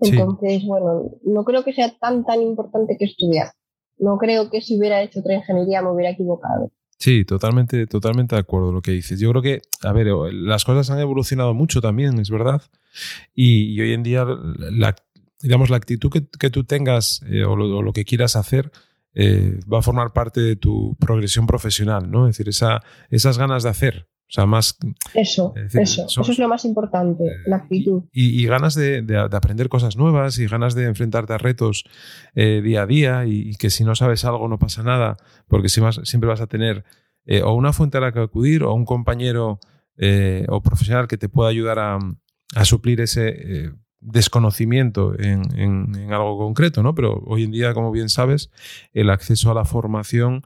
Entonces, 0.00 0.64
bueno, 0.64 1.10
no 1.24 1.44
creo 1.44 1.64
que 1.64 1.72
sea 1.72 1.92
tan, 1.98 2.24
tan 2.24 2.40
importante 2.42 2.96
que 2.98 3.04
estudiar. 3.04 3.52
No 3.98 4.16
creo 4.16 4.50
que 4.50 4.62
si 4.62 4.78
hubiera 4.78 5.02
hecho 5.02 5.20
otra 5.20 5.34
ingeniería 5.34 5.82
me 5.82 5.92
hubiera 5.92 6.10
equivocado. 6.12 6.70
Sí, 7.00 7.24
totalmente, 7.24 7.86
totalmente 7.86 8.34
de 8.34 8.40
acuerdo 8.40 8.72
lo 8.72 8.82
que 8.82 8.92
dices. 8.92 9.18
Yo 9.18 9.30
creo 9.30 9.42
que, 9.42 9.62
a 9.82 9.92
ver, 9.92 10.08
las 10.32 10.66
cosas 10.66 10.90
han 10.90 11.00
evolucionado 11.00 11.54
mucho 11.54 11.80
también, 11.80 12.18
es 12.20 12.28
verdad. 12.28 12.60
Y, 13.34 13.80
hoy 13.80 13.94
en 13.94 14.02
día, 14.02 14.26
la, 14.26 14.94
digamos, 15.40 15.70
la 15.70 15.78
actitud 15.78 16.10
que, 16.10 16.50
tú 16.50 16.64
tengas 16.64 17.22
eh, 17.26 17.44
o, 17.44 17.56
lo, 17.56 17.92
que 17.94 18.04
quieras 18.04 18.36
hacer 18.36 18.70
eh, 19.14 19.58
va 19.72 19.78
a 19.78 19.82
formar 19.82 20.12
parte 20.12 20.42
de 20.42 20.56
tu 20.56 20.94
progresión 21.00 21.46
profesional, 21.46 22.10
¿no? 22.10 22.28
Es 22.28 22.36
decir, 22.36 22.50
esa, 22.50 22.82
esas 23.08 23.38
ganas 23.38 23.62
de 23.62 23.70
hacer. 23.70 24.09
O 24.30 24.32
sea, 24.32 24.46
más. 24.46 24.78
Eso, 25.12 25.52
eso. 25.56 26.06
eso 26.06 26.32
es 26.32 26.38
lo 26.38 26.48
más 26.48 26.64
importante, 26.64 27.24
la 27.46 27.56
actitud. 27.56 28.04
Y, 28.12 28.46
ganas 28.46 28.74
de, 28.74 29.04
aprender 29.32 29.68
cosas 29.68 29.96
nuevas 29.96 30.38
y 30.38 30.46
ganas 30.46 30.74
de 30.74 30.84
enfrentarte 30.84 31.32
a 31.32 31.38
retos 31.38 31.84
eh, 32.34 32.62
día 32.62 32.82
a 32.82 32.86
día 32.86 33.26
y, 33.26 33.54
que 33.56 33.70
si 33.70 33.84
no 33.84 33.94
sabes 33.94 34.24
algo 34.24 34.48
no 34.48 34.58
pasa 34.58 34.82
nada, 34.82 35.16
porque 35.48 35.68
si 35.68 35.80
siempre 36.04 36.28
vas 36.28 36.40
a 36.40 36.46
tener 36.46 36.84
o 37.44 37.52
una 37.54 37.72
fuente 37.72 37.98
a 37.98 38.00
la 38.00 38.12
que 38.12 38.20
acudir 38.20 38.62
o 38.62 38.72
un 38.72 38.84
compañero 38.84 39.60
o 40.48 40.62
profesional 40.62 41.06
que 41.06 41.18
te 41.18 41.28
pueda 41.28 41.50
ayudar 41.50 41.78
a, 41.78 41.98
a 42.54 42.64
suplir 42.64 43.00
ese 43.00 43.28
eh, 43.28 43.72
desconocimiento 44.00 45.14
en, 45.18 46.12
algo 46.12 46.38
concreto, 46.38 46.82
¿no? 46.82 46.94
Pero 46.94 47.22
hoy 47.26 47.44
en 47.44 47.50
día, 47.50 47.74
como 47.74 47.90
bien 47.90 48.08
sabes, 48.08 48.50
el 48.92 49.10
acceso 49.10 49.50
a 49.50 49.54
la 49.54 49.64
formación 49.64 50.42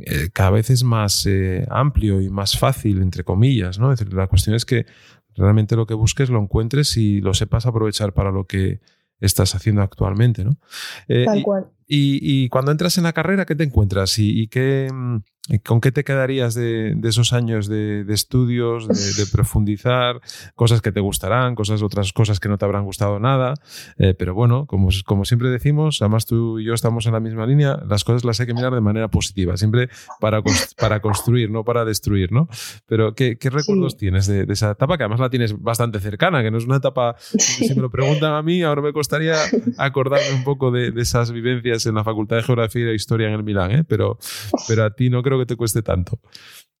eh, 0.00 0.28
cada 0.32 0.50
vez 0.50 0.70
es 0.70 0.82
más 0.84 1.26
eh, 1.26 1.66
amplio 1.70 2.20
y 2.20 2.28
más 2.28 2.58
fácil, 2.58 3.02
entre 3.02 3.24
comillas, 3.24 3.78
¿no? 3.78 3.94
la 4.10 4.26
cuestión 4.26 4.54
es 4.54 4.64
que 4.64 4.86
realmente 5.34 5.76
lo 5.76 5.86
que 5.86 5.94
busques 5.94 6.30
lo 6.30 6.40
encuentres 6.40 6.96
y 6.96 7.20
lo 7.20 7.34
sepas 7.34 7.66
aprovechar 7.66 8.12
para 8.12 8.30
lo 8.30 8.46
que 8.46 8.80
estás 9.20 9.54
haciendo 9.54 9.82
actualmente, 9.82 10.44
¿no? 10.44 10.58
Tal 11.06 11.42
cual. 11.42 11.70
Y, 11.88 12.48
cuando 12.48 12.72
entras 12.72 12.98
en 12.98 13.04
la 13.04 13.12
carrera, 13.12 13.46
¿qué 13.46 13.54
te 13.54 13.64
encuentras? 13.64 14.18
¿Y, 14.18 14.48
qué, 14.48 14.88
mm, 14.92 15.18
con 15.64 15.80
qué 15.80 15.92
te 15.92 16.02
quedarías 16.02 16.54
de, 16.54 16.96
esos 17.04 17.32
años 17.32 17.68
de, 17.68 18.04
estudios, 18.08 18.88
de, 18.88 19.26
profundizar, 19.32 20.20
cosas 20.56 20.80
que 20.80 20.90
te 20.90 20.98
gustarán, 20.98 21.54
cosas 21.54 21.82
otras 21.82 22.12
cosas 22.12 22.40
que 22.40 22.48
no 22.48 22.58
te 22.58 22.64
habrán 22.64 22.84
gustado 22.84 23.20
nada? 23.20 23.54
Eh, 23.98 24.14
pero 24.14 24.34
bueno, 24.34 24.66
como, 24.66 24.88
como 25.04 25.24
siempre 25.24 25.48
decimos, 25.50 26.02
además 26.02 26.26
tú 26.26 26.58
y 26.58 26.64
yo 26.64 26.74
estamos 26.74 27.06
en 27.06 27.12
la 27.12 27.20
misma 27.20 27.46
línea, 27.46 27.78
las 27.88 28.02
cosas 28.02 28.24
las 28.24 28.40
hay 28.40 28.46
que 28.46 28.54
mirar 28.54 28.74
de 28.74 28.80
manera 28.80 29.08
positiva, 29.08 29.56
siempre 29.56 29.88
para, 30.20 30.42
para 30.78 31.00
construir, 31.00 31.50
no 31.50 31.64
para 31.64 31.84
destruir, 31.84 32.32
¿no? 32.32 32.48
Pero 32.86 33.14
¿qué, 33.14 33.38
recuerdos 33.40 33.96
tienes 33.96 34.26
de, 34.26 34.44
esa 34.48 34.72
etapa? 34.72 34.96
Que 34.96 35.04
además 35.04 35.20
la 35.20 35.30
tienes 35.30 35.60
bastante 35.60 36.00
cercana, 36.00 36.42
que 36.42 36.50
no 36.50 36.58
es 36.58 36.64
una 36.64 36.76
etapa, 36.78 37.14
si 37.20 37.72
me 37.76 37.82
lo 37.82 37.90
preguntan 37.90 38.32
a 38.32 38.42
mí, 38.42 38.62
ahora 38.62 38.82
me 38.82 38.92
costaría 38.92 39.36
acordarme 39.78 40.32
un 40.34 40.42
poco 40.42 40.72
de 40.72 40.92
esas 40.96 41.30
vivencias 41.30 41.75
en 41.84 41.96
la 41.96 42.04
Facultad 42.04 42.36
de 42.36 42.42
Geografía 42.44 42.88
e 42.88 42.94
Historia 42.94 43.28
en 43.28 43.34
el 43.34 43.44
Milán, 43.44 43.72
¿eh? 43.72 43.84
pero, 43.86 44.18
pero 44.66 44.84
a 44.84 44.94
ti 44.94 45.10
no 45.10 45.22
creo 45.22 45.38
que 45.38 45.46
te 45.46 45.56
cueste 45.56 45.82
tanto. 45.82 46.18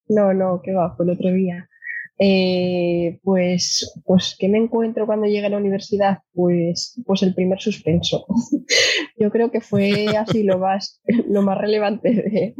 No, 0.08 0.32
no, 0.32 0.62
que 0.62 0.72
va, 0.72 0.94
fue 0.96 1.04
el 1.04 1.12
otro 1.12 1.30
día. 1.32 1.68
Eh, 2.18 3.18
pues, 3.22 4.00
pues, 4.04 4.36
¿qué 4.38 4.48
me 4.48 4.56
encuentro 4.58 5.04
cuando 5.04 5.26
llegué 5.26 5.46
a 5.46 5.50
la 5.50 5.58
universidad? 5.58 6.18
Pues, 6.32 7.00
pues 7.04 7.22
el 7.22 7.34
primer 7.34 7.60
suspenso. 7.60 8.24
Yo 9.18 9.30
creo 9.30 9.50
que 9.50 9.60
fue 9.60 10.06
así 10.16 10.42
lo 10.42 10.58
más, 10.58 11.02
lo 11.28 11.42
más 11.42 11.58
relevante 11.58 12.54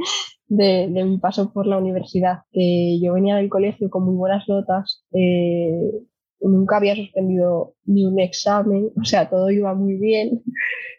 de, 0.49 0.89
de, 0.89 1.05
mi 1.05 1.19
paso 1.19 1.53
por 1.53 1.67
la 1.67 1.79
universidad. 1.79 2.41
Que 2.53 2.99
yo 3.01 3.15
venía 3.15 3.37
del 3.37 3.49
colegio 3.49 3.91
con 3.91 4.05
muy 4.05 4.15
buenas 4.15 4.45
notas, 4.49 5.05
eh, 5.13 5.91
nunca 6.41 6.77
había 6.77 6.97
suspendido 6.97 7.75
ni 7.85 8.05
un 8.07 8.21
examen, 8.21 8.91
o 9.01 9.05
sea, 9.05 9.29
todo 9.29 9.51
iba 9.51 9.75
muy 9.75 9.95
bien. 9.95 10.43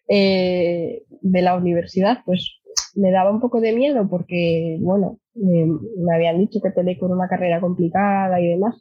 Eh, 0.09 1.03
de 1.21 1.41
la 1.41 1.55
universidad, 1.55 2.19
pues 2.25 2.61
me 2.95 3.11
daba 3.11 3.31
un 3.31 3.39
poco 3.39 3.61
de 3.61 3.73
miedo 3.73 4.07
porque, 4.09 4.77
bueno, 4.81 5.19
me, 5.35 6.15
habían 6.15 6.39
dicho 6.39 6.59
que 6.61 6.71
Teleco 6.71 7.07
con 7.07 7.17
una 7.17 7.27
carrera 7.27 7.59
complicada 7.59 8.39
y 8.39 8.47
demás, 8.47 8.75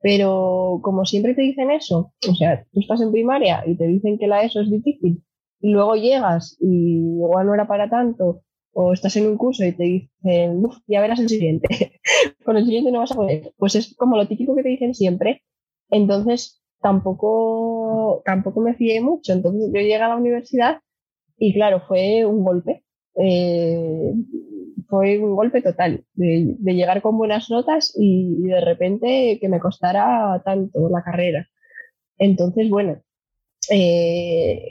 pero 0.00 0.80
como 0.82 1.04
siempre 1.04 1.34
te 1.34 1.42
dicen 1.42 1.70
eso, 1.70 2.12
o 2.28 2.34
sea, 2.34 2.64
tú 2.72 2.80
estás 2.80 3.00
en 3.00 3.12
primaria 3.12 3.62
y 3.66 3.76
te 3.76 3.86
dicen 3.86 4.18
que 4.18 4.26
la 4.26 4.42
ESO 4.42 4.60
es 4.60 4.70
difícil 4.70 5.22
y 5.60 5.70
luego 5.70 5.94
llegas 5.94 6.56
y 6.60 6.98
igual 6.98 7.46
no 7.46 7.54
era 7.54 7.68
para 7.68 7.88
tanto, 7.88 8.42
o 8.72 8.92
estás 8.92 9.16
en 9.16 9.26
un 9.26 9.36
curso 9.36 9.64
y 9.64 9.72
te 9.72 9.84
dicen, 9.84 10.62
ya 10.86 11.00
verás 11.00 11.20
el 11.20 11.28
siguiente, 11.28 11.68
con 12.44 12.56
el 12.56 12.64
siguiente 12.64 12.90
no 12.90 13.00
vas 13.00 13.12
a 13.12 13.16
poder, 13.16 13.52
pues 13.56 13.76
es 13.76 13.94
como 13.96 14.16
lo 14.16 14.26
típico 14.26 14.56
que 14.56 14.62
te 14.62 14.70
dicen 14.70 14.94
siempre. 14.94 15.42
Entonces, 15.92 16.62
tampoco, 16.80 18.22
tampoco 18.24 18.60
me 18.60 18.74
fié 18.74 19.00
mucho. 19.00 19.32
Entonces 19.32 19.70
yo 19.72 19.80
llegué 19.80 19.96
a 19.96 20.08
la 20.08 20.16
universidad 20.16 20.80
y 21.38 21.54
claro, 21.54 21.82
fue 21.86 22.24
un 22.24 22.42
golpe. 22.42 22.82
Eh, 23.16 24.14
fue 24.88 25.18
un 25.18 25.36
golpe 25.36 25.62
total 25.62 26.04
de, 26.14 26.56
llegar 26.60 27.02
con 27.02 27.18
buenas 27.18 27.50
notas 27.50 27.94
y, 27.96 28.42
de 28.42 28.60
repente 28.60 29.38
que 29.40 29.48
me 29.48 29.60
costara 29.60 30.42
tanto 30.44 30.88
la 30.88 31.02
carrera. 31.02 31.48
Entonces, 32.18 32.70
bueno, 32.70 33.02
eh, 33.70 34.62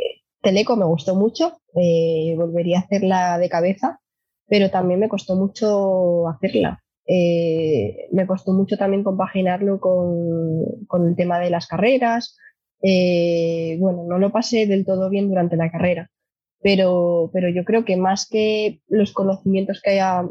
Teleco 0.41 0.75
me 0.75 0.85
gustó 0.85 1.15
mucho, 1.15 1.59
eh, 1.75 2.33
volvería 2.37 2.79
a 2.79 2.81
hacerla 2.81 3.37
de 3.37 3.49
cabeza, 3.49 3.99
pero 4.47 4.71
también 4.71 4.99
me 4.99 5.09
costó 5.09 5.35
mucho 5.35 6.27
hacerla. 6.29 6.80
Eh, 7.07 8.07
me 8.11 8.27
costó 8.27 8.53
mucho 8.53 8.77
también 8.77 9.03
compaginarlo 9.03 9.79
con, 9.79 11.07
el 11.07 11.15
tema 11.15 11.39
de 11.39 11.49
las 11.49 11.67
carreras. 11.67 12.37
Eh, 12.81 13.77
bueno, 13.79 14.05
no 14.07 14.17
lo 14.19 14.31
pasé 14.31 14.65
del 14.67 14.85
todo 14.85 15.09
bien 15.09 15.29
durante 15.29 15.55
la 15.55 15.71
carrera, 15.71 16.09
pero, 16.61 17.29
pero 17.33 17.49
yo 17.49 17.63
creo 17.63 17.85
que 17.85 17.97
más 17.97 18.27
que 18.27 18.81
los 18.87 19.13
conocimientos 19.13 19.81
que 19.81 19.91
haya 19.91 20.27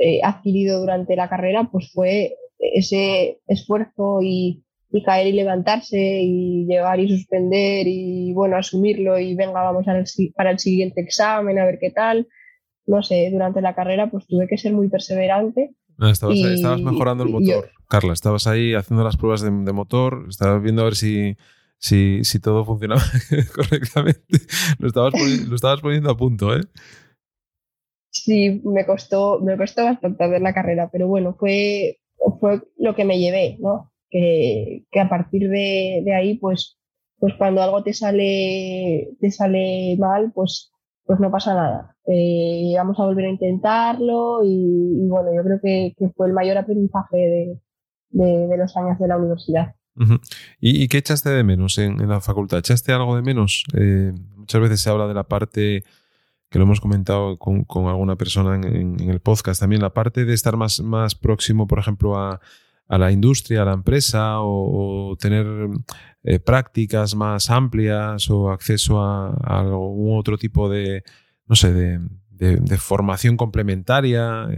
eh, 0.00 0.20
adquirido 0.22 0.80
durante 0.80 1.16
la 1.16 1.28
carrera, 1.28 1.68
pues 1.70 1.90
fue 1.92 2.36
ese 2.58 3.40
esfuerzo 3.46 4.20
y, 4.22 4.62
caer 5.04 5.26
y 5.26 5.32
levantarse 5.32 6.20
y 6.22 6.66
llegar 6.66 7.00
y 7.00 7.08
suspender 7.08 7.86
y 7.88 8.32
bueno, 8.32 8.56
asumirlo 8.56 9.18
y 9.18 9.34
venga, 9.34 9.62
vamos 9.62 9.86
para 10.36 10.50
el 10.52 10.58
siguiente 10.60 11.00
examen 11.00 11.58
a 11.58 11.64
ver 11.64 11.78
qué 11.80 11.90
tal. 11.90 12.28
No 12.86 13.02
sé, 13.02 13.28
durante 13.32 13.60
la 13.60 13.74
carrera 13.74 14.10
pues 14.10 14.26
tuve 14.26 14.46
que 14.46 14.58
ser 14.58 14.72
muy 14.72 14.88
perseverante 14.88 15.74
Ah, 15.98 16.10
estabas, 16.10 16.80
mejorando 16.80 17.24
el 17.24 17.30
motor, 17.30 17.70
Carla. 17.88 18.12
Estabas 18.12 18.46
ahí 18.46 18.74
haciendo 18.74 19.04
las 19.04 19.16
pruebas 19.16 19.42
de, 19.42 19.50
motor, 19.50 20.26
estabas 20.28 20.62
viendo 20.62 20.82
a 20.82 20.86
ver 20.86 20.96
si, 20.96 21.36
si, 21.78 22.22
todo 22.40 22.64
funcionaba 22.64 23.02
correctamente. 23.54 24.38
Lo 24.78 24.88
estabas, 24.88 25.80
poniendo, 25.80 26.10
a 26.10 26.16
punto, 26.16 26.54
¿eh? 26.56 26.62
Sí, 28.10 28.60
me 28.64 28.86
costó, 28.86 29.40
me 29.40 29.56
costó 29.56 29.84
bastante 29.84 30.28
ver 30.28 30.40
la 30.40 30.54
carrera, 30.54 30.88
pero 30.90 31.08
bueno, 31.08 31.34
fue, 31.38 31.98
fue 32.40 32.62
lo 32.78 32.94
que 32.94 33.04
me 33.04 33.18
llevé, 33.18 33.56
¿no? 33.60 33.92
Que, 34.10 34.84
a 35.00 35.08
partir 35.08 35.48
de, 35.48 36.04
ahí, 36.16 36.38
pues, 36.38 36.78
pues 37.18 37.34
cuando 37.34 37.62
algo 37.62 37.82
te 37.82 37.92
sale, 37.92 39.10
te 39.20 39.30
sale 39.30 39.96
mal, 39.98 40.32
pues 40.32 40.73
pues 41.04 41.20
no 41.20 41.30
pasa 41.30 41.54
nada. 41.54 41.96
Eh, 42.06 42.72
vamos 42.76 42.98
a 42.98 43.04
volver 43.04 43.26
a 43.26 43.30
intentarlo 43.30 44.40
y, 44.44 45.06
bueno, 45.08 45.30
yo 45.34 45.42
creo 45.42 45.60
que, 45.62 45.94
fue 46.16 46.28
el 46.28 46.32
mayor 46.32 46.58
aprendizaje 46.58 47.16
de, 48.10 48.56
los 48.56 48.76
años 48.76 48.98
de 48.98 49.08
la 49.08 49.16
universidad. 49.16 49.74
¿Y, 50.60 50.88
qué 50.88 50.98
echaste 50.98 51.30
de 51.30 51.44
menos 51.44 51.78
en, 51.78 52.08
la 52.08 52.20
facultad? 52.20 52.58
¿Echaste 52.58 52.92
algo 52.92 53.16
de 53.16 53.22
menos? 53.22 53.64
Eh, 53.74 54.12
muchas 54.36 54.60
veces 54.60 54.80
se 54.80 54.90
habla 54.90 55.06
de 55.06 55.14
la 55.14 55.24
parte 55.24 55.84
que 56.54 56.58
lo 56.60 56.66
hemos 56.66 56.80
comentado 56.80 57.36
con, 57.36 57.66
alguna 57.88 58.14
persona 58.14 58.54
en, 58.54 59.00
el 59.00 59.18
podcast 59.18 59.60
también, 59.60 59.82
la 59.82 59.92
parte 59.92 60.24
de 60.24 60.34
estar 60.34 60.56
más, 60.56 60.80
más 60.80 61.16
próximo, 61.16 61.66
por 61.66 61.80
ejemplo, 61.80 62.16
a, 62.16 62.40
la 62.88 63.10
industria, 63.10 63.62
a 63.62 63.64
la 63.64 63.72
empresa, 63.72 64.36
o, 64.40 65.16
tener 65.18 65.46
eh, 66.24 66.40
prácticas 66.40 67.14
más 67.14 67.50
amplias 67.50 68.30
o 68.30 68.50
acceso 68.50 69.00
a, 69.00 69.34
algún 69.44 70.18
otro 70.18 70.38
tipo 70.38 70.68
de, 70.68 71.02
no 71.46 71.54
sé, 71.54 71.72
de, 71.72 72.00
formación 72.78 73.36
complementaria. 73.36 74.48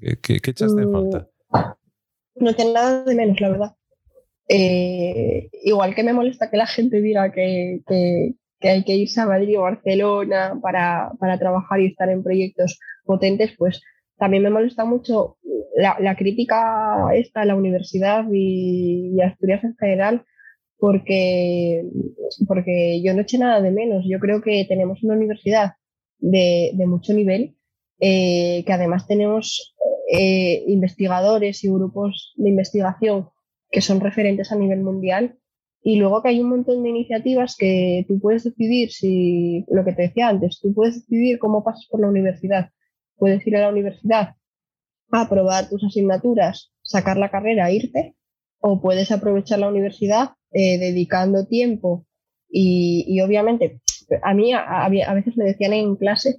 Eh, 0.00 0.16
¿qué, 0.22 0.36
echaste 0.36 0.82
en 0.82 0.92
falta? 0.92 1.28
Mm, 1.50 2.44
no 2.44 2.54
tiene 2.54 2.72
nada 2.72 3.04
de 3.04 3.14
menos, 3.14 3.40
la 3.40 3.48
verdad. 3.50 3.76
Eh, 4.48 5.48
igual 5.64 5.94
que 5.94 6.04
me 6.04 6.12
molesta 6.12 6.50
que 6.50 6.56
la 6.56 6.66
gente 6.66 7.00
diga 7.00 7.32
que, 7.32 7.80
que 7.86 8.68
hay 8.68 8.84
que 8.84 8.94
irse 8.94 9.20
a 9.20 9.26
Madrid 9.26 9.58
o 9.58 9.62
Barcelona 9.62 10.58
para, 10.62 11.10
para, 11.18 11.38
trabajar 11.38 11.80
y 11.80 11.86
estar 11.86 12.08
en 12.08 12.22
proyectos 12.22 12.78
potentes, 13.04 13.54
pues 13.58 13.82
también 14.18 14.42
me 14.42 14.50
molesta 14.50 14.84
mucho 14.84 15.36
la, 15.76 15.96
la 16.00 16.16
crítica 16.16 17.08
esta 17.14 17.42
a 17.42 17.44
la 17.44 17.54
universidad 17.54 18.24
y, 18.32 19.20
a 19.20 19.26
Asturias 19.26 19.62
en 19.64 19.76
general, 19.76 20.24
porque, 20.78 21.84
porque 22.46 23.02
yo 23.02 23.14
no 23.14 23.22
eché 23.22 23.38
nada 23.38 23.60
de 23.60 23.70
menos. 23.70 24.04
Yo 24.08 24.18
creo 24.18 24.42
que 24.42 24.64
tenemos 24.68 25.02
una 25.02 25.14
universidad 25.14 25.72
de, 26.18 26.72
de 26.74 26.86
mucho 26.86 27.12
nivel, 27.12 27.56
eh, 28.00 28.62
que 28.66 28.72
además 28.72 29.06
tenemos 29.06 29.74
eh, 30.10 30.64
investigadores 30.66 31.64
y 31.64 31.68
grupos 31.68 32.32
de 32.36 32.50
investigación 32.50 33.28
que 33.70 33.80
son 33.80 34.00
referentes 34.00 34.52
a 34.52 34.56
nivel 34.56 34.82
mundial 34.82 35.38
y 35.82 35.96
luego 35.96 36.22
que 36.22 36.30
hay 36.30 36.40
un 36.40 36.48
montón 36.48 36.82
de 36.82 36.90
iniciativas 36.90 37.56
que 37.56 38.04
tú 38.08 38.18
puedes 38.20 38.44
decidir 38.44 38.90
si, 38.90 39.64
lo 39.68 39.84
que 39.84 39.92
te 39.92 40.02
decía 40.02 40.28
antes, 40.28 40.60
tú 40.60 40.74
puedes 40.74 40.96
decidir 40.96 41.38
cómo 41.38 41.62
pasas 41.62 41.86
por 41.90 42.00
la 42.00 42.08
universidad. 42.08 42.70
Puedes 43.16 43.46
ir 43.46 43.56
a 43.56 43.60
la 43.60 43.68
universidad 43.68 44.34
a 45.12 45.20
aprobar 45.20 45.68
tus 45.68 45.84
asignaturas, 45.84 46.72
sacar 46.82 47.16
la 47.16 47.30
carrera, 47.30 47.70
irte, 47.70 48.16
o 48.58 48.80
puedes 48.80 49.12
aprovechar 49.12 49.60
la 49.60 49.68
universidad 49.68 50.30
eh, 50.52 50.78
dedicando 50.78 51.46
tiempo 51.46 52.06
y, 52.48 53.20
obviamente, 53.20 53.80
a 54.22 54.34
mí 54.34 54.52
a, 54.52 54.88
veces 55.14 55.36
me 55.36 55.44
decían 55.44 55.72
en 55.72 55.96
clase, 55.96 56.36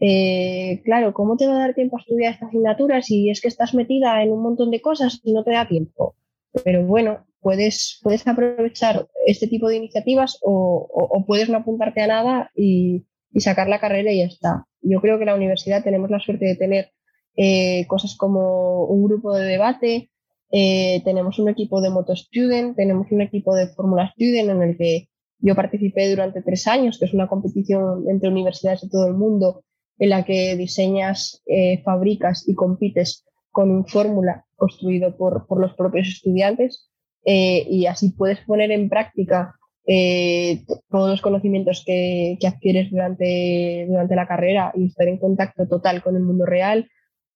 eh, 0.00 0.80
claro, 0.84 1.12
¿cómo 1.12 1.36
te 1.36 1.46
va 1.46 1.56
a 1.56 1.58
dar 1.58 1.74
tiempo 1.74 1.96
a 1.96 2.00
estudiar 2.00 2.32
esta 2.32 2.46
asignatura 2.46 3.02
si 3.02 3.28
es 3.30 3.40
que 3.40 3.48
estás 3.48 3.74
metida 3.74 4.22
en 4.22 4.32
un 4.32 4.42
montón 4.42 4.70
de 4.70 4.80
cosas 4.80 5.20
y 5.24 5.32
no 5.32 5.44
te 5.44 5.50
da 5.50 5.66
tiempo? 5.68 6.16
Pero 6.64 6.86
bueno, 6.86 7.26
puedes, 7.40 8.00
puedes 8.02 8.26
aprovechar 8.26 9.08
este 9.26 9.48
tipo 9.48 9.68
de 9.68 9.76
iniciativas 9.76 10.38
o, 10.42 11.24
puedes 11.26 11.48
no 11.48 11.58
apuntarte 11.58 12.02
a 12.02 12.06
nada 12.06 12.50
y, 12.54 13.04
sacar 13.38 13.68
la 13.68 13.78
carrera 13.78 14.10
y 14.10 14.18
ya 14.18 14.26
está. 14.26 14.64
Yo 14.80 15.00
creo 15.00 15.16
que 15.16 15.22
en 15.22 15.28
la 15.28 15.36
universidad 15.36 15.84
tenemos 15.84 16.10
la 16.10 16.18
suerte 16.18 16.46
de 16.46 16.56
tener 16.56 16.90
eh, 17.36 17.86
cosas 17.86 18.16
como 18.16 18.84
un 18.86 19.04
grupo 19.04 19.32
de 19.36 19.46
debate, 19.46 20.10
eh, 20.50 21.02
tenemos 21.04 21.38
un 21.38 21.48
equipo 21.48 21.80
de 21.80 21.90
Moto 21.90 22.14
Student, 22.14 22.76
tenemos 22.76 23.10
un 23.10 23.20
equipo 23.20 23.54
de 23.54 23.68
Fórmula 23.68 24.10
Student 24.14 24.50
en 24.50 24.62
el 24.62 24.76
que 24.76 25.08
yo 25.40 25.54
participé 25.54 26.10
durante 26.10 26.42
tres 26.42 26.66
años, 26.66 26.98
que 26.98 27.04
es 27.04 27.14
una 27.14 27.28
competición 27.28 28.04
entre 28.08 28.28
universidades 28.28 28.80
de 28.82 28.88
todo 28.88 29.06
el 29.06 29.14
mundo 29.14 29.62
en 29.98 30.10
la 30.10 30.24
que 30.24 30.56
diseñas, 30.56 31.42
eh, 31.46 31.82
fabricas 31.84 32.48
y 32.48 32.54
compites 32.54 33.24
con 33.50 33.70
un 33.70 33.86
fórmula 33.86 34.44
construido 34.56 35.16
por, 35.16 35.46
por 35.46 35.60
los 35.60 35.74
propios 35.74 36.08
estudiantes 36.08 36.90
eh, 37.24 37.66
y 37.68 37.86
así 37.86 38.12
puedes 38.12 38.40
poner 38.40 38.70
en 38.70 38.88
práctica 38.88 39.54
eh, 39.86 40.64
todos 40.90 41.10
los 41.10 41.20
conocimientos 41.20 41.82
que, 41.84 42.36
que, 42.40 42.46
adquieres 42.46 42.90
durante, 42.90 43.86
durante 43.88 44.14
la 44.14 44.26
carrera 44.26 44.72
y 44.74 44.86
estar 44.86 45.08
en 45.08 45.18
contacto 45.18 45.66
total 45.66 46.02
con 46.02 46.14
el 46.14 46.22
mundo 46.22 46.44
real. 46.46 46.88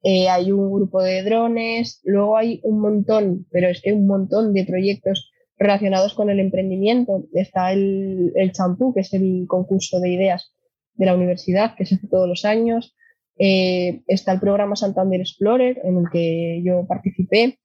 Eh, 0.03 0.29
hay 0.29 0.51
un 0.51 0.73
grupo 0.73 1.03
de 1.03 1.23
drones, 1.23 2.01
luego 2.05 2.37
hay 2.37 2.61
un 2.65 2.81
montón, 2.81 3.47
pero 3.51 3.69
es 3.69 3.81
que 3.81 3.93
un 3.93 4.07
montón 4.07 4.53
de 4.53 4.65
proyectos 4.65 5.31
relacionados 5.57 6.15
con 6.15 6.29
el 6.31 6.41
emprendimiento. 6.41 7.25
Está 7.33 7.73
el, 7.73 8.33
el 8.35 8.53
champú, 8.53 8.93
que 8.93 9.01
es 9.01 9.13
el 9.15 9.45
concurso 9.47 10.01
de 10.01 10.11
ideas 10.11 10.53
de 10.95 11.07
la 11.07 11.15
universidad, 11.15 11.75
que 11.77 11.87
se 11.87 11.97
hace 11.97 12.09
todos 12.09 12.29
los 12.29 12.45
años. 12.45 12.97
está 13.37 14.33
el 14.33 14.41
programa 14.41 14.77
Santander 14.77 15.21
Explorer, 15.21 15.81
en 15.85 15.99
el 15.99 16.05
que 16.13 16.63
yo 16.65 16.87
participé. 16.87 17.59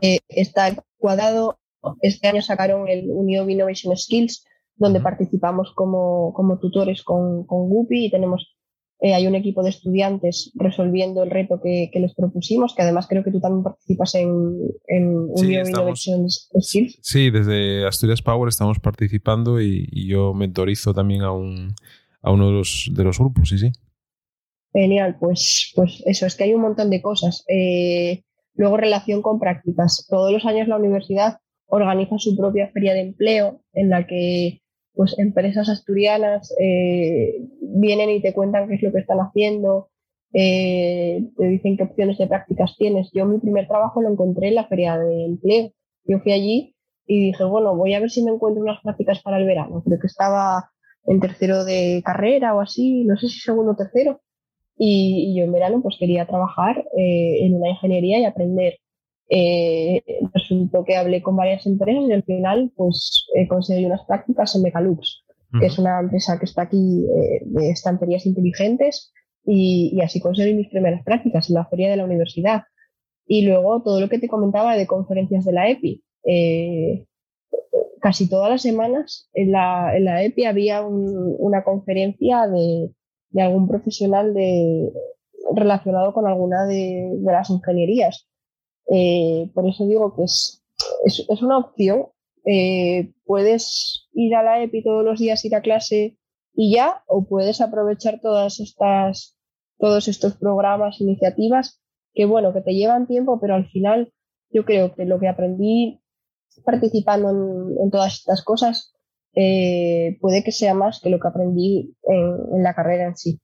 Eh, 0.00 0.20
está 0.28 0.74
cuadrado. 0.98 1.58
Este 2.00 2.28
año 2.28 2.42
sacaron 2.42 2.88
el 2.88 3.10
Unión 3.10 3.50
Innovation 3.50 3.96
Skills, 3.96 4.46
donde 4.76 5.00
participamos 5.00 5.72
como, 5.74 6.32
como 6.32 6.58
tutores 6.58 7.02
con, 7.02 7.44
con 7.44 7.68
Guppy 7.68 8.06
y 8.06 8.10
tenemos 8.10 8.56
eh, 9.02 9.14
hay 9.14 9.26
un 9.26 9.34
equipo 9.34 9.62
de 9.62 9.70
estudiantes 9.70 10.52
resolviendo 10.54 11.22
el 11.22 11.30
reto 11.30 11.60
que, 11.60 11.90
que, 11.92 12.00
les 12.00 12.14
propusimos, 12.14 12.74
que 12.74 12.82
además 12.82 13.06
creo 13.08 13.22
que 13.22 13.30
tú 13.30 13.40
también 13.40 13.64
participas 13.64 14.14
en, 14.14 14.58
en 14.86 15.28
sí, 15.36 15.54
Innovation 15.54 16.30
Skills. 16.30 16.98
Sí, 17.02 17.30
desde 17.30 17.86
Asturias 17.86 18.22
Power 18.22 18.48
estamos 18.48 18.78
participando 18.78 19.60
y, 19.60 19.88
yo 20.06 20.32
mentorizo 20.32 20.94
también 20.94 21.22
a, 21.22 21.32
un, 21.32 21.74
a 22.22 22.32
uno 22.32 22.46
de 22.46 22.52
los, 22.52 22.90
de 22.94 23.04
los 23.04 23.18
grupos, 23.18 23.48
sí, 23.48 23.58
sí. 23.58 23.72
Genial, 24.72 25.16
pues, 25.20 25.72
pues 25.74 26.02
eso, 26.06 26.24
es 26.24 26.34
que 26.34 26.44
hay 26.44 26.54
un 26.54 26.62
montón 26.62 26.88
de 26.88 27.02
cosas. 27.02 27.44
Eh, 27.46 28.22
Luego, 28.54 28.76
relación 28.76 29.22
con 29.22 29.40
prácticas. 29.40 30.06
Todos 30.08 30.32
los 30.32 30.44
años 30.44 30.68
la 30.68 30.76
universidad 30.76 31.38
organiza 31.66 32.18
su 32.18 32.36
propia 32.36 32.70
feria 32.70 32.92
de 32.92 33.00
empleo 33.00 33.62
en 33.72 33.88
la 33.88 34.06
que 34.06 34.61
pues, 34.94 35.18
empresas 35.18 35.68
asturianas 35.68 36.54
eh, 36.60 37.36
vienen 37.60 38.10
y 38.10 38.20
te 38.20 38.32
cuentan 38.32 38.68
qué 38.68 38.74
es 38.76 38.82
lo 38.82 38.92
que 38.92 39.00
están 39.00 39.18
haciendo, 39.18 39.90
eh, 40.34 41.28
te 41.36 41.46
dicen 41.46 41.76
qué 41.76 41.84
opciones 41.84 42.18
de 42.18 42.26
prácticas 42.26 42.76
tienes. 42.76 43.10
Yo 43.12 43.26
mi 43.26 43.38
primer 43.38 43.68
trabajo 43.68 44.00
lo 44.00 44.10
encontré 44.10 44.48
en 44.48 44.54
la 44.56 44.66
feria 44.66 44.98
de 44.98 45.24
empleo. 45.24 45.70
Yo 46.04 46.20
fui 46.20 46.32
allí 46.32 46.74
y 47.06 47.26
dije, 47.26 47.44
bueno, 47.44 47.76
voy 47.76 47.94
a 47.94 48.00
ver 48.00 48.10
si 48.10 48.22
me 48.22 48.30
encuentro 48.30 48.62
unas 48.62 48.80
prácticas 48.82 49.20
para 49.22 49.38
el 49.38 49.46
verano. 49.46 49.82
Creo 49.84 49.98
que 49.98 50.06
estaba 50.06 50.70
en 51.04 51.20
tercero 51.20 51.64
de 51.64 52.02
carrera 52.04 52.54
o 52.54 52.60
así, 52.60 53.04
no 53.04 53.16
sé 53.16 53.28
si 53.28 53.40
segundo 53.40 53.72
o 53.72 53.76
tercero. 53.76 54.20
Y, 54.76 55.34
yo 55.36 55.44
en 55.44 55.52
verano 55.52 55.82
pues 55.82 55.96
quería 55.98 56.26
trabajar 56.26 56.84
eh, 56.96 57.44
en 57.44 57.54
una 57.54 57.70
ingeniería 57.70 58.18
y 58.18 58.24
aprender. 58.24 58.78
Eh, 59.34 60.02
resultó 60.34 60.84
que 60.84 60.96
hablé 60.96 61.22
con 61.22 61.36
varias 61.36 61.64
empresas 61.66 62.04
y 62.06 62.12
al 62.12 62.22
final 62.22 62.70
pues 62.76 63.26
conseguí 63.48 63.86
unas 63.86 64.04
prácticas 64.04 64.54
en 64.54 64.62
Mecalux, 64.62 65.24
que 65.58 65.66
es 65.66 65.78
una 65.78 66.00
empresa 66.00 66.38
que 66.38 66.44
está 66.44 66.62
aquí 66.62 67.06
eh, 67.06 67.40
de 67.46 67.70
estanterías 67.70 68.26
inteligentes 68.26 69.12
y, 69.44 69.98
así 70.02 70.20
conseguí 70.20 70.54
mis 70.54 70.68
primeras 70.68 71.02
prácticas 71.02 71.48
en 71.48 71.54
la 71.54 71.64
feria 71.66 71.90
de 71.90 71.96
la 71.96 72.04
universidad. 72.04 72.64
Y 73.26 73.46
luego 73.46 73.82
todo 73.82 74.00
lo 74.00 74.08
que 74.10 74.18
te 74.18 74.28
comentaba 74.28 74.76
de 74.76 74.86
conferencias 74.86 75.44
de 75.44 75.52
la 75.52 75.70
EPI. 75.70 76.02
casi 78.00 78.28
todas 78.28 78.50
las 78.50 78.62
semanas 78.62 79.30
en 79.32 79.52
la, 79.52 79.96
en 79.96 80.04
la 80.04 80.22
EPI 80.22 80.44
había 80.44 80.82
una 80.84 81.64
conferencia 81.64 82.46
de, 82.48 82.90
de 83.30 83.42
algún 83.42 83.66
profesional 83.66 84.34
de, 84.34 84.92
relacionado 85.54 86.12
con 86.12 86.26
alguna 86.26 86.66
de, 86.66 87.18
las 87.22 87.50
ingenierías. 87.50 88.28
Eh, 88.90 89.50
por 89.54 89.68
eso 89.68 89.86
digo 89.86 90.14
que 90.16 90.24
es, 90.24 90.64
es, 91.04 91.42
una 91.42 91.58
opción. 91.58 92.06
Eh, 92.44 93.12
puedes 93.24 94.08
ir 94.12 94.34
a 94.34 94.42
la 94.42 94.62
EPI 94.62 94.82
todos 94.82 95.04
los 95.04 95.18
días, 95.18 95.44
ir 95.44 95.54
a 95.54 95.62
clase 95.62 96.18
y 96.54 96.74
ya, 96.74 97.02
o 97.06 97.26
puedes 97.26 97.60
aprovechar 97.60 98.20
todas 98.20 98.60
estas, 98.60 99.38
todos 99.78 100.08
estos 100.08 100.36
programas, 100.36 101.00
iniciativas, 101.00 101.80
que 102.14 102.26
bueno, 102.26 102.52
que 102.52 102.60
te 102.60 102.74
llevan 102.74 103.06
tiempo, 103.06 103.40
pero 103.40 103.54
al 103.54 103.68
final 103.68 104.12
yo 104.50 104.64
creo 104.64 104.94
que 104.94 105.06
lo 105.06 105.18
que 105.18 105.28
aprendí 105.28 106.02
participando 106.64 107.30
en 107.30 107.90
todas 107.90 108.14
estas 108.14 108.44
cosas 108.44 108.92
eh, 109.34 110.18
puede 110.20 110.44
que 110.44 110.52
sea 110.52 110.74
más 110.74 111.00
que 111.00 111.08
lo 111.08 111.18
que 111.18 111.28
aprendí 111.28 111.96
en, 112.02 112.62
la 112.62 112.74
carrera 112.74 113.06
en 113.06 113.16
sí. 113.16 113.40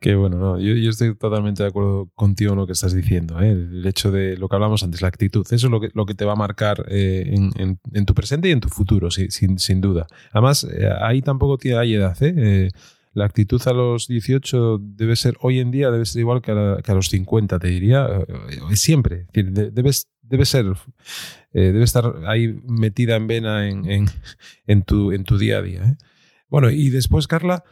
Qué 0.00 0.14
bueno, 0.14 0.38
no, 0.38 0.60
yo, 0.60 0.90
estoy 0.90 1.16
totalmente 1.16 1.62
de 1.62 1.68
acuerdo 1.70 2.10
contigo 2.14 2.52
en 2.52 2.58
lo 2.58 2.66
que 2.66 2.74
estás 2.74 2.92
diciendo. 2.92 3.40
¿eh? 3.40 3.50
El 3.50 3.86
hecho 3.86 4.12
de 4.12 4.36
lo 4.36 4.48
que 4.48 4.56
hablamos 4.56 4.82
antes, 4.82 5.00
la 5.00 5.08
actitud, 5.08 5.46
eso 5.50 5.66
es 5.66 5.92
lo 5.94 6.06
que, 6.06 6.14
te 6.14 6.24
va 6.24 6.32
a 6.32 6.36
marcar 6.36 6.84
eh, 6.88 7.34
en, 7.34 8.06
tu 8.06 8.14
presente 8.14 8.48
y 8.48 8.52
en 8.52 8.60
tu 8.60 8.68
futuro, 8.68 9.10
sin, 9.10 9.80
duda. 9.80 10.06
Además, 10.32 10.66
ahí 11.00 11.22
tampoco 11.22 11.56
tiene, 11.58 11.78
hay 11.78 11.94
edad. 11.94 12.16
La 13.14 13.24
actitud 13.24 13.62
a 13.66 13.72
los 13.72 14.08
18 14.08 14.78
debe 14.80 15.16
ser, 15.16 15.36
hoy 15.40 15.60
en 15.60 15.70
día, 15.70 15.90
debe 15.90 16.04
ser 16.04 16.20
igual 16.20 16.42
que 16.42 16.50
a, 16.50 16.94
los 16.94 17.08
50, 17.08 17.58
te 17.58 17.68
diría. 17.68 18.08
Siempre. 18.74 19.26
Debes, 19.32 20.08
debe 20.20 20.44
ser 20.44 20.66
eh, 21.52 21.70
debe 21.72 21.84
estar 21.84 22.12
ahí 22.26 22.60
metida 22.66 23.14
en 23.14 23.26
vena 23.28 23.68
en, 23.68 24.82
tu, 24.82 25.12
en 25.12 25.24
tu 25.24 25.38
día 25.38 25.58
a 25.58 25.62
día. 25.62 25.84
¿eh? 25.84 25.96
Bueno, 26.48 26.70
y 26.70 26.90
después, 26.90 27.28
Carla, 27.28 27.62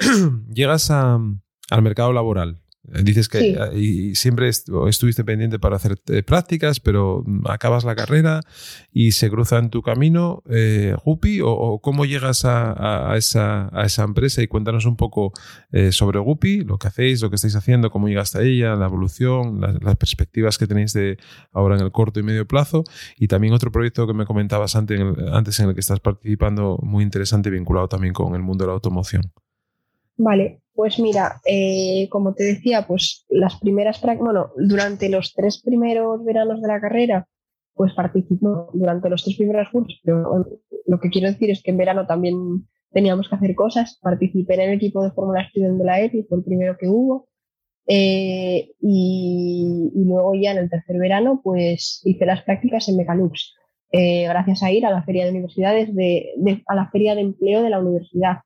llegas 0.52 0.90
al 0.90 1.82
mercado 1.82 2.12
laboral. 2.12 2.60
Eh, 2.92 3.02
dices 3.02 3.28
que 3.28 3.56
eh, 3.56 4.14
siempre 4.14 4.48
estuviste 4.48 5.22
pendiente 5.22 5.58
para 5.58 5.76
hacer 5.76 5.98
eh, 6.08 6.22
prácticas, 6.22 6.80
pero 6.80 7.22
mm, 7.26 7.46
acabas 7.48 7.84
la 7.84 7.94
carrera 7.94 8.40
y 8.92 9.12
se 9.12 9.30
cruza 9.30 9.58
en 9.58 9.70
tu 9.70 9.82
camino 9.82 10.42
eh, 10.48 10.94
Guppy 11.04 11.40
o, 11.42 11.80
cómo 11.82 12.04
llegas 12.06 12.44
a, 12.44 13.14
esa, 13.16 13.68
a, 13.72 13.84
esa, 13.84 14.02
empresa 14.02 14.42
y 14.42 14.48
cuéntanos 14.48 14.86
un 14.86 14.96
poco 14.96 15.32
sobre 15.90 16.18
Guppy, 16.18 16.62
lo 16.64 16.78
que 16.78 16.88
hacéis, 16.88 17.20
lo 17.20 17.30
que 17.30 17.36
estáis 17.36 17.54
haciendo, 17.54 17.90
cómo 17.90 18.08
llegaste 18.08 18.38
a 18.38 18.42
ella, 18.42 18.74
la 18.74 18.86
evolución, 18.86 19.60
las, 19.60 19.96
perspectivas 19.96 20.56
que 20.58 20.66
tenéis 20.66 20.92
de 20.92 21.18
ahora 21.52 21.76
en 21.76 21.82
el 21.82 21.92
corto 21.92 22.20
y 22.20 22.22
medio 22.22 22.46
plazo 22.46 22.84
y 23.18 23.28
también 23.28 23.52
otro 23.52 23.70
proyecto 23.70 24.06
que 24.06 24.14
me 24.14 24.24
comentabas 24.24 24.74
antes 24.76 25.00
en 25.00 25.06
el, 25.06 25.34
antes 25.34 25.58
en 25.60 25.68
el 25.68 25.74
que 25.74 25.80
estás 25.80 26.00
participando 26.00 26.78
muy 26.82 27.04
interesante 27.04 27.50
vinculado 27.50 27.88
también 27.88 28.14
con 28.14 28.34
el 28.34 28.42
mundo 28.42 28.64
de 28.64 28.68
la 28.68 28.74
automoción. 28.74 29.22
Vale, 30.22 30.60
pues 30.74 30.98
mira, 30.98 31.40
eh, 31.46 32.06
como 32.10 32.34
te 32.34 32.44
decía, 32.44 32.86
pues 32.86 33.24
las 33.30 33.58
primeras, 33.58 34.02
bueno, 34.18 34.50
durante 34.54 35.08
los 35.08 35.32
tres 35.32 35.62
primeros 35.62 36.22
veranos 36.22 36.60
de 36.60 36.68
la 36.68 36.78
carrera, 36.78 37.26
pues 37.72 37.94
participo 37.94 38.68
durante 38.74 39.08
los 39.08 39.24
tres 39.24 39.38
primeros 39.38 39.70
cursos, 39.70 39.98
pero 40.04 40.44
lo 40.84 41.00
que 41.00 41.08
quiero 41.08 41.28
decir 41.28 41.48
es 41.50 41.62
que 41.62 41.70
en 41.70 41.78
verano 41.78 42.06
también 42.06 42.68
teníamos 42.90 43.30
que 43.30 43.36
hacer 43.36 43.54
cosas. 43.54 43.98
Participé 44.02 44.56
en 44.56 44.60
el 44.60 44.72
equipo 44.74 45.02
de 45.02 45.10
Fórmula 45.12 45.48
Student 45.48 45.78
de 45.78 45.84
la 45.86 46.02
EPI, 46.02 46.24
fue 46.24 46.36
el 46.36 46.44
primero 46.44 46.76
que 46.78 46.88
hubo. 46.88 47.28
Eh, 47.86 48.72
y, 48.78 49.90
luego 49.94 50.34
ya 50.34 50.52
en 50.52 50.58
el 50.58 50.68
tercer 50.68 50.98
verano, 50.98 51.40
pues 51.42 52.02
hice 52.04 52.26
las 52.26 52.42
prácticas 52.42 52.90
en 52.90 52.98
Mecalux, 52.98 53.54
eh, 53.90 54.24
gracias 54.24 54.62
a 54.62 54.70
ir 54.70 54.84
a 54.84 54.90
la 54.90 55.02
feria 55.02 55.24
de 55.24 55.30
universidades, 55.30 55.94
de, 55.94 56.34
a 56.66 56.74
la 56.74 56.90
feria 56.90 57.14
de 57.14 57.22
empleo 57.22 57.62
de 57.62 57.70
la 57.70 57.80
universidad. 57.80 58.40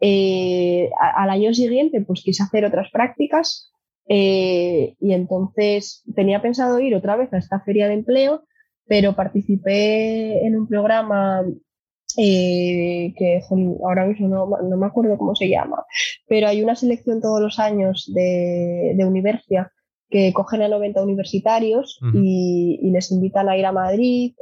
Eh, 0.00 0.90
al 1.16 1.30
año 1.30 1.52
siguiente, 1.54 2.00
pues 2.00 2.22
quise 2.22 2.42
hacer 2.42 2.64
otras 2.64 2.90
prácticas 2.92 3.72
eh, 4.08 4.94
y 5.00 5.12
entonces 5.12 6.04
tenía 6.14 6.40
pensado 6.40 6.80
ir 6.80 6.94
otra 6.94 7.16
vez 7.16 7.32
a 7.32 7.38
esta 7.38 7.60
feria 7.60 7.88
de 7.88 7.94
empleo, 7.94 8.44
pero 8.86 9.16
participé 9.16 10.46
en 10.46 10.56
un 10.56 10.68
programa 10.68 11.44
eh, 12.16 13.12
que 13.16 13.40
ahora 13.84 14.06
mismo 14.06 14.28
no, 14.28 14.76
me 14.76 14.86
acuerdo 14.86 15.18
cómo 15.18 15.34
se 15.34 15.48
llama, 15.48 15.84
pero 16.26 16.46
hay 16.48 16.62
una 16.62 16.74
selección 16.74 17.20
todos 17.20 17.40
los 17.40 17.58
años 17.58 18.10
de, 18.14 18.94
de 18.96 19.04
universidad 19.04 19.66
que 20.10 20.32
cogen 20.32 20.62
a 20.62 20.68
90 20.68 21.02
universitarios 21.02 22.00
y, 22.14 22.90
les 22.90 23.12
invitan 23.12 23.48
a 23.48 23.58
ir 23.58 23.66
a 23.66 23.72
Madrid 23.72 24.32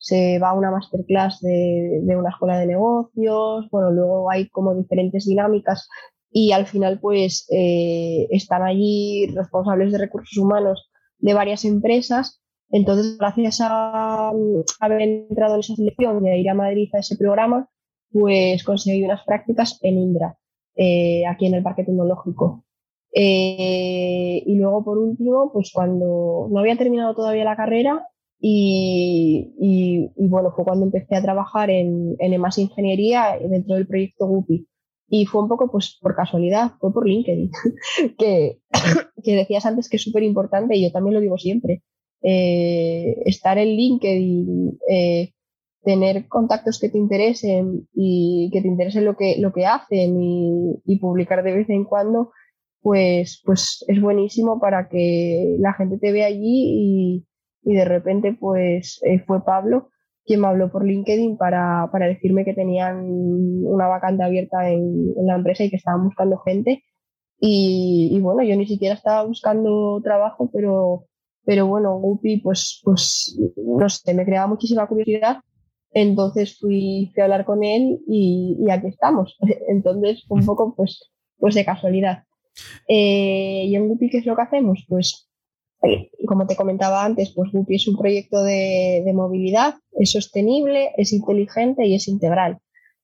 se 0.00 0.38
va 0.38 0.50
a 0.50 0.54
una 0.54 0.70
masterclass 0.70 1.40
de, 1.40 2.00
de, 2.02 2.16
una 2.16 2.30
escuela 2.30 2.58
de 2.58 2.66
negocios, 2.66 3.68
bueno, 3.70 3.90
luego 3.90 4.30
hay 4.30 4.48
como 4.48 4.74
diferentes 4.74 5.26
dinámicas 5.26 5.88
y 6.32 6.52
al 6.52 6.66
final 6.66 7.00
pues 7.00 7.46
eh, 7.50 8.26
están 8.30 8.62
allí 8.62 9.26
responsables 9.34 9.92
de 9.92 9.98
recursos 9.98 10.36
humanos 10.38 10.90
de 11.18 11.34
varias 11.34 11.64
empresas. 11.64 12.40
Entonces, 12.70 13.18
gracias 13.18 13.60
a, 13.60 14.32
haber 14.80 15.02
entrado 15.02 15.54
en 15.54 15.60
esa 15.60 15.74
selección 15.74 16.24
y 16.24 16.30
a 16.30 16.36
ir 16.36 16.48
a 16.48 16.54
Madrid 16.54 16.88
a 16.94 17.00
ese 17.00 17.16
programa, 17.16 17.68
pues 18.10 18.64
conseguí 18.64 19.04
unas 19.04 19.24
prácticas 19.24 19.78
en 19.82 19.98
Indra, 19.98 20.38
eh, 20.76 21.26
aquí 21.26 21.46
en 21.46 21.54
el 21.54 21.62
Parque 21.62 21.84
Tecnológico. 21.84 22.64
Eh, 23.12 24.42
y 24.46 24.54
luego, 24.54 24.84
por 24.84 24.98
último, 24.98 25.50
pues 25.52 25.72
cuando 25.74 26.48
no 26.48 26.60
había 26.60 26.76
terminado 26.76 27.14
todavía 27.14 27.44
la 27.44 27.56
carrera, 27.56 28.06
y, 28.40 29.52
y, 29.58 30.28
bueno, 30.28 30.50
fue 30.52 30.64
cuando 30.64 30.86
empecé 30.86 31.14
a 31.14 31.22
trabajar 31.22 31.68
en, 31.68 32.16
en 32.18 32.32
EMAS 32.32 32.58
Ingeniería 32.58 33.38
dentro 33.38 33.74
del 33.74 33.86
proyecto 33.86 34.26
Guppy. 34.26 34.66
Y 35.08 35.26
fue 35.26 35.42
un 35.42 35.48
poco 35.48 35.70
pues 35.70 35.98
por 36.00 36.14
casualidad, 36.14 36.72
fue 36.80 36.92
por 36.92 37.06
LinkedIn, 37.06 37.50
que, 38.18 38.60
que 39.22 39.34
decías 39.34 39.66
antes 39.66 39.88
que 39.88 39.96
es 39.96 40.02
súper 40.02 40.22
importante 40.22 40.76
y 40.76 40.82
yo 40.84 40.92
también 40.92 41.14
lo 41.14 41.20
digo 41.20 41.36
siempre. 41.36 41.82
Eh, 42.22 43.16
estar 43.26 43.58
en 43.58 43.68
LinkedIn, 43.68 44.78
eh, 44.88 45.32
tener 45.82 46.28
contactos 46.28 46.78
que 46.78 46.88
te 46.88 46.98
interesen 46.98 47.88
y 47.92 48.50
que 48.52 48.62
te 48.62 48.68
interesen 48.68 49.04
lo 49.04 49.16
que, 49.16 49.36
lo 49.38 49.52
que 49.52 49.66
hacen 49.66 50.22
y, 50.22 50.80
y, 50.84 50.98
publicar 50.98 51.42
de 51.42 51.54
vez 51.54 51.70
en 51.70 51.84
cuando, 51.84 52.30
pues, 52.82 53.42
pues 53.44 53.84
es 53.88 54.00
buenísimo 54.00 54.60
para 54.60 54.88
que 54.88 55.56
la 55.58 55.72
gente 55.74 55.98
te 55.98 56.12
vea 56.12 56.26
allí 56.26 56.38
y, 56.42 57.26
y 57.62 57.74
de 57.74 57.84
repente 57.84 58.36
pues 58.38 59.00
eh, 59.04 59.20
fue 59.26 59.44
Pablo 59.44 59.90
quien 60.24 60.40
me 60.40 60.46
habló 60.46 60.70
por 60.70 60.84
LinkedIn 60.84 61.36
para, 61.36 61.88
para 61.90 62.06
decirme 62.06 62.44
que 62.44 62.54
tenían 62.54 63.04
una 63.64 63.88
vacante 63.88 64.22
abierta 64.22 64.70
en, 64.70 65.12
la 65.26 65.34
empresa 65.34 65.64
y 65.64 65.70
que 65.70 65.76
estaban 65.76 66.04
buscando 66.04 66.38
gente. 66.38 66.84
Y, 67.40 68.18
bueno, 68.20 68.42
yo 68.42 68.54
ni 68.54 68.66
siquiera 68.66 68.94
estaba 68.94 69.24
buscando 69.24 70.00
trabajo, 70.04 70.50
pero, 70.52 71.06
pero 71.44 71.66
bueno, 71.66 71.98
Guppy, 71.98 72.42
pues, 72.42 72.80
pues, 72.84 73.40
no 73.56 73.88
sé, 73.88 74.14
me 74.14 74.26
creaba 74.26 74.46
muchísima 74.46 74.86
curiosidad. 74.86 75.38
Entonces 75.92 76.58
fui, 76.60 77.10
a 77.18 77.22
hablar 77.24 77.44
con 77.44 77.64
él 77.64 77.98
y, 78.06 78.58
y 78.60 78.70
aquí 78.70 78.88
estamos. 78.88 79.36
Entonces, 79.68 80.24
un 80.28 80.44
poco, 80.44 80.74
pues, 80.76 81.10
pues 81.38 81.54
de 81.54 81.64
casualidad. 81.64 82.24
Eh, 82.86 83.64
¿Y 83.66 83.74
en 83.74 83.88
Guppy 83.88 84.10
qué 84.10 84.18
es 84.18 84.26
lo 84.26 84.36
que 84.36 84.42
hacemos? 84.42 84.84
Pues 84.86 85.29
como 86.26 86.46
te 86.46 86.56
comentaba 86.56 87.04
antes, 87.04 87.32
pues 87.34 87.50
Guppy 87.52 87.76
es 87.76 87.88
un 87.88 87.96
proyecto 87.96 88.42
de, 88.42 89.10
movilidad, 89.14 89.74
es 89.92 90.12
sostenible, 90.12 90.92
es 90.96 91.12
inteligente 91.12 91.86
y 91.86 91.94
es 91.94 92.08
integral. 92.08 92.58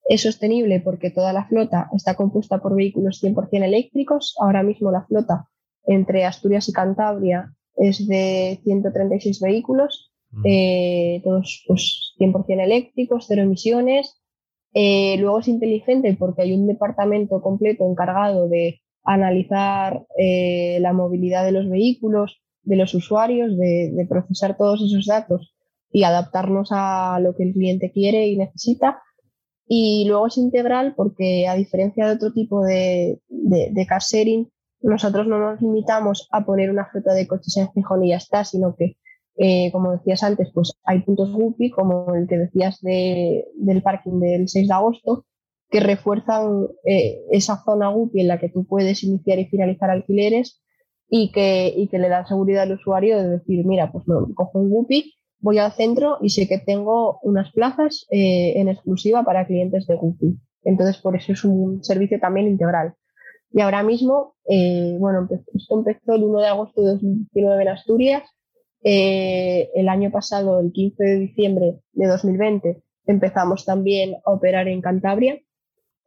Es 0.09 0.21
sostenible 0.21 0.79
porque 0.79 1.09
toda 1.09 1.33
la 1.33 1.45
flota 1.47 1.89
está 1.93 2.15
compuesta 2.15 2.59
por 2.59 2.75
vehículos 2.75 3.21
100% 3.21 3.63
eléctricos. 3.63 4.35
Ahora 4.39 4.63
mismo 4.63 4.91
la 4.91 5.05
flota 5.05 5.49
entre 5.85 6.25
Asturias 6.25 6.69
y 6.69 6.73
Cantabria 6.73 7.53
es 7.75 8.07
de 8.07 8.59
136 8.63 9.41
vehículos, 9.41 10.11
mm. 10.31 10.41
eh, 10.45 11.21
todos 11.23 11.63
pues, 11.67 12.13
100% 12.19 12.63
eléctricos, 12.63 13.25
cero 13.27 13.41
emisiones. 13.41 14.21
Eh, 14.73 15.17
luego 15.17 15.39
es 15.39 15.47
inteligente 15.47 16.15
porque 16.17 16.43
hay 16.43 16.53
un 16.53 16.67
departamento 16.67 17.41
completo 17.41 17.89
encargado 17.89 18.47
de 18.47 18.79
analizar 19.03 20.05
eh, 20.17 20.77
la 20.81 20.93
movilidad 20.93 21.45
de 21.45 21.53
los 21.53 21.69
vehículos, 21.69 22.41
de 22.67 22.75
los 22.75 22.93
usuarios, 22.93 23.57
de, 23.57 24.05
procesar 24.09 24.57
todos 24.57 24.81
esos 24.81 25.05
datos 25.05 25.55
y 25.91 26.03
adaptarnos 26.03 26.69
a 26.71 27.19
lo 27.21 27.33
que 27.33 27.43
el 27.43 27.53
cliente 27.53 27.91
quiere 27.91 28.27
y 28.27 28.37
necesita. 28.37 29.01
Y 29.67 30.05
luego 30.07 30.27
es 30.27 30.37
integral 30.37 30.93
porque 30.95 31.47
a 31.47 31.55
diferencia 31.55 32.05
de 32.05 32.15
otro 32.15 32.33
tipo 32.33 32.63
de, 32.63 33.19
de, 33.29 33.87
sharing, 34.11 34.49
nosotros 34.81 35.27
no 35.27 35.39
nos 35.39 35.61
limitamos 35.61 36.27
a 36.31 36.45
poner 36.45 36.69
una 36.69 36.85
flota 36.85 37.13
de 37.13 37.27
coches 37.27 37.55
en 37.57 37.71
Gijón 37.71 38.03
y 38.03 38.09
ya 38.09 38.17
está, 38.17 38.43
sino 38.43 38.75
que, 38.75 38.97
eh, 39.37 39.71
como 39.71 39.93
decías 39.93 40.23
antes, 40.23 40.49
pues 40.53 40.73
hay 40.83 41.01
puntos 41.01 41.31
Guppy, 41.31 41.71
como 41.71 42.13
el 42.15 42.27
que 42.27 42.37
decías 42.37 42.81
de, 42.81 43.45
del 43.55 43.81
parking 43.81 44.19
del 44.19 44.49
6 44.49 44.67
de 44.67 44.73
agosto, 44.73 45.25
que 45.69 45.79
refuerzan 45.79 46.67
eh, 46.85 47.19
esa 47.31 47.61
zona 47.63 47.89
Guppy 47.89 48.21
en 48.21 48.27
la 48.27 48.39
que 48.39 48.49
tú 48.49 48.65
puedes 48.65 49.03
iniciar 49.03 49.39
y 49.39 49.45
finalizar 49.45 49.89
alquileres 49.89 50.61
y 51.09 51.31
que, 51.31 51.73
y 51.75 51.87
que 51.87 51.99
le 51.99 52.09
da 52.09 52.25
seguridad 52.25 52.63
al 52.63 52.73
usuario 52.73 53.17
de 53.17 53.29
decir, 53.29 53.65
mira, 53.65 53.91
pues 53.91 54.07
no, 54.07 54.27
cojo 54.35 54.59
un 54.59 54.69
Guppy, 54.69 55.13
voy 55.39 55.59
al 55.59 55.71
centro 55.73 56.17
y 56.21 56.29
sé 56.29 56.47
que 56.47 56.59
tengo 56.59 57.19
unas 57.21 57.51
plazas 57.51 58.05
eh, 58.11 58.53
en 58.55 58.69
exclusiva 58.69 59.23
para 59.23 59.45
clientes 59.45 59.87
de 59.87 59.95
Guppy. 59.95 60.37
Entonces, 60.63 60.97
por 60.97 61.15
eso 61.15 61.31
es 61.31 61.43
un 61.43 61.83
servicio 61.83 62.19
también 62.19 62.47
integral. 62.47 62.93
Y 63.51 63.61
ahora 63.61 63.83
mismo, 63.83 64.35
eh, 64.49 64.97
bueno, 64.99 65.27
esto 65.53 65.77
empezó 65.77 66.13
el 66.13 66.23
1 66.23 66.39
de 66.41 66.47
agosto 66.47 66.81
de 66.81 66.91
2019 66.93 67.61
en 67.61 67.69
Asturias. 67.69 68.23
Eh, 68.83 69.69
el 69.75 69.87
año 69.87 70.11
pasado, 70.11 70.59
el 70.59 70.71
15 70.71 71.03
de 71.03 71.19
diciembre 71.19 71.79
de 71.93 72.07
2020, 72.07 72.81
empezamos 73.05 73.65
también 73.65 74.15
a 74.25 74.31
operar 74.31 74.67
en 74.67 74.81
Cantabria. 74.81 75.39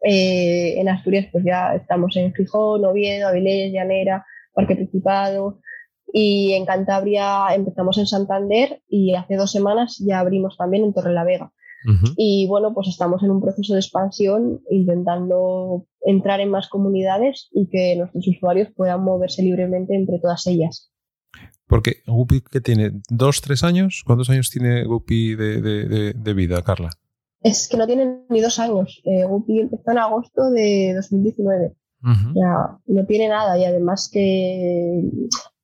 en 0.03 0.89
Asturias, 0.89 1.27
pues 1.31 1.45
ya 1.45 1.75
estamos 1.75 2.17
en 2.17 2.33
Gijón, 2.35 2.85
Oviedo, 2.85 3.29
Avilés, 3.29 3.71
Llanera, 3.73 4.25
Parque 4.53 4.77
Principado. 4.77 5.61
Y 6.13 6.53
en 6.55 6.67
Cantabria 6.67 7.55
empezamos 7.55 7.99
en 7.99 8.07
Santander 8.07 8.83
y 8.89 9.15
hace 9.15 9.37
dos 9.37 9.53
semanas 9.53 10.03
ya 10.05 10.19
abrimos 10.19 10.57
también 10.57 10.85
en 10.85 10.93
Torrelavega. 10.93 11.53
Y 12.17 12.47
bueno, 12.47 12.75
pues 12.75 12.89
estamos 12.89 13.23
en 13.23 13.31
un 13.31 13.41
proceso 13.41 13.73
de 13.73 13.81
expansión 13.81 14.61
intentando 14.69 15.87
entrar 16.03 16.41
en 16.41 16.51
más 16.51 16.69
comunidades 16.69 17.49
y 17.53 17.69
que 17.69 17.97
nuestros 17.97 18.29
usuarios 18.29 18.69
puedan 18.77 19.03
moverse 19.03 19.43
libremente 19.43 19.95
entre 19.95 20.19
todas 20.19 20.47
ellas. 20.47 20.93
Porque 21.67 22.03
Guppy, 22.07 22.43
que 22.43 22.61
tiene? 22.61 23.01
¿Dos, 23.09 23.41
tres 23.41 23.65
años? 23.65 24.03
¿Cuántos 24.05 24.29
años 24.29 24.51
tiene 24.51 24.85
Guppy 24.85 25.37
de, 25.37 26.35
vida, 26.35 26.61
Carla? 26.63 26.91
Es 27.41 27.67
que 27.67 27.79
no 27.79 27.87
tiene 27.87 28.25
ni 28.29 28.41
dos 28.43 28.59
años. 28.59 29.01
Eh, 29.05 29.25
Guppy 29.25 29.61
empezó 29.61 29.93
en 29.93 29.99
agosto 29.99 30.51
de 30.51 30.93
2019 30.97 31.77
no 32.03 33.07
tiene 33.07 33.29
nada 33.29 33.59
y 33.59 33.65
además 33.65 34.11
que, 34.13 35.03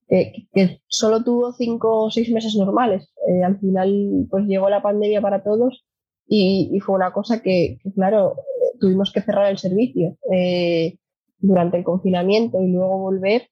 que, 0.09 0.81
solo 0.87 1.25
tuvo 1.25 1.53
cinco 1.53 2.05
o 2.05 2.11
seis 2.11 2.31
meses 2.31 2.55
normales. 2.57 3.13
Eh, 3.29 3.43
al 3.43 3.59
final 3.59 4.27
pues 4.31 4.45
llegó 4.47 4.69
la 4.69 4.83
pandemia 4.83 5.21
para 5.21 5.43
todos 5.43 5.85
y, 6.29 6.79
fue 6.85 6.97
una 6.97 7.13
cosa 7.13 7.41
que, 7.41 7.79
claro, 7.95 8.37
tuvimos 8.81 9.13
que 9.13 9.23
cerrar 9.23 9.51
el 9.51 9.59
servicio 9.59 10.17
eh, 10.33 10.99
durante 11.39 11.79
el 11.79 11.85
confinamiento 11.85 12.61
y 12.63 12.73
luego 12.73 12.99
volver 12.99 13.49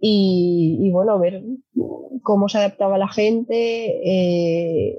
y, 0.00 0.90
bueno, 0.92 1.18
ver 1.18 1.42
cómo 2.22 2.48
se 2.48 2.58
adaptaba 2.58 2.98
la 2.98 3.08
gente, 3.08 4.00
eh, 4.04 4.96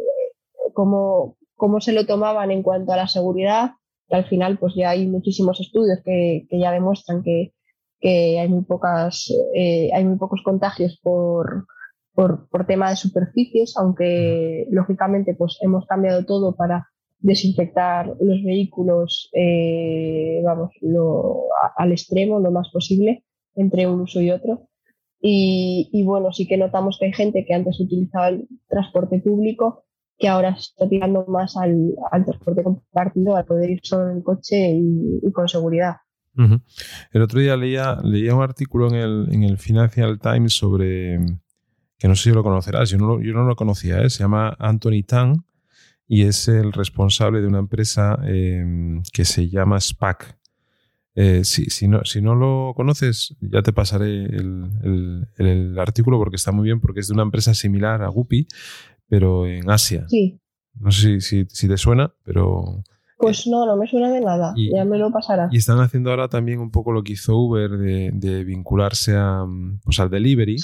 cómo, 0.73 1.37
cómo 1.55 1.79
se 1.79 1.93
lo 1.93 2.05
tomaban 2.05 2.51
en 2.51 2.63
cuanto 2.63 2.91
a 2.91 2.97
la 2.97 3.07
seguridad, 3.07 3.71
que 4.09 4.15
al 4.15 4.25
final 4.25 4.57
pues 4.57 4.73
ya 4.75 4.89
hay 4.89 5.07
muchísimos 5.07 5.59
estudios 5.59 5.99
que, 6.03 6.47
que 6.49 6.59
ya 6.59 6.71
demuestran 6.71 7.23
que, 7.23 7.53
que 7.99 8.39
hay 8.39 8.47
muy 8.49 8.63
pocas, 8.63 9.31
eh, 9.53 9.89
hay 9.93 10.03
muy 10.03 10.17
pocos 10.17 10.41
contagios 10.43 10.99
por, 11.03 11.65
por, 12.13 12.49
por, 12.49 12.65
tema 12.65 12.89
de 12.89 12.95
superficies, 12.95 13.75
aunque 13.77 14.65
lógicamente 14.71 15.35
pues 15.35 15.57
hemos 15.61 15.85
cambiado 15.85 16.25
todo 16.25 16.55
para 16.55 16.87
desinfectar 17.19 18.07
los 18.07 18.43
vehículos, 18.43 19.29
eh, 19.33 20.41
vamos, 20.43 20.71
lo, 20.81 21.43
al 21.75 21.91
extremo 21.91 22.39
lo 22.39 22.51
más 22.51 22.69
posible 22.69 23.23
entre 23.55 23.87
un 23.87 24.01
uso 24.01 24.21
y 24.21 24.31
otro. 24.31 24.67
Y, 25.21 25.89
y, 25.91 26.05
bueno, 26.05 26.31
sí 26.31 26.47
que 26.47 26.55
notamos 26.55 26.97
que 26.97 27.07
hay 27.07 27.13
gente 27.13 27.45
que 27.45 27.53
antes 27.53 27.77
utilizaba 27.81 28.29
el 28.29 28.47
transporte 28.69 29.19
público 29.19 29.83
que 30.19 30.27
ahora 30.27 30.49
está 30.49 30.87
tirando 30.87 31.25
más 31.27 31.55
al, 31.55 31.95
transporte 32.25 32.61
compartido, 32.61 33.37
al 33.37 33.45
poder 33.45 33.69
ir 33.69 33.79
solo 33.81 34.11
en 34.11 34.17
el 34.17 34.23
coche 34.23 34.73
y, 34.75 35.31
con 35.31 35.47
seguridad. 35.47 35.95
El 37.11 37.21
otro 37.21 37.39
día 37.39 37.57
leía, 37.57 37.97
un 38.01 38.41
artículo 38.41 38.93
en 38.93 39.43
el, 39.43 39.57
Financial 39.57 40.19
Times 40.19 40.53
sobre, 40.53 41.19
que 41.97 42.07
no 42.07 42.15
sé 42.15 42.29
si 42.29 42.31
lo 42.31 42.43
conocerás, 42.43 42.89
yo 42.89 42.97
no 42.97 43.17
lo, 43.17 43.55
conocía, 43.55 44.01
¿eh? 44.01 44.09
se 44.09 44.23
llama 44.23 44.55
Anthony 44.59 45.03
Tang 45.07 45.41
y 46.07 46.23
es 46.23 46.47
el 46.47 46.73
responsable 46.73 47.41
de 47.41 47.47
una 47.47 47.59
empresa 47.59 48.19
eh, 48.25 49.01
que 49.13 49.25
se 49.25 49.49
llama 49.49 49.79
SPAC. 49.79 50.37
Eh, 51.15 51.43
si, 51.43 51.87
no, 51.87 52.35
lo 52.35 52.73
conoces, 52.75 53.35
ya 53.41 53.61
te 53.61 53.73
pasaré 53.73 54.25
el, 54.25 55.27
el, 55.37 55.77
artículo 55.77 56.17
porque 56.17 56.37
está 56.37 56.51
muy 56.51 56.65
bien, 56.65 56.79
porque 56.79 57.01
es 57.01 57.07
de 57.07 57.13
una 57.13 57.23
empresa 57.23 57.53
similar 57.53 58.03
a 58.03 58.07
Guppy, 58.07 58.47
pero 59.09 59.45
en 59.47 59.69
Asia. 59.69 60.05
Sí. 60.07 60.39
No 60.79 60.91
sé 60.91 61.19
si, 61.19 61.21
si, 61.21 61.45
si 61.49 61.67
te 61.67 61.77
suena, 61.77 62.13
pero 62.23 62.83
pues 63.19 63.47
no, 63.47 63.65
no 63.65 63.75
me 63.75 63.85
suena 63.85 64.09
de 64.09 64.21
nada. 64.21 64.53
ya 64.55 64.85
me 64.85 64.97
lo 64.97 65.11
pasará. 65.11 65.49
Y 65.51 65.57
están 65.57 65.79
haciendo 65.81 66.09
ahora 66.09 66.29
también 66.29 66.59
un 66.59 66.71
poco 66.71 66.93
lo 66.93 67.03
que 67.03 67.13
hizo 67.13 67.35
Uber 67.35 67.69
de, 67.69 68.11
de 68.13 68.45
vincularse 68.45 69.13
a, 69.17 69.45
pues 69.83 69.99
al 69.99 70.09
delivery. 70.09 70.55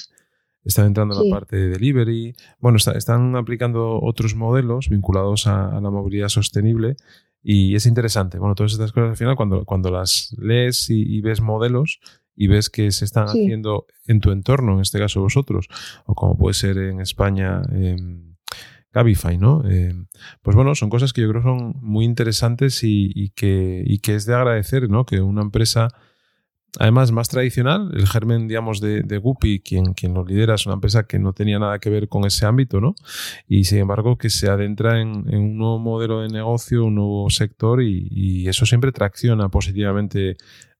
Están 0.64 0.88
entrando 0.88 1.22
en 1.22 1.30
la 1.30 1.36
parte 1.36 1.58
de 1.58 1.68
delivery. 1.68 2.34
Bueno, 2.60 2.78
está, 2.78 2.94
están 2.94 3.36
aplicando 3.36 4.02
otros 4.02 4.36
modelos 4.36 4.88
vinculados 4.88 5.48
a, 5.48 5.78
a, 5.78 5.82
la 5.82 5.92
movilidad 5.92 6.30
sostenible 6.30 6.96
y 7.44 7.76
es 7.76 7.86
interesante. 7.86 8.40
Bueno, 8.40 8.56
todas 8.56 8.72
estas 8.72 8.94
cosas 8.94 9.10
al 9.10 9.18
final, 9.18 9.36
cuando, 9.36 9.66
cuando 9.66 9.92
las 9.92 10.34
lees 10.40 10.90
y, 10.90 11.18
y 11.18 11.20
ves 11.20 11.42
modelos 11.42 12.00
y 12.38 12.48
ves 12.48 12.70
que 12.70 12.90
se 12.92 13.04
están 13.04 13.28
sí. 13.28 13.44
haciendo 13.44 13.86
en 14.08 14.22
tu 14.22 14.32
entorno, 14.32 14.76
en 14.76 14.80
este 14.80 14.98
caso 14.98 15.20
vosotros, 15.20 15.68
o 16.06 16.16
como 16.16 16.38
puede 16.38 16.54
ser 16.54 16.78
en 16.78 17.02
España. 17.02 17.62
Eh, 17.74 17.98
Cabify, 18.96 19.38
¿no? 19.38 19.62
Eh, 19.70 19.94
pues 20.42 20.56
bueno, 20.56 20.74
son 20.74 20.90
cosas 20.90 21.12
que 21.12 21.20
yo 21.20 21.28
creo 21.28 21.44
son 21.44 21.76
muy 21.82 22.06
interesantes 22.06 22.80
y, 22.82 23.30
que, 23.36 23.84
es 24.08 24.26
de 24.26 24.34
agradecer, 24.34 24.90
¿no? 24.90 25.06
Que 25.06 25.20
una 25.20 25.42
empresa, 25.42 25.90
además 26.80 27.12
más 27.12 27.28
tradicional, 27.28 27.92
el 27.94 28.08
germen, 28.08 28.48
digamos, 28.48 28.80
de, 28.80 29.18
Guppy, 29.18 29.60
quien, 29.60 30.14
lo 30.14 30.24
lidera, 30.24 30.56
es 30.56 30.66
una 30.66 30.76
empresa 30.76 31.08
que 31.08 31.20
no 31.20 31.34
tenía 31.34 31.60
nada 31.60 31.80
que 31.80 31.90
ver 31.90 32.08
con 32.08 32.24
ese 32.24 32.46
ámbito, 32.46 32.80
¿no? 32.80 32.96
Y 33.50 33.66
sin 33.66 33.80
embargo, 33.80 34.18
que 34.18 34.30
se 34.30 34.48
adentra 34.48 35.02
en, 35.02 35.28
un 35.28 35.58
nuevo 35.58 35.78
modelo 35.78 36.22
de 36.22 36.30
negocio, 36.30 36.86
un 36.86 36.96
nuevo 36.96 37.30
sector 37.30 37.84
y, 37.84 38.48
eso 38.48 38.66
siempre 38.66 38.94
tracciona 38.94 39.50
positivamente 39.50 40.38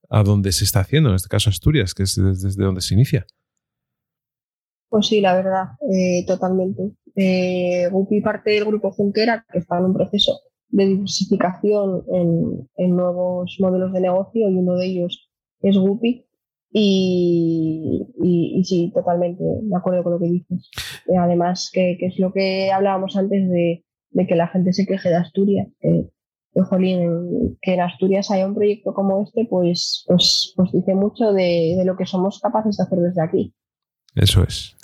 a 0.10 0.24
donde 0.24 0.54
se 0.54 0.64
está 0.64 0.80
haciendo, 0.80 1.10
en 1.10 1.16
este 1.16 1.28
caso 1.28 1.50
Asturias, 1.50 1.94
que 1.94 2.04
es 2.04 2.16
desde, 2.16 2.48
desde 2.48 2.64
donde 2.64 2.80
se 2.80 2.94
inicia. 2.94 3.28
Pues 4.88 5.08
sí, 5.08 5.20
la 5.20 5.36
verdad, 5.36 5.66
eh, 5.92 6.24
totalmente. 6.26 6.94
Eh, 7.16 7.88
Guppy 7.92 8.22
parte 8.22 8.52
del 8.52 8.66
grupo 8.66 8.92
Junquera, 8.92 9.46
que 9.52 9.60
está 9.60 9.78
en 9.78 9.86
un 9.86 9.94
proceso 9.94 10.42
de 10.70 10.86
diversificación 10.88 12.04
en, 12.12 12.70
en, 12.76 12.96
nuevos 12.96 13.56
modelos 13.60 13.94
de 13.94 14.02
negocio 14.02 14.50
y 14.50 14.56
uno 14.56 14.76
de 14.76 14.86
ellos 14.88 15.30
es 15.62 15.78
Guppy. 15.78 16.26
Y, 16.78 18.06
y, 18.22 18.60
y, 18.60 18.64
sí, 18.66 18.92
totalmente 18.94 19.42
de 19.42 19.76
acuerdo 19.78 20.04
con 20.04 20.14
lo 20.14 20.20
que 20.20 20.30
dices. 20.30 20.70
Eh, 21.08 21.16
además, 21.18 21.70
que, 21.72 21.96
que, 21.98 22.08
es 22.08 22.20
lo 22.20 22.34
que 22.34 22.70
hablábamos 22.70 23.16
antes 23.16 23.50
de, 23.50 23.86
de, 24.10 24.28
que 24.28 24.36
la 24.36 24.50
gente 24.50 24.74
se 24.74 24.86
queje 24.86 25.08
de 25.08 25.16
Asturias. 25.16 25.68
Que, 25.80 26.10
jolín, 26.70 27.58
que 27.62 27.76
en 27.76 27.80
Asturias 27.80 28.30
haya 28.30 28.46
un 28.46 28.56
proyecto 28.56 28.94
como 28.94 29.24
este, 29.24 29.46
pues, 29.50 30.04
pues, 30.08 30.54
pues 30.56 30.72
dice 30.74 30.96
mucho 30.96 31.32
de, 31.32 31.76
de 31.78 31.86
lo 31.86 31.96
que 31.96 32.06
somos 32.06 32.40
capaces 32.42 32.76
de 32.76 32.84
hacer 32.84 33.00
desde 33.00 33.22
aquí. 33.22 33.54
Eso 34.16 34.44
es. 34.44 34.76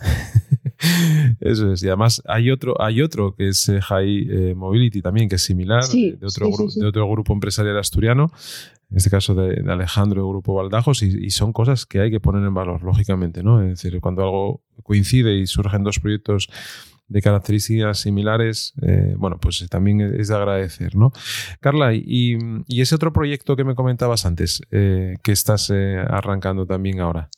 Eso 1.39 1.73
es. 1.73 1.83
Y 1.83 1.87
además 1.87 2.21
hay 2.25 2.51
otro, 2.51 2.81
hay 2.81 3.01
otro 3.01 3.35
que 3.35 3.49
es 3.49 3.69
eh, 3.69 3.81
High 3.81 4.27
eh, 4.29 4.55
Mobility 4.55 5.01
también, 5.01 5.29
que 5.29 5.35
es 5.35 5.41
similar, 5.41 5.83
sí, 5.83 6.11
de, 6.11 6.25
otro 6.25 6.47
sí, 6.51 6.69
sí, 6.69 6.79
de 6.79 6.87
otro 6.87 7.09
grupo 7.09 7.33
empresarial 7.33 7.77
asturiano, 7.77 8.31
en 8.89 8.97
este 8.97 9.09
caso 9.09 9.35
de, 9.35 9.61
de 9.61 9.71
Alejandro, 9.71 10.27
Grupo 10.27 10.53
Baldajos, 10.53 11.03
y, 11.03 11.25
y, 11.25 11.29
son 11.29 11.53
cosas 11.53 11.85
que 11.85 12.01
hay 12.01 12.11
que 12.11 12.19
poner 12.19 12.43
en 12.43 12.53
valor, 12.53 12.83
lógicamente, 12.83 13.43
¿no? 13.43 13.61
Es 13.61 13.81
decir, 13.81 13.99
cuando 14.01 14.23
algo 14.23 14.63
coincide 14.83 15.35
y 15.35 15.47
surgen 15.47 15.83
dos 15.83 15.99
proyectos 15.99 16.49
de 17.11 17.21
características 17.21 17.99
similares, 17.99 18.73
eh, 18.81 19.15
bueno, 19.17 19.37
pues 19.37 19.65
también 19.69 19.99
es 19.99 20.29
de 20.29 20.35
agradecer, 20.35 20.95
¿no? 20.95 21.11
Carla, 21.59 21.93
y, 21.93 22.37
y 22.67 22.81
ese 22.81 22.95
otro 22.95 23.11
proyecto 23.11 23.57
que 23.57 23.65
me 23.65 23.75
comentabas 23.75 24.25
antes, 24.25 24.61
eh, 24.71 25.15
que 25.21 25.33
estás 25.33 25.69
eh, 25.71 25.97
arrancando 25.97 26.65
también 26.65 27.01
ahora. 27.01 27.29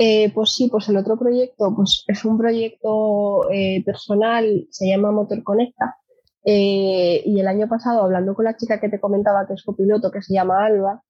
Eh, 0.00 0.30
pues 0.32 0.52
sí, 0.52 0.68
pues 0.70 0.88
el 0.88 0.96
otro 0.96 1.18
proyecto 1.18 1.74
pues 1.74 2.04
es 2.06 2.24
un 2.24 2.38
proyecto 2.38 3.50
eh, 3.50 3.82
personal, 3.84 4.68
se 4.70 4.88
llama 4.88 5.10
Motor 5.10 5.42
Conecta. 5.42 5.96
Eh, 6.44 7.22
y 7.26 7.40
el 7.40 7.48
año 7.48 7.68
pasado, 7.68 8.04
hablando 8.04 8.34
con 8.34 8.44
la 8.44 8.56
chica 8.56 8.80
que 8.80 8.88
te 8.88 9.00
comentaba 9.00 9.46
que 9.46 9.54
es 9.54 9.64
copiloto, 9.64 10.12
que 10.12 10.22
se 10.22 10.34
llama 10.34 10.64
Alba, 10.64 11.02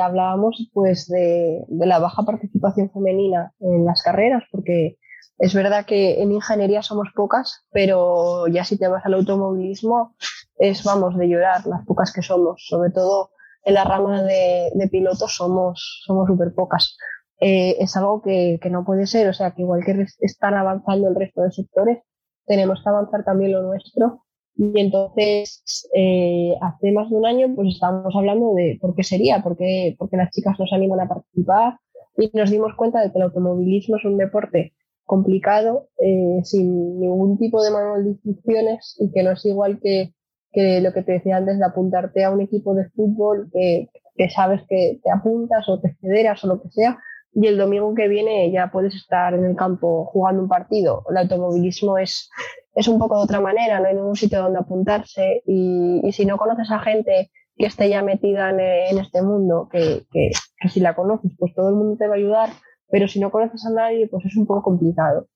hablábamos 0.00 0.70
pues 0.72 1.08
de, 1.08 1.64
la 1.68 1.98
baja 1.98 2.22
participación 2.22 2.90
femenina 2.92 3.52
en 3.58 3.84
las 3.84 4.02
carreras, 4.02 4.44
porque 4.52 4.98
es 5.38 5.52
verdad 5.52 5.84
que 5.84 6.22
en 6.22 6.30
ingeniería 6.32 6.82
somos 6.82 7.08
pocas, 7.14 7.66
pero 7.72 8.46
ya 8.46 8.64
si 8.64 8.78
te 8.78 8.86
vas 8.86 9.04
al 9.04 9.14
automovilismo 9.14 10.14
es, 10.58 10.84
vamos, 10.84 11.18
de 11.18 11.28
llorar 11.28 11.66
las 11.66 11.84
pocas 11.84 12.12
que 12.12 12.22
somos, 12.22 12.64
sobre 12.68 12.90
todo 12.90 13.30
en 13.64 13.74
la 13.74 13.82
rama 13.82 14.22
de, 14.22 14.70
de 14.72 14.88
pilotos 14.88 15.34
somos 15.34 16.04
somos 16.06 16.28
súper 16.28 16.54
pocas 16.54 16.96
eh, 17.40 17.76
es 17.80 17.96
algo 17.96 18.22
que, 18.22 18.58
que, 18.62 18.70
no 18.70 18.84
puede 18.84 19.06
ser. 19.06 19.28
O 19.28 19.32
sea, 19.32 19.52
que 19.52 19.62
igual 19.62 19.84
que 19.84 20.06
están 20.20 20.54
avanzando 20.54 21.08
el 21.08 21.14
resto 21.14 21.42
de 21.42 21.52
sectores, 21.52 21.98
tenemos 22.46 22.82
que 22.82 22.88
avanzar 22.88 23.24
también 23.24 23.52
lo 23.52 23.62
nuestro. 23.62 24.22
Y 24.56 24.80
entonces, 24.80 25.88
eh, 25.94 26.54
hace 26.62 26.90
más 26.92 27.10
de 27.10 27.16
un 27.16 27.26
año, 27.26 27.54
pues 27.54 27.74
estábamos 27.74 28.14
hablando 28.16 28.54
de 28.54 28.78
por 28.80 28.94
qué 28.94 29.02
sería, 29.02 29.42
por 29.42 29.56
qué, 29.56 29.94
porque 29.98 30.16
las 30.16 30.30
chicas 30.30 30.58
nos 30.58 30.72
animan 30.72 31.00
a 31.00 31.08
participar 31.08 31.78
y 32.16 32.30
nos 32.32 32.50
dimos 32.50 32.74
cuenta 32.74 33.02
de 33.02 33.12
que 33.12 33.18
el 33.18 33.24
automovilismo 33.24 33.96
es 33.96 34.04
un 34.06 34.16
deporte 34.16 34.72
complicado, 35.04 35.88
eh, 35.98 36.40
sin 36.42 37.00
ningún 37.00 37.38
tipo 37.38 37.62
de 37.62 37.70
manual 37.70 38.04
de 38.04 38.10
instrucciones 38.10 38.96
y 38.98 39.12
que 39.12 39.22
no 39.22 39.32
es 39.32 39.44
igual 39.44 39.78
que, 39.80 40.14
que 40.52 40.80
lo 40.80 40.92
que 40.94 41.02
te 41.02 41.12
decía 41.12 41.36
antes 41.36 41.58
de 41.58 41.64
apuntarte 41.64 42.24
a 42.24 42.30
un 42.30 42.40
equipo 42.40 42.74
de 42.74 42.88
fútbol 42.90 43.50
que, 43.52 43.90
que 44.16 44.30
sabes 44.30 44.62
que 44.68 45.00
te 45.04 45.10
apuntas 45.10 45.68
o 45.68 45.80
te 45.80 45.94
federas 46.00 46.42
o 46.44 46.48
lo 46.48 46.62
que 46.62 46.70
sea, 46.70 46.98
y 47.38 47.46
el 47.46 47.58
domingo 47.58 47.94
que 47.94 48.08
viene 48.08 48.50
ya 48.50 48.70
puedes 48.72 48.94
estar 48.94 49.34
en 49.34 49.44
el 49.44 49.54
campo 49.56 50.06
jugando 50.06 50.42
un 50.42 50.48
partido. 50.48 51.04
El 51.10 51.18
automovilismo 51.18 51.98
es, 51.98 52.30
es 52.74 52.88
un 52.88 52.98
poco 52.98 53.18
de 53.18 53.24
otra 53.24 53.42
manera, 53.42 53.78
no 53.78 53.88
hay 53.88 53.94
ningún 53.94 54.16
sitio 54.16 54.40
donde 54.42 54.58
apuntarse 54.58 55.42
y, 55.46 56.00
y 56.02 56.12
si 56.12 56.24
no 56.24 56.38
conoces 56.38 56.70
a 56.70 56.78
gente 56.78 57.30
que 57.54 57.66
esté 57.66 57.90
ya 57.90 58.02
metida 58.02 58.48
en, 58.50 58.98
este 58.98 59.20
mundo, 59.20 59.68
que, 59.70 60.06
que, 60.10 60.30
que, 60.58 60.68
si 60.70 60.80
la 60.80 60.96
conoces, 60.96 61.30
pues 61.38 61.54
todo 61.54 61.68
el 61.68 61.74
mundo 61.74 61.98
te 61.98 62.06
va 62.06 62.14
a 62.14 62.16
ayudar, 62.16 62.50
pero 62.88 63.06
si 63.06 63.20
no 63.20 63.30
conoces 63.30 63.66
a 63.66 63.70
nadie, 63.70 64.08
pues 64.08 64.24
es 64.24 64.36
un 64.36 64.46
poco 64.46 64.62
complicado. 64.62 65.28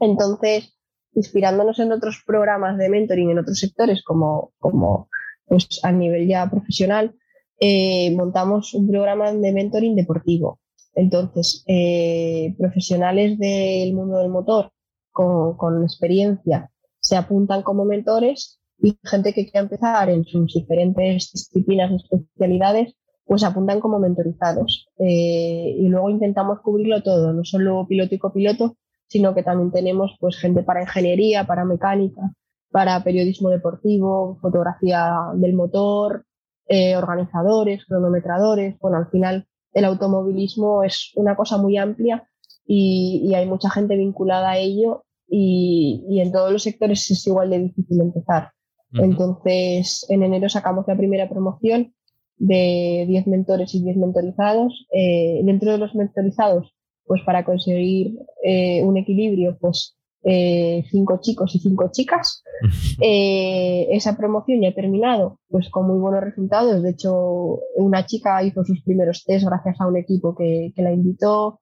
Entonces, 0.00 0.76
inspirándonos 1.14 1.78
en 1.78 1.92
otros 1.92 2.20
programas 2.26 2.78
de 2.78 2.88
mentoring 2.88 3.30
en 3.30 3.38
otros 3.38 3.60
sectores, 3.60 4.02
como, 4.02 4.52
como 4.58 5.08
pues 5.46 5.68
a 5.84 5.92
nivel 5.92 6.26
ya 6.26 6.50
profesional, 6.50 7.14
eh, 7.60 8.12
montamos 8.16 8.74
un 8.74 8.88
programa 8.88 9.32
de 9.32 9.52
mentoring 9.52 9.94
deportivo 9.94 10.58
entonces, 10.98 11.62
eh, 11.68 12.56
profesionales 12.58 13.38
del 13.38 13.94
mundo 13.94 14.18
del 14.18 14.30
motor 14.30 14.72
con, 15.12 15.84
experiencia 15.84 16.72
se 16.98 17.16
apuntan 17.16 17.62
como 17.62 17.84
mentores 17.84 18.60
y 18.78 18.98
gente 19.04 19.32
que 19.32 19.44
quiera 19.44 19.60
empezar 19.60 20.10
en 20.10 20.24
sus 20.24 20.52
diferentes 20.52 21.30
disciplinas 21.32 21.92
y 21.92 22.16
especialidades, 22.16 22.94
pues 23.24 23.44
apuntan 23.44 23.78
como 23.78 24.00
mentorizados. 24.00 24.88
Eh, 24.98 25.76
y 25.78 25.88
luego 25.88 26.10
intentamos 26.10 26.60
cubrirlo 26.62 27.00
todo, 27.04 27.32
no 27.32 27.44
solo 27.44 27.86
piloto 27.86 28.16
y 28.16 28.18
copiloto, 28.18 28.76
sino 29.06 29.34
que 29.34 29.44
también 29.44 29.70
tenemos 29.70 30.16
pues 30.18 30.36
gente 30.36 30.64
para 30.64 30.82
ingeniería, 30.82 31.46
para 31.46 31.64
mecánica, 31.64 32.32
para 32.72 33.04
periodismo 33.04 33.50
deportivo, 33.50 34.38
fotografía 34.40 35.16
del 35.34 35.54
motor, 35.54 36.24
eh, 36.66 36.96
organizadores, 36.96 37.84
cronometradores. 37.86 38.76
Bueno, 38.80 38.98
al 38.98 39.08
final 39.10 39.46
el 39.72 39.84
automovilismo 39.84 40.82
es 40.82 41.12
una 41.14 41.36
cosa 41.36 41.58
muy 41.58 41.76
amplia 41.76 42.28
y, 42.66 43.32
hay 43.34 43.46
mucha 43.46 43.70
gente 43.70 43.96
vinculada 43.96 44.50
a 44.50 44.58
ello 44.58 45.04
y, 45.28 46.20
en 46.20 46.32
todos 46.32 46.52
los 46.52 46.62
sectores 46.62 47.10
es 47.10 47.26
igual 47.26 47.50
de 47.50 47.60
difícil 47.60 48.00
empezar. 48.00 48.52
Entonces, 48.92 50.06
en 50.08 50.22
enero 50.22 50.48
sacamos 50.48 50.86
la 50.88 50.96
primera 50.96 51.28
promoción 51.28 51.94
de 52.38 53.04
10 53.06 53.26
mentores 53.26 53.74
y 53.74 53.82
10 53.82 53.96
mentorizados. 53.98 54.86
Eh, 54.92 55.40
dentro 55.44 55.72
de 55.72 55.78
los 55.78 55.94
mentorizados, 55.94 56.74
pues 57.04 57.22
para 57.26 57.44
conseguir 57.44 58.18
eh, 58.42 58.82
un 58.82 58.96
equilibrio, 58.96 59.58
pues 59.60 59.97
eh, 60.22 60.84
cinco 60.90 61.20
chicos 61.20 61.54
y 61.54 61.60
cinco 61.60 61.90
chicas. 61.92 62.42
esa 63.00 64.16
promoción 64.16 64.60
ya 64.60 64.70
ha 64.70 64.74
terminado, 64.74 65.38
pues 65.48 65.68
con 65.70 65.86
muy 65.86 65.98
buenos 65.98 66.22
resultados. 66.22 66.82
De 66.82 66.90
hecho, 66.90 67.60
una 67.76 68.06
chica 68.06 68.42
hizo 68.42 68.64
sus 68.64 68.82
primeros 68.82 69.24
test 69.24 69.46
gracias 69.46 69.80
a 69.80 69.86
un 69.86 69.96
equipo 69.96 70.34
que, 70.34 70.72
la 70.76 70.92
invitó. 70.92 71.60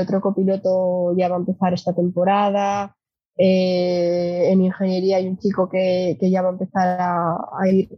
otro 0.00 0.20
copiloto 0.20 1.16
ya 1.16 1.28
va 1.28 1.36
a 1.36 1.40
empezar 1.40 1.74
esta 1.74 1.94
temporada. 1.94 2.94
en 3.36 4.62
ingeniería 4.62 5.16
hay 5.16 5.28
un 5.28 5.38
chico 5.38 5.68
que, 5.68 6.16
ya 6.20 6.42
va 6.42 6.50
a 6.50 6.52
empezar 6.52 6.98
a, 7.00 7.68
ir 7.68 7.88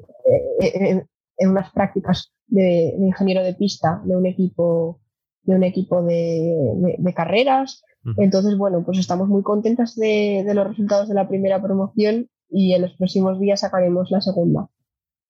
en 1.36 1.50
unas 1.50 1.70
prácticas 1.72 2.32
de, 2.46 2.94
ingeniero 2.98 3.42
de 3.42 3.54
pista 3.54 4.00
de 4.04 4.16
un 4.16 4.26
equipo 4.26 5.00
de 5.44 5.54
un 5.54 5.64
equipo 5.64 6.02
de, 6.02 7.14
carreras. 7.14 7.82
Entonces, 8.18 8.56
bueno, 8.58 8.82
pues 8.84 8.98
estamos 8.98 9.28
muy 9.28 9.42
contentas 9.42 9.94
de, 9.96 10.44
los 10.54 10.66
resultados 10.66 11.08
de 11.08 11.14
la 11.14 11.26
primera 11.26 11.62
promoción 11.62 12.28
y 12.50 12.74
en 12.74 12.82
los 12.82 12.92
próximos 12.94 13.40
días 13.40 13.60
sacaremos 13.60 14.10
la 14.10 14.20
segunda. 14.20 14.68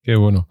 Qué 0.03 0.15
bueno. 0.15 0.47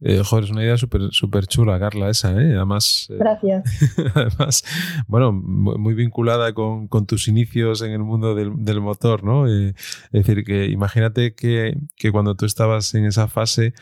Eh, 0.00 0.22
joder, 0.24 0.44
es 0.44 0.50
una 0.50 0.62
idea 0.62 0.76
súper 0.76 1.02
super 1.12 1.46
chula, 1.46 1.78
Carla, 1.78 2.10
esa, 2.10 2.30
¿eh? 2.32 2.54
Además. 2.54 3.06
Eh, 3.10 3.16
Gracias. 3.18 3.64
además, 4.14 4.64
bueno, 5.06 5.32
muy 5.32 5.94
vinculada 5.94 6.52
con, 6.52 6.88
tus 7.06 7.26
inicios 7.26 7.80
en 7.80 7.92
el 7.92 8.00
mundo 8.00 8.34
del, 8.34 8.80
motor, 8.80 9.24
¿no? 9.24 9.48
Eh, 9.48 9.70
es 9.70 10.12
decir, 10.26 10.44
que 10.44 10.66
imagínate 10.66 11.34
que, 11.34 11.78
que, 11.96 12.12
cuando 12.12 12.34
tú 12.34 12.44
estabas 12.44 12.94
en 12.94 13.06
esa 13.06 13.28
fase, 13.28 13.72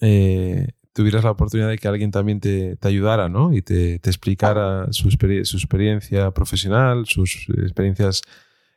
eh, 0.00 0.68
tuvieras 0.96 1.24
la 1.24 1.30
oportunidad 1.30 1.68
de 1.68 1.76
que 1.76 1.88
alguien 1.88 2.10
también 2.10 2.40
te, 2.40 2.78
ayudara, 2.80 3.28
¿no? 3.28 3.52
Y 3.52 3.60
te, 3.60 3.96
explicara 3.96 4.86
su, 4.92 5.10
su, 5.10 5.56
experiencia 5.58 6.30
profesional, 6.30 7.04
sus 7.04 7.46
experiencias 7.50 8.22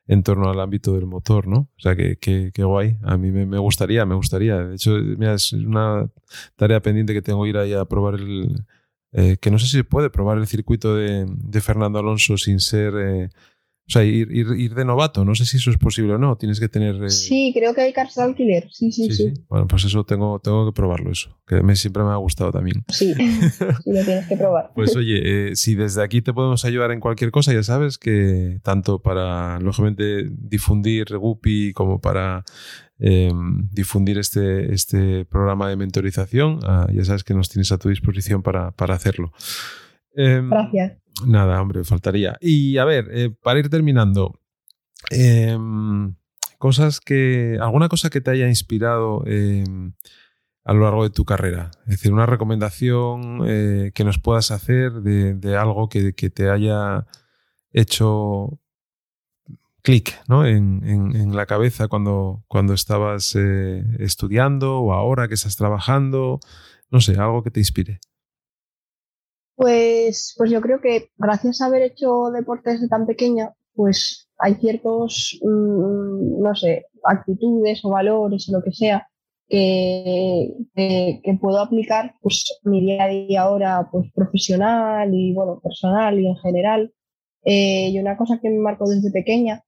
en 0.06 0.22
torno 0.22 0.50
al 0.50 0.60
ámbito 0.60 0.94
del 0.96 1.06
motor, 1.06 1.48
¿no? 1.48 1.70
O 1.78 1.80
sea, 1.80 1.96
que, 1.96 2.18
que, 2.18 2.52
guay. 2.62 2.98
A 3.04 3.16
mí 3.16 3.32
me, 3.32 3.58
gustaría, 3.58 4.06
me 4.06 4.16
gustaría. 4.16 4.58
De 4.58 4.76
hecho, 4.76 4.98
mira, 5.18 5.34
es 5.36 5.54
una 5.54 6.10
tarea 6.58 6.82
pendiente 6.82 7.14
que 7.14 7.22
tengo 7.22 7.44
que 7.44 7.50
ir 7.52 7.58
ahí 7.58 7.74
a 7.74 7.86
probar 7.86 8.16
el... 8.16 8.66
Eh, 9.14 9.38
que 9.38 9.50
no 9.50 9.58
sé 9.58 9.68
si 9.68 9.82
puede 9.84 10.10
probar 10.10 10.38
el 10.40 10.46
circuito 10.46 10.96
de, 10.96 11.26
Fernando 11.62 12.00
Alonso 12.00 12.36
sin 12.38 12.60
ser... 12.60 12.94
Eh, 12.98 13.30
o 13.90 13.92
sea, 13.92 14.04
ir, 14.04 14.32
ir, 14.32 14.76
de 14.76 14.86
novato, 14.86 15.26
no 15.26 15.34
sé 15.34 15.46
si 15.46 15.58
eso 15.58 15.72
es 15.72 15.78
posible 15.80 16.14
o 16.14 16.20
no, 16.20 16.38
tienes 16.38 16.60
que 16.60 16.70
tener... 16.70 17.04
Eh, 17.04 17.10
sí, 17.10 17.52
creo 17.56 17.74
que 17.74 17.82
hay 17.82 17.92
cars 17.92 18.14
de 18.14 18.22
alquiler, 18.22 18.70
sí 18.72 18.92
sí, 18.92 19.10
sí, 19.10 19.34
Bueno, 19.50 19.66
pues 19.66 19.84
eso 19.84 20.04
tengo, 20.04 20.38
tengo 20.38 20.68
que 20.68 20.76
probarlo 20.76 21.12
eso, 21.12 21.36
que 21.48 21.64
me, 21.64 21.76
siempre 21.76 22.04
me 22.04 22.12
ha 22.12 22.18
gustado 22.18 22.52
también. 22.52 22.84
Sí, 22.90 23.16
sí 23.84 23.92
lo 23.92 24.06
tienes 24.06 24.28
que 24.28 24.38
probar. 24.38 24.70
Pues 24.76 24.96
oye, 24.96 25.50
eh, 25.50 25.56
si 25.56 25.74
desde 25.74 26.04
aquí 26.04 26.22
te 26.22 26.34
podemos 26.34 26.66
ayudar 26.66 26.92
en 26.92 27.00
cualquier 27.00 27.32
cosa, 27.32 27.52
ya 27.52 27.64
sabes 27.64 27.98
que 27.98 28.60
tanto 28.62 29.02
para, 29.02 29.60
lógicamente, 29.60 30.30
difundir 30.30 31.18
Guppy 31.18 31.74
como 31.74 32.00
para 32.00 32.44
em, 33.00 33.70
difundir 33.72 34.20
este, 34.20 34.72
este 34.72 35.26
programa 35.26 35.68
de 35.68 35.78
mentorización, 35.78 36.60
ah, 36.62 36.88
ya 36.94 37.04
sabes 37.06 37.24
que 37.24 37.34
nos 37.34 37.50
tienes 37.50 37.72
a 37.72 37.80
tu 37.80 37.90
disposición 37.90 38.44
para, 38.44 38.70
para 38.70 38.94
hacerlo. 38.94 39.34
Em, 40.14 40.48
Gracias. 40.48 40.94
Nada, 41.26 41.62
hombre, 41.62 41.84
faltaría. 41.84 42.38
Y 42.42 42.78
a 42.78 42.86
ver, 42.86 43.08
eh, 43.12 43.30
para 43.30 43.60
ir 43.60 43.70
terminando, 43.70 44.40
em, 45.10 46.16
cosas 46.58 47.00
que. 47.00 47.58
¿Alguna 47.62 47.90
cosa 47.90 48.10
que 48.10 48.22
te 48.22 48.32
haya 48.32 48.48
inspirado 48.48 49.24
em, 49.26 49.94
a 50.64 50.74
lo 50.74 50.84
largo 50.84 51.04
de 51.04 51.10
tu 51.10 51.26
carrera? 51.26 51.72
Es 51.84 51.98
decir, 51.98 52.14
una 52.14 52.26
recomendación 52.26 53.42
eh, 53.48 53.92
que 53.94 54.04
nos 54.04 54.20
puedas 54.20 54.52
hacer 54.52 55.02
de, 55.02 55.58
algo 55.58 55.90
que, 55.90 56.12
te 56.14 56.50
haya 56.50 57.06
hecho 57.72 58.60
clic 59.82 60.20
¿no? 60.28 60.46
en, 60.46 61.36
la 61.36 61.46
cabeza 61.46 61.88
cuando, 61.88 62.44
cuando 62.48 62.74
estabas 62.74 63.36
eh, 63.36 63.84
estudiando 64.00 64.80
o 64.80 64.94
ahora 64.94 65.28
que 65.28 65.36
estás 65.36 65.56
trabajando. 65.56 66.40
No 66.92 67.02
sé, 67.02 67.18
algo 67.20 67.44
que 67.44 67.52
te 67.52 67.60
inspire. 67.60 68.00
Pues, 69.60 70.36
pues 70.38 70.50
yo 70.52 70.62
creo 70.62 70.80
que 70.80 71.10
gracias 71.18 71.60
a 71.60 71.66
haber 71.66 71.82
hecho 71.82 72.32
deporte 72.32 72.72
desde 72.72 72.88
tan 72.88 73.06
pequeña, 73.06 73.54
pues 73.76 74.30
hay 74.38 74.56
ciertos, 74.56 75.38
mm, 75.42 76.42
no 76.42 76.56
sé, 76.56 76.86
actitudes 77.04 77.84
o 77.84 77.90
valores 77.90 78.48
o 78.48 78.54
lo 78.54 78.64
que 78.64 78.72
sea 78.72 79.06
que, 79.50 81.38
puedo 81.42 81.60
aplicar 81.60 82.16
pues 82.22 82.60
mi 82.64 82.80
día 82.82 83.04
a 83.04 83.08
día 83.10 83.42
ahora 83.42 83.90
pues 83.92 84.10
profesional 84.14 85.14
y 85.14 85.34
bueno, 85.34 85.60
personal 85.62 86.18
y 86.20 86.28
en 86.28 86.38
general. 86.38 86.94
Eh, 87.44 87.90
y 87.92 88.00
una 88.00 88.16
cosa 88.16 88.40
que 88.42 88.50
me 88.50 88.60
marcó 88.60 88.90
desde 88.90 89.12
pequeña 89.12 89.64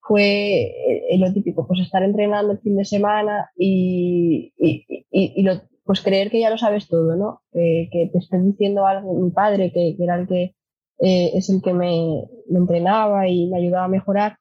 fue 0.00 0.72
eh, 1.10 1.18
lo 1.18 1.32
típico, 1.34 1.66
pues 1.66 1.80
estar 1.80 2.02
entrenando 2.02 2.52
el 2.52 2.60
fin 2.60 2.76
de 2.76 2.84
semana 2.86 3.50
y, 3.56 4.54
y, 4.56 4.86
y, 5.10 5.34
y 5.40 5.42
lo, 5.42 5.60
pues 5.84 6.00
creer 6.00 6.30
que 6.30 6.40
ya 6.40 6.50
lo 6.50 6.58
sabes 6.58 6.88
todo, 6.88 7.16
¿no? 7.16 7.42
que 7.52 8.10
te 8.12 8.18
estén 8.18 8.50
diciendo 8.50 8.86
algo, 8.86 9.14
mi 9.14 9.30
padre, 9.30 9.70
que, 9.72 9.96
era 9.98 10.16
el 10.16 10.26
que 10.26 10.54
eh, 10.98 11.32
es 11.34 11.50
el 11.50 11.60
que 11.62 11.74
me, 11.74 12.24
entrenaba 12.50 13.28
y 13.28 13.48
me 13.48 13.58
ayudaba 13.58 13.84
a 13.84 13.88
mejorar, 13.88 14.38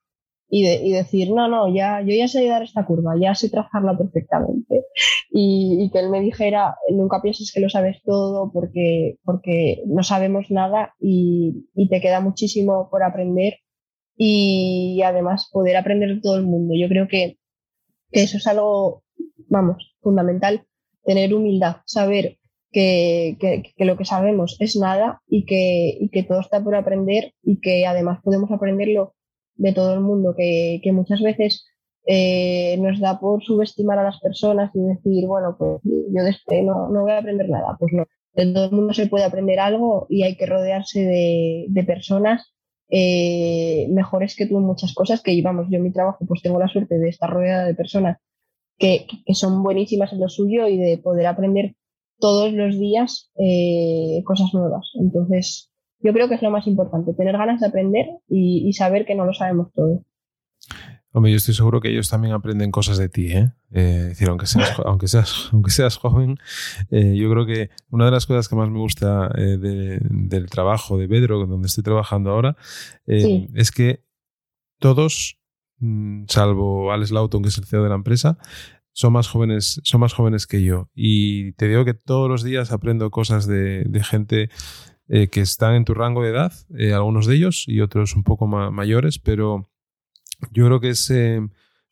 y, 0.56 0.92
decir, 0.92 1.32
no, 1.32 1.48
no, 1.48 1.74
ya, 1.74 2.02
yo 2.02 2.14
ya 2.16 2.28
sé 2.28 2.48
dar 2.48 2.62
esta 2.62 2.86
curva, 2.86 3.16
ya 3.20 3.34
sé 3.34 3.50
trazarla 3.50 3.98
perfectamente. 3.98 4.86
Y, 5.36 5.90
que 5.92 5.98
él 5.98 6.12
me 6.12 6.22
dijera, 6.22 6.76
nunca 6.92 7.20
pienses 7.24 7.52
que 7.52 7.60
lo 7.60 7.68
sabes 7.68 8.04
todo 8.04 8.52
porque, 8.54 9.18
porque 9.24 9.82
no 9.88 10.04
sabemos 10.04 10.52
nada 10.52 10.94
y, 11.00 11.66
y 11.74 11.90
te 11.90 12.02
queda 12.02 12.20
muchísimo 12.20 12.88
por 12.92 13.02
aprender 13.02 13.56
y 14.16 15.02
además 15.04 15.50
poder 15.52 15.78
aprender 15.78 16.14
de 16.14 16.22
todo 16.22 16.36
el 16.36 16.46
mundo. 16.46 16.76
Yo 16.80 16.88
creo 16.88 17.08
que, 17.08 17.40
que 18.12 18.22
eso 18.22 18.38
es 18.38 18.46
algo, 18.46 19.02
vamos, 19.50 19.96
fundamental 20.02 20.68
tener 21.04 21.34
humildad, 21.34 21.78
saber 21.86 22.38
que, 22.72 23.74
lo 23.78 23.98
que 23.98 24.06
sabemos 24.06 24.58
es 24.60 24.76
nada 24.76 25.22
y 25.28 25.46
que, 25.46 26.10
que 26.12 26.24
todo 26.24 26.40
está 26.40 26.64
por 26.64 26.76
aprender 26.76 27.34
y 27.44 27.60
que 27.60 27.86
además 27.86 28.20
podemos 28.24 28.52
aprenderlo 28.52 29.14
de 29.56 29.74
todo 29.74 29.94
el 29.94 30.02
mundo, 30.02 30.34
que, 30.36 30.82
muchas 30.92 31.22
veces 31.22 31.66
eh, 32.06 32.76
nos 32.80 33.00
da 33.00 33.20
por 33.20 33.44
subestimar 33.44 34.00
a 34.00 34.04
las 34.04 34.20
personas 34.20 34.72
y 34.74 34.80
decir, 34.82 35.28
bueno, 35.28 35.56
pues 35.58 35.80
yo 35.84 36.24
de 36.24 36.30
este 36.32 36.64
no, 36.64 36.90
no 36.90 37.04
voy 37.04 37.12
a 37.12 37.20
aprender 37.20 37.50
nada. 37.50 37.78
Pues 37.80 37.94
no, 37.94 38.06
de 38.34 38.54
todo 38.54 38.66
el 38.66 38.72
mundo 38.72 38.94
se 38.94 39.08
puede 39.08 39.26
aprender 39.26 39.60
algo 39.60 40.08
y 40.10 40.24
hay 40.24 40.36
que 40.36 40.46
rodearse 40.46 41.06
de, 41.06 41.84
personas 41.86 42.54
eh, 42.90 43.88
mejores 43.90 44.36
que 44.36 44.48
tú 44.48 44.58
en 44.58 44.64
muchas 44.64 44.94
cosas, 44.94 45.22
que 45.22 45.40
vamos, 45.42 45.68
yo 45.70 45.78
en 45.78 45.84
mi 45.84 45.92
trabajo 45.92 46.26
pues 46.28 46.42
tengo 46.42 46.60
la 46.60 46.68
suerte 46.68 46.98
de 46.98 47.10
estar 47.10 47.30
rodeada 47.30 47.66
de 47.66 47.76
personas 47.76 48.18
que, 48.78 49.08
son 49.34 49.64
buenísimas 49.64 50.12
en 50.14 50.20
lo 50.20 50.30
suyo 50.30 50.68
y 50.68 50.78
de 50.78 50.98
poder 50.98 51.28
aprender 51.28 51.76
todos 52.20 52.54
los 52.54 52.78
días 52.80 53.32
eh, 53.38 54.22
cosas 54.26 54.54
nuevas. 54.54 54.92
Entonces, 54.96 55.72
yo 56.00 56.14
creo 56.14 56.28
que 56.28 56.36
es 56.36 56.42
lo 56.42 56.52
más 56.52 56.68
importante, 56.68 57.14
tener 57.14 57.38
ganas 57.38 57.62
de 57.62 57.68
aprender 57.68 58.06
y, 58.28 58.72
saber 58.74 59.06
que 59.06 59.16
no 59.16 59.26
lo 59.26 59.34
sabemos 59.34 59.72
todo. 59.74 60.04
Hombre, 61.12 61.32
yo 61.32 61.38
estoy 61.38 61.54
seguro 61.54 61.80
que 61.80 61.90
ellos 61.90 62.10
también 62.10 62.34
aprenden 62.34 62.72
cosas 62.72 62.98
de 62.98 63.08
ti, 63.08 63.28
¿eh? 63.28 63.52
eh 63.72 64.00
es 64.02 64.08
decir, 64.10 64.30
aunque 64.30 64.48
seas, 64.48 64.74
aunque 64.86 65.08
seas, 65.08 65.50
aunque 65.52 65.72
seas 65.72 65.98
joven, 65.98 66.38
eh, 66.90 67.16
yo 67.16 67.30
creo 67.30 67.46
que 67.46 67.70
una 67.92 68.06
de 68.06 68.12
las 68.12 68.26
cosas 68.26 68.50
que 68.50 68.56
más 68.56 68.70
me 68.70 68.80
gusta 68.80 69.30
del 69.30 70.50
trabajo 70.50 70.98
de 70.98 71.08
Pedro, 71.08 71.46
donde 71.46 71.68
estoy 71.68 71.84
trabajando 71.84 72.32
ahora, 72.32 72.58
es 73.06 73.72
que 73.72 74.04
todos 74.80 75.43
salvo 76.28 76.92
Alex 76.92 77.12
Lauton, 77.12 77.42
que 77.42 77.50
es 77.50 77.58
el 77.58 77.66
CEO 77.66 77.84
de 77.84 77.90
la 77.90 77.96
empresa, 77.96 78.38
son 78.92 79.14
más 79.14 79.28
jóvenes, 79.28 79.82
son 79.84 80.02
más 80.02 80.14
jóvenes 80.14 80.48
que 80.48 80.64
yo. 80.64 80.90
Y 80.94 81.54
te 81.54 81.68
digo 81.68 81.86
que 81.86 81.94
todos 81.94 82.30
los 82.30 82.44
días 82.44 82.72
aprendo 82.72 83.10
cosas 83.12 83.48
de, 83.48 83.86
gente 84.04 84.50
eh, 85.08 85.28
que 85.30 85.42
están 85.42 85.76
en 85.76 85.86
tu 85.86 85.94
rango 85.94 86.24
de 86.24 86.30
edad, 86.30 86.54
eh, 86.78 86.94
algunos 86.94 87.26
de 87.26 87.36
ellos 87.36 87.66
y 87.68 87.82
otros 87.82 88.16
un 88.16 88.24
poco 88.24 88.48
mayores, 88.48 89.20
pero 89.20 89.70
yo 90.52 90.66
creo 90.66 90.80
que 90.80 90.90
es, 90.90 91.12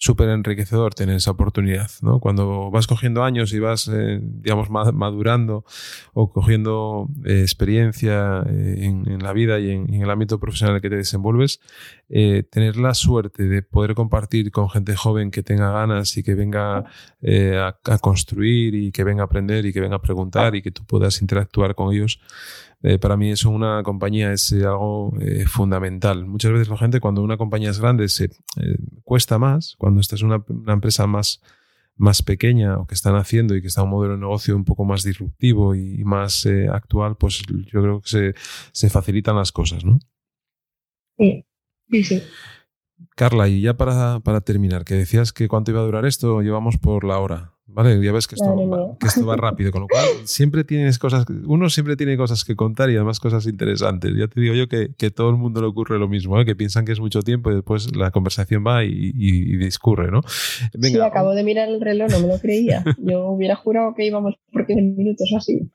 súper 0.02 0.30
enriquecedor 0.30 0.96
tener 0.96 1.18
esa 1.18 1.30
oportunidad, 1.30 1.92
¿no? 2.02 2.20
Cuando 2.20 2.72
vas 2.72 2.88
cogiendo 2.88 3.24
años 3.24 3.54
y 3.54 3.60
vas, 3.60 3.88
eh, 3.88 4.20
digamos, 4.20 4.72
madurando 4.72 5.64
o 6.14 6.32
cogiendo 6.32 7.08
eh, 7.24 7.42
experiencia 7.42 8.44
eh, 8.50 8.78
en, 8.80 9.22
la 9.22 9.32
vida 9.32 9.60
y 9.60 9.70
en, 9.70 9.94
el 9.94 10.10
ámbito 10.10 10.40
profesional 10.40 10.82
que 10.82 10.90
te 10.90 10.96
desenvuelves, 10.96 11.62
tener 12.50 12.78
la 12.78 12.96
suerte 12.96 13.44
de 13.44 13.62
poder 13.62 13.94
compartir 13.94 14.52
con 14.52 14.70
gente 14.72 14.96
joven 14.96 15.30
que 15.30 15.44
tenga 15.44 15.72
ganas 15.72 16.18
y 16.18 16.24
que 16.24 16.34
venga 16.34 16.80
a, 16.80 17.78
a, 17.86 17.98
construir 18.00 18.74
y 18.74 18.92
que 18.92 19.04
venga 19.04 19.22
a 19.22 19.26
aprender 19.26 19.68
y 19.68 19.72
que 19.72 19.82
venga 19.82 19.98
a 19.98 20.02
preguntar 20.02 20.56
y 20.56 20.64
que 20.64 20.72
tú 20.72 20.84
puedas 20.84 21.22
interactuar 21.22 21.76
con 21.76 21.94
ellos, 21.94 22.20
eh, 22.84 22.98
para 22.98 23.16
mí 23.16 23.30
eso 23.30 23.50
una 23.50 23.84
compañía 23.84 24.34
es 24.34 24.52
eh, 24.52 24.66
algo 24.66 25.14
eh, 25.20 25.46
fundamental. 25.46 26.26
Muchas 26.26 26.52
veces 26.52 26.70
la 26.70 26.78
gente 26.78 27.00
cuando 27.00 27.22
una 27.22 27.38
compañía 27.38 27.70
es 27.70 27.80
grande 27.80 28.10
se 28.10 28.30
cuesta 29.04 29.38
más, 29.38 29.76
cuando 29.78 30.02
esta 30.02 30.16
es 30.16 30.24
una, 30.24 30.44
empresa 30.68 31.06
más, 31.06 31.42
más 31.96 32.24
pequeña 32.24 32.78
o 32.78 32.88
que 32.88 32.96
están 32.96 33.16
haciendo 33.16 33.56
y 33.56 33.62
que 33.62 33.68
está 33.68 33.84
un 33.84 33.92
modelo 33.92 34.16
de 34.16 34.20
negocio 34.20 34.56
un 34.56 34.66
poco 34.66 34.84
más 34.84 35.04
disruptivo 35.04 35.76
y, 35.76 36.04
más 36.04 36.48
actual, 36.72 37.18
pues 37.18 37.44
yo 37.48 37.82
creo 37.82 38.02
que 38.02 38.10
se, 38.10 38.34
se, 38.72 38.90
facilitan 38.90 39.36
las 39.36 39.52
cosas, 39.52 39.86
¿no? 39.86 40.00
Sí, 41.18 41.46
sí, 41.92 42.04
sí. 42.04 42.24
Carla, 43.16 43.48
y 43.48 43.62
ya 43.62 43.76
para, 43.76 44.20
para 44.22 44.42
terminar, 44.42 44.86
que 44.86 44.96
decías 44.96 45.34
que 45.34 45.48
cuánto 45.48 45.72
iba 45.72 45.82
a 45.82 45.86
durar 45.86 46.06
esto, 46.06 46.42
llevamos 46.42 46.78
por 46.78 47.04
la 47.04 47.20
hora. 47.20 47.54
¿Vale? 47.68 48.04
Ya 48.04 48.12
ves 48.12 48.28
que 48.28 48.36
esto, 48.36 48.70
va, 48.70 48.98
que 49.00 49.08
esto 49.08 49.26
va 49.26 49.36
rápido, 49.36 49.72
con 49.72 49.82
lo 49.82 49.88
cual 49.88 50.06
siempre 50.26 50.64
tienes 50.64 51.00
cosas, 51.00 51.26
uno 51.46 51.70
siempre 51.70 51.96
tiene 51.96 52.18
cosas 52.18 52.44
que 52.44 52.56
contar 52.56 52.90
y 52.90 52.96
además 52.96 53.20
cosas 53.20 53.46
interesantes. 53.46 54.14
Ya 54.16 54.28
te 54.28 54.42
digo 54.42 54.54
yo 54.54 54.68
que, 54.68 54.94
que 54.98 55.12
todo 55.12 55.30
el 55.30 55.38
mundo 55.38 55.62
le 55.62 55.68
ocurre 55.68 55.98
lo 56.00 56.08
mismo, 56.08 56.40
¿eh? 56.40 56.46
que 56.46 56.56
piensan 56.56 56.86
que 56.86 56.92
es 56.92 57.00
mucho 57.00 57.22
tiempo 57.22 57.52
y 57.52 57.56
después 57.56 57.96
la 57.96 58.12
conversación 58.12 58.64
va 58.66 58.84
y, 58.84 59.12
y, 59.14 59.58
discurre, 59.58 60.12
¿no? 60.12 60.22
Venga. 60.74 61.00
Sí, 61.00 61.00
acabo 61.00 61.34
de 61.34 61.44
mirar 61.44 61.70
el 61.70 61.82
reloj, 61.82 62.10
no 62.12 62.20
me 62.20 62.28
lo 62.28 62.40
creía. 62.40 62.84
Yo 63.00 63.28
hubiera 63.28 63.56
jurado 63.56 63.94
que 63.96 64.06
íbamos 64.06 64.36
por 64.52 64.66
15 64.66 64.82
minutos 64.82 65.30
así. 65.36 65.72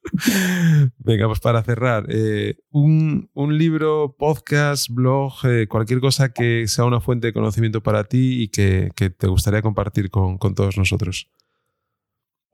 Venga, 0.98 1.26
pues 1.26 1.40
para 1.40 1.62
cerrar, 1.62 2.06
eh, 2.08 2.56
un, 2.70 3.30
un, 3.34 3.56
libro, 3.58 4.14
podcast, 4.18 4.90
blog, 4.90 5.32
eh, 5.44 5.66
cualquier 5.68 6.00
cosa 6.00 6.32
que 6.32 6.66
sea 6.66 6.84
una 6.84 7.00
fuente 7.00 7.28
de 7.28 7.32
conocimiento 7.32 7.82
para 7.82 8.04
ti 8.04 8.42
y 8.42 8.48
que, 8.48 8.90
que 8.94 9.10
te 9.10 9.26
gustaría 9.28 9.62
compartir 9.62 10.10
con, 10.10 10.38
con 10.38 10.54
todos 10.54 10.76
nosotros. 10.76 11.30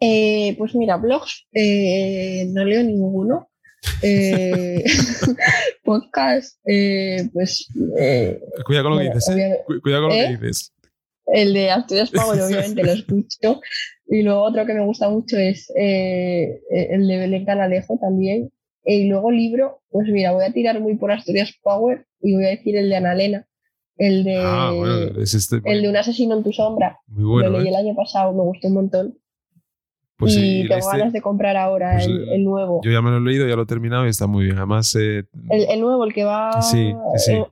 Eh, 0.05 0.57
pues 0.59 0.75
mira, 0.75 0.97
blogs 0.97 1.47
eh, 1.53 2.45
no 2.49 2.65
leo 2.65 2.83
ninguno. 2.83 3.49
Eh, 4.03 4.83
podcast, 5.85 6.59
pues. 7.33 7.69
cuidado 8.65 8.89
con 8.89 8.97
lo 8.97 8.99
que 8.99 9.15
dices. 9.15 9.61
Cuidado 9.81 10.09
con 10.09 10.19
lo 10.19 10.25
que 10.25 10.37
dices. 10.39 10.73
El 11.27 11.55
de 11.55 11.71
Asturias 11.71 12.11
Power, 12.11 12.41
obviamente, 12.43 12.83
lo 12.83 12.93
escucho. 12.93 13.61
Y 14.09 14.23
luego 14.23 14.43
otro 14.43 14.67
que 14.67 14.75
me 14.75 14.85
gusta 14.85 15.09
mucho 15.09 15.39
es 15.39 15.71
el 15.77 17.07
de 17.07 17.19
Belén 17.19 17.45
Canalejo 17.45 17.97
también. 18.01 18.51
Y 18.85 19.07
luego 19.07 19.31
libro, 19.31 19.83
pues 19.91 20.09
mira, 20.09 20.33
voy 20.33 20.45
a 20.45 20.53
tirar 20.53 20.81
muy 20.81 20.97
por 20.97 21.13
Asturias 21.13 21.55
Power 21.63 22.07
y 22.21 22.35
voy 22.35 22.47
a 22.47 22.51
decir 22.51 22.77
el 22.77 22.89
de 22.89 22.97
Analena. 22.97 23.47
El 23.97 24.25
de, 24.25 24.37
ah, 24.37 24.73
este, 25.17 25.61
el 25.65 25.83
de 25.83 25.89
Un 25.89 25.97
asesino 25.97 26.37
en 26.37 26.43
tu 26.43 26.53
sombra. 26.53 26.99
Muy 27.07 27.25
bueno. 27.25 27.51
Lo 27.51 27.59
leí 27.61 27.69
el 27.69 27.77
año 27.77 27.95
pasado, 27.95 28.33
me 28.33 28.43
gustó 28.43 28.67
un 28.67 28.75
montón. 28.75 29.22
Pues 30.23 30.37
y 30.37 30.69
tengo 30.69 30.77
este 30.77 30.99
ganas 30.99 31.13
de 31.13 31.21
comprar 31.21 31.57
ahora 31.57 31.95
pues 31.95 32.07
el, 32.07 32.45
nuevo. 32.45 32.81
Yo 32.85 32.93
ya 32.93 33.03
me 33.03 33.11
lo 33.11 33.17
he 33.17 33.21
leído, 33.21 33.49
ya 33.49 33.57
lo 33.57 33.63
he 33.63 33.67
terminado 33.67 34.07
y 34.07 34.09
está 34.09 34.29
muy 34.29 34.45
bien. 34.45 34.57
Además. 34.57 34.95
Eh, 34.95 35.25
el, 35.51 35.81
nuevo, 35.81 36.05
el 36.05 36.15
que 36.15 36.23
va 36.23 36.51
eh, 36.77 36.95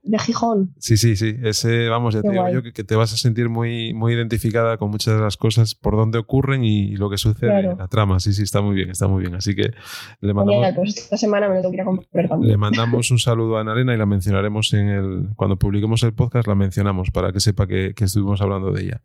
de 0.05 0.19
Gijón. 0.21 0.73
Sí, 0.79 0.97
sí, 0.97 1.17
sí. 1.17 1.35
Ese, 1.43 1.89
vamos, 1.89 2.15
ya 2.15 2.23
te 2.23 2.31
digo 2.31 2.49
yo 2.49 2.63
que, 2.63 2.85
te 2.85 2.95
vas 2.95 3.13
a 3.13 3.17
sentir 3.17 3.49
muy, 3.49 3.93
muy 3.93 4.13
identificada 4.13 4.79
con 4.79 4.89
muchas 4.93 5.17
de 5.17 5.21
las 5.21 5.37
cosas 5.37 5.75
por 5.75 5.97
dónde 5.97 6.19
ocurren 6.19 6.63
y, 6.63 6.95
lo 6.95 7.11
que 7.11 7.19
sucede 7.19 7.59
en 7.59 7.79
la 7.79 7.89
trama. 7.89 8.21
Sí, 8.21 8.33
sí, 8.33 8.45
está 8.45 8.61
muy 8.61 8.77
bien, 8.77 8.91
está 8.91 9.09
muy 9.09 9.23
bien. 9.23 9.35
Así 9.35 9.57
que 9.57 9.73
le 10.21 10.33
mandamos. 10.33 10.73
pues 10.77 10.97
esta 10.97 11.17
semana 11.17 11.49
me 11.49 11.57
lo 11.57 11.63
tengo 11.63 11.73
que 11.73 11.77
ir 11.77 11.83
a 11.83 11.87
comprar 11.87 12.29
también. 12.29 12.53
Le 12.53 12.57
mandamos 12.57 13.11
un 13.11 13.19
saludo 13.19 13.57
a 13.57 13.63
Ana 13.63 13.73
Arena 13.73 13.95
y 13.95 13.97
la 13.97 14.07
mencionaremos 14.07 14.73
en 14.75 14.89
el. 14.89 15.29
Cuando 15.35 15.57
publiquemos 15.57 16.05
el 16.05 16.13
podcast, 16.13 16.47
la 16.47 16.55
mencionamos 16.55 17.11
para 17.11 17.33
que 17.33 17.41
sepa 17.41 17.67
que, 17.67 17.95
que 17.97 18.05
estuvimos 18.05 18.41
hablando 18.41 18.71
de 18.71 18.83
ella. 18.83 19.01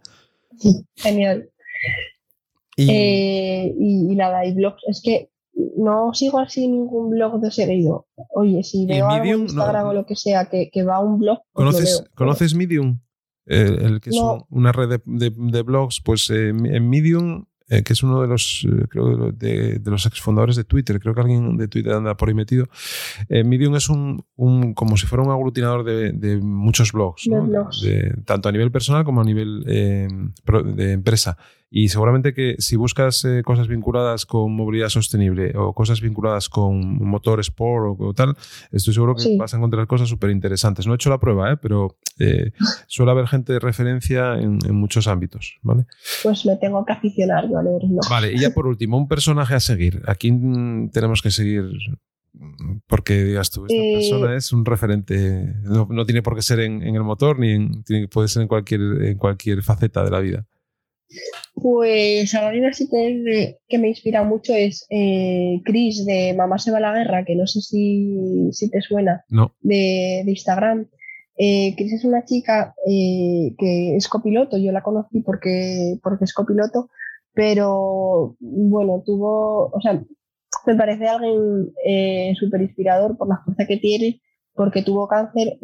Genial. 0.95 1.49
Eh, 2.77 3.73
y, 3.77 4.15
nada, 4.15 4.45
y 4.45 4.53
blogs. 4.53 4.81
Es 4.87 5.01
que 5.03 5.31
no 5.77 6.13
sigo 6.13 6.39
así 6.39 6.67
ningún 6.67 7.09
blog 7.09 7.39
de 7.39 7.51
seguido. 7.51 8.07
Oye, 8.33 8.63
si 8.63 8.85
veo 8.85 9.07
algo 9.07 9.25
en 9.25 9.41
Instagram 9.41 9.87
o 9.87 9.93
lo 9.93 10.05
que 10.05 10.15
sea 10.15 10.45
que, 10.49 10.69
que 10.71 10.83
va 10.83 10.97
a 10.97 10.99
un 10.99 11.19
blog. 11.19 11.39
Pues 11.53 11.65
¿Conoces, 11.65 12.03
¿conoces 12.15 12.55
Medium? 12.55 12.99
El, 13.45 14.01
que 14.01 14.09
es 14.09 14.19
una 14.49 14.71
red 14.71 14.99
de, 15.05 15.29
de, 15.29 15.61
blogs, 15.61 16.01
pues 16.01 16.31
eh, 16.31 16.49
en 16.49 16.89
Medium 16.89 17.45
eh, 17.69 17.83
que 17.83 17.93
es 17.93 18.01
uno 18.01 18.19
de 18.21 18.27
los, 18.27 18.67
creo, 18.89 19.31
de, 19.31 19.77
de, 19.77 19.91
los 19.91 20.07
exfundadores 20.07 20.55
de 20.55 20.63
Twitter, 20.63 20.99
creo 20.99 21.13
que 21.13 21.21
alguien 21.21 21.55
de 21.55 21.67
Twitter 21.67 21.93
anda 21.93 22.17
por 22.17 22.27
ahí 22.27 22.33
metido. 22.33 22.65
Medium 23.29 23.75
es 23.75 23.87
un, 23.87 24.25
un, 24.35 24.73
como 24.73 24.97
si 24.97 25.05
fuera 25.05 25.23
un 25.23 25.29
aglutinador 25.31 25.83
de, 25.83 26.11
de 26.11 26.37
muchos 26.37 26.91
blogs, 26.91 27.29
tanto 28.25 28.49
a 28.49 28.51
nivel 28.51 28.71
personal 28.71 29.05
como 29.05 29.21
a 29.21 29.23
nivel 29.23 29.63
de 29.63 30.91
empresa. 30.91 31.37
Y 31.77 31.89
seguramente 31.89 32.33
que 32.33 32.55
si 32.59 32.77
buscas 32.77 33.25
eh, 33.25 33.41
cosas 33.43 33.67
vinculadas 33.67 34.25
con 34.25 34.55
movilidad 34.55 34.87
sostenible 34.87 35.51
o 35.57 35.73
cosas 35.73 35.99
vinculadas 35.99 36.47
con 36.47 37.05
motor 37.05 37.41
sport 37.41 37.97
o, 37.99 38.13
tal, 38.13 38.37
estoy 38.71 38.93
seguro 38.93 39.13
que 39.13 39.35
vas 39.35 39.53
a 39.53 39.57
encontrar 39.57 39.85
cosas 39.85 40.07
súper 40.07 40.29
interesantes. 40.29 40.87
No 40.87 40.93
he 40.93 40.95
hecho 40.95 41.09
la 41.09 41.19
prueba, 41.19 41.51
¿eh? 41.51 41.57
pero 41.57 41.97
eh, 42.17 42.53
suele 42.87 43.11
haber 43.11 43.27
gente 43.27 43.51
de 43.51 43.59
referencia 43.59 44.35
en, 44.39 44.57
muchos 44.73 45.07
ámbitos. 45.07 45.59
¿vale? 45.63 45.85
Pues 46.23 46.45
me 46.45 46.55
tengo 46.55 46.85
que 46.85 46.93
aficionar 46.93 47.49
yo 47.49 47.57
a 47.57 47.63
leerlo. 47.63 47.99
Vale, 48.09 48.31
y 48.31 48.39
ya 48.39 48.51
por 48.51 48.67
último, 48.67 48.97
un 48.97 49.09
personaje 49.09 49.53
a 49.55 49.59
seguir. 49.59 50.01
¿A 50.07 50.15
quién 50.15 50.91
tenemos 50.93 51.21
que 51.21 51.31
seguir? 51.31 51.65
porque 52.87 53.21
digas 53.23 53.49
tú, 53.49 53.65
esta 53.65 53.75
eh, 53.75 53.93
persona 53.95 54.35
es 54.35 54.51
un 54.51 54.65
referente, 54.65 55.55
no, 55.63 56.05
tiene 56.05 56.21
por 56.21 56.35
qué 56.35 56.41
ser 56.41 56.59
en, 56.61 56.81
el 56.83 57.03
motor, 57.03 57.39
ni 57.39 57.81
puede 58.07 58.27
ser 58.29 58.43
en 58.43 58.47
cualquier, 58.47 58.81
en 58.81 59.17
cualquier 59.17 59.61
faceta 59.61 60.03
de 60.03 60.11
la 60.11 60.19
vida. 60.19 60.45
Pues 61.53 62.33
a 62.35 62.51
mí 62.51 62.59
sí 62.73 62.89
que, 62.89 63.57
que 63.67 63.77
me 63.77 63.89
inspira 63.89 64.23
mucho 64.23 64.53
es 64.53 64.85
eh, 64.89 65.61
Chris 65.63 66.05
de 66.05 66.33
Mamá 66.33 66.57
se 66.57 66.71
va 66.71 66.77
a 66.77 66.81
la 66.81 66.93
guerra, 66.93 67.25
que 67.25 67.35
no 67.35 67.47
sé 67.47 67.61
si, 67.61 68.49
si 68.51 68.69
te 68.69 68.81
suena, 68.81 69.23
de, 69.61 70.23
de, 70.25 70.31
Instagram. 70.31 70.87
Eh, 71.37 71.73
Chris 71.75 71.93
es 71.93 72.05
una 72.05 72.25
chica 72.25 72.73
eh, 72.87 73.53
que 73.57 73.95
es 73.95 74.07
copiloto, 74.07 74.57
yo 74.57 74.71
la 74.71 74.83
conocí 74.83 75.21
porque, 75.21 75.97
porque 76.01 76.25
es 76.25 76.33
copiloto, 76.33 76.89
pero 77.33 78.35
bueno, 78.39 79.03
tuvo, 79.05 79.69
o 79.69 79.81
sea, 79.81 80.03
me 80.65 80.75
parece 80.75 81.07
alguien 81.07 81.71
eh, 81.85 82.33
súper 82.39 82.61
inspirador 82.61 83.17
por 83.17 83.27
la 83.27 83.41
fuerza 83.43 83.65
que 83.65 83.77
tiene, 83.77 84.21
porque 84.53 84.81
tuvo 84.81 85.07
cáncer 85.07 85.57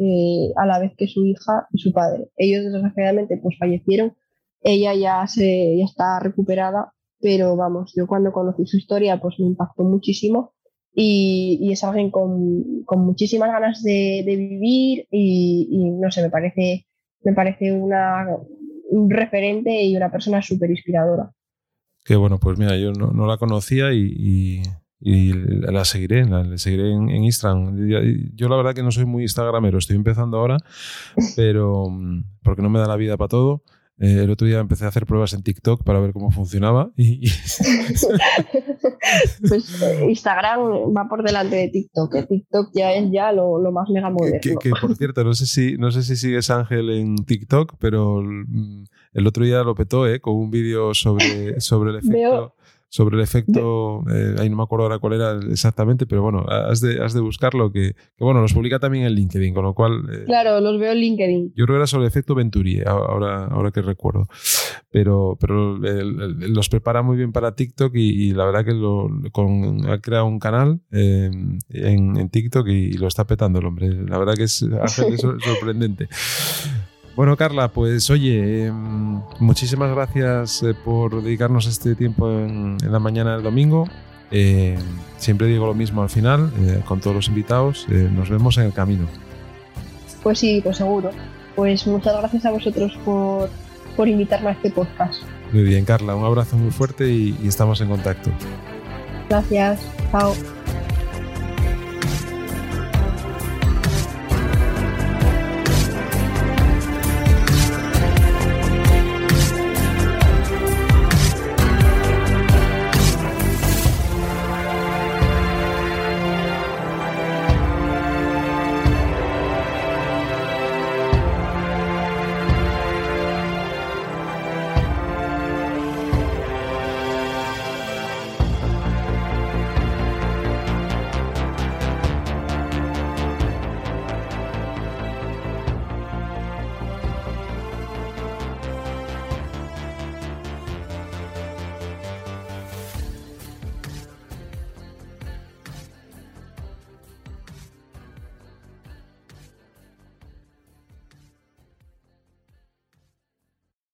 a 0.56 0.66
la 0.66 0.78
vez 0.78 0.92
que 0.96 1.06
su 1.06 1.24
hija 1.24 1.66
y 1.72 1.78
su 1.78 1.92
padre. 1.92 2.28
Ellos 2.36 2.64
desgraciadamente 2.64 3.38
pues 3.38 3.56
fallecieron 3.58 4.14
ella 4.62 4.94
ya, 4.94 5.26
se, 5.26 5.76
ya 5.76 5.84
está 5.84 6.20
recuperada, 6.20 6.92
pero 7.20 7.56
vamos, 7.56 7.92
yo 7.96 8.06
cuando 8.06 8.32
conocí 8.32 8.66
su 8.66 8.76
historia 8.76 9.20
pues 9.20 9.38
me 9.38 9.46
impactó 9.46 9.84
muchísimo 9.84 10.54
y, 10.94 11.70
es 11.72 11.84
alguien 11.84 12.10
con, 12.10 12.84
con, 12.84 13.04
muchísimas 13.04 13.50
ganas 13.50 13.82
de, 13.82 14.22
de 14.26 14.36
vivir 14.36 15.06
y, 15.10 15.90
no 15.98 16.10
sé, 16.10 16.22
me 16.22 16.30
parece, 16.30 16.86
me 17.22 17.32
parece 17.32 17.72
una, 17.72 18.26
un 18.90 19.10
referente 19.10 19.82
y 19.84 19.96
una 19.96 20.10
persona 20.10 20.42
súper 20.42 20.70
inspiradora. 20.70 21.32
Qué 22.04 22.16
bueno, 22.16 22.38
pues 22.38 22.58
mira, 22.58 22.76
yo 22.76 22.92
no, 22.92 23.12
no 23.12 23.26
la 23.26 23.38
conocía 23.38 23.92
y, 23.94 24.62
y, 25.00 25.32
la 25.32 25.84
seguiré, 25.84 26.26
la, 26.26 26.58
seguiré 26.58 26.92
en, 26.92 27.08
en, 27.08 27.24
Instagram. 27.24 27.76
Yo 28.34 28.48
la 28.48 28.56
verdad 28.56 28.74
que 28.74 28.82
no 28.82 28.90
soy 28.90 29.06
muy 29.06 29.22
instagramero, 29.22 29.78
estoy 29.78 29.96
empezando 29.96 30.38
ahora, 30.38 30.58
pero 31.36 31.88
mm, 31.88 32.24
porque 32.42 32.62
no 32.62 32.68
me 32.68 32.80
da 32.80 32.86
la 32.86 32.96
vida 32.96 33.16
para 33.16 33.28
todo 33.28 33.62
eh, 34.02 34.24
el 34.24 34.30
otro 34.30 34.48
día 34.48 34.58
empecé 34.58 34.84
a 34.84 34.88
hacer 34.88 35.06
pruebas 35.06 35.32
en 35.32 35.44
TikTok 35.44 35.84
para 35.84 36.00
ver 36.00 36.12
cómo 36.12 36.32
funcionaba. 36.32 36.90
Y... 36.96 37.20
pues 39.48 39.80
eh, 39.80 40.06
Instagram 40.08 40.92
va 40.92 41.08
por 41.08 41.22
delante 41.22 41.54
de 41.54 41.68
TikTok. 41.68 42.26
TikTok 42.28 42.70
ya 42.74 42.92
es 42.94 43.12
ya 43.12 43.30
lo, 43.30 43.60
más 43.70 43.88
mega 43.90 44.10
moderno. 44.10 44.58
Que, 44.60 44.70
por 44.70 44.96
cierto, 44.96 45.22
no 45.22 45.34
sé, 45.34 45.46
si, 45.46 45.76
no 45.76 45.92
sé 45.92 46.02
si 46.02 46.16
sigues 46.16 46.50
Ángel 46.50 46.90
en 46.90 47.14
TikTok, 47.24 47.76
pero 47.78 48.20
mm, 48.20 48.86
el, 49.12 49.26
otro 49.28 49.44
día 49.44 49.62
lo 49.62 49.76
petó 49.76 50.08
¿eh? 50.08 50.18
con 50.18 50.34
un 50.34 50.50
vídeo 50.50 50.94
sobre, 50.94 51.60
sobre 51.60 51.92
el 51.92 51.98
efecto 51.98 52.56
sobre 52.92 53.16
el 53.16 53.22
efecto, 53.22 54.04
eh, 54.12 54.34
ahí 54.38 54.50
no 54.50 54.56
me 54.56 54.64
acuerdo 54.64 54.84
ahora 54.84 54.98
cuál 54.98 55.14
era 55.14 55.40
exactamente, 55.50 56.04
pero 56.04 56.20
bueno, 56.20 56.44
has 56.46 56.82
de, 56.82 57.02
has 57.02 57.14
de 57.14 57.22
buscarlo, 57.22 57.72
que, 57.72 57.94
que 57.94 58.22
bueno, 58.22 58.42
los 58.42 58.52
publica 58.52 58.78
también 58.78 59.06
en 59.06 59.14
LinkedIn, 59.14 59.54
con 59.54 59.64
lo 59.64 59.72
cual... 59.72 60.02
Eh, 60.12 60.24
claro, 60.26 60.60
los 60.60 60.78
veo 60.78 60.92
en 60.92 60.98
LinkedIn. 60.98 61.54
Yo 61.56 61.64
creo 61.64 61.68
que 61.68 61.76
era 61.76 61.86
sobre 61.86 62.04
el 62.04 62.08
efecto 62.08 62.34
Venturi, 62.34 62.82
ahora, 62.84 63.46
ahora 63.46 63.70
que 63.70 63.80
recuerdo. 63.80 64.28
Pero, 64.90 65.38
pero 65.40 65.78
los 65.78 66.68
prepara 66.68 67.00
muy 67.00 67.16
bien 67.16 67.32
para 67.32 67.56
TikTok 67.56 67.94
y, 67.94 68.34
la 68.34 68.44
verdad 68.44 68.62
que 68.62 68.74
lo, 68.74 69.08
con, 69.32 69.88
ha 69.88 69.98
creado 70.02 70.26
un 70.26 70.38
canal 70.38 70.82
em, 70.90 71.60
en, 71.70 72.18
en, 72.18 72.28
TikTok 72.28 72.68
y, 72.68 72.92
lo 72.92 73.08
está 73.08 73.26
petando 73.26 73.58
el 73.60 73.64
hombre. 73.64 73.88
La 73.88 74.18
verdad 74.18 74.34
que 74.34 74.44
es, 74.44 74.60
es 74.60 75.20
sorprendente. 75.40 76.10
Bueno, 77.14 77.36
Carla, 77.36 77.68
pues 77.68 78.08
oye, 78.10 78.66
em, 78.66 79.20
muchísimas 79.38 79.90
gracias 79.90 80.62
eh, 80.62 80.74
por 80.74 81.22
dedicarnos 81.22 81.66
este 81.66 81.94
tiempo 81.94 82.30
en, 82.30 82.78
la 82.80 82.98
mañana 82.98 83.34
del 83.34 83.42
domingo. 83.42 83.86
Eh, 84.30 84.78
siempre 85.18 85.46
digo 85.46 85.66
lo 85.66 85.74
mismo 85.74 86.02
al 86.02 86.08
final, 86.08 86.50
eh, 86.60 86.80
con 86.86 87.00
todos 87.00 87.14
los 87.14 87.28
invitados, 87.28 87.86
nos 87.88 88.30
vemos 88.30 88.56
en 88.56 88.64
el 88.64 88.72
camino. 88.72 89.06
Pues 90.22 90.38
sí, 90.38 90.60
pues 90.62 90.78
seguro. 90.78 91.10
Pues 91.54 91.86
muchas 91.86 92.16
gracias 92.16 92.46
a 92.46 92.50
vosotros 92.50 92.92
por, 93.04 93.50
por 93.94 94.08
invitarme 94.08 94.48
a 94.48 94.52
este 94.52 94.70
podcast. 94.70 95.22
Muy 95.52 95.64
bien, 95.64 95.84
Carla, 95.84 96.16
un 96.16 96.24
abrazo 96.24 96.56
muy 96.56 96.70
fuerte 96.70 97.12
y, 97.12 97.36
y 97.42 97.48
estamos 97.48 97.78
en 97.82 97.90
contacto. 97.90 98.30
Gracias, 99.28 99.80
chao. 100.10 100.34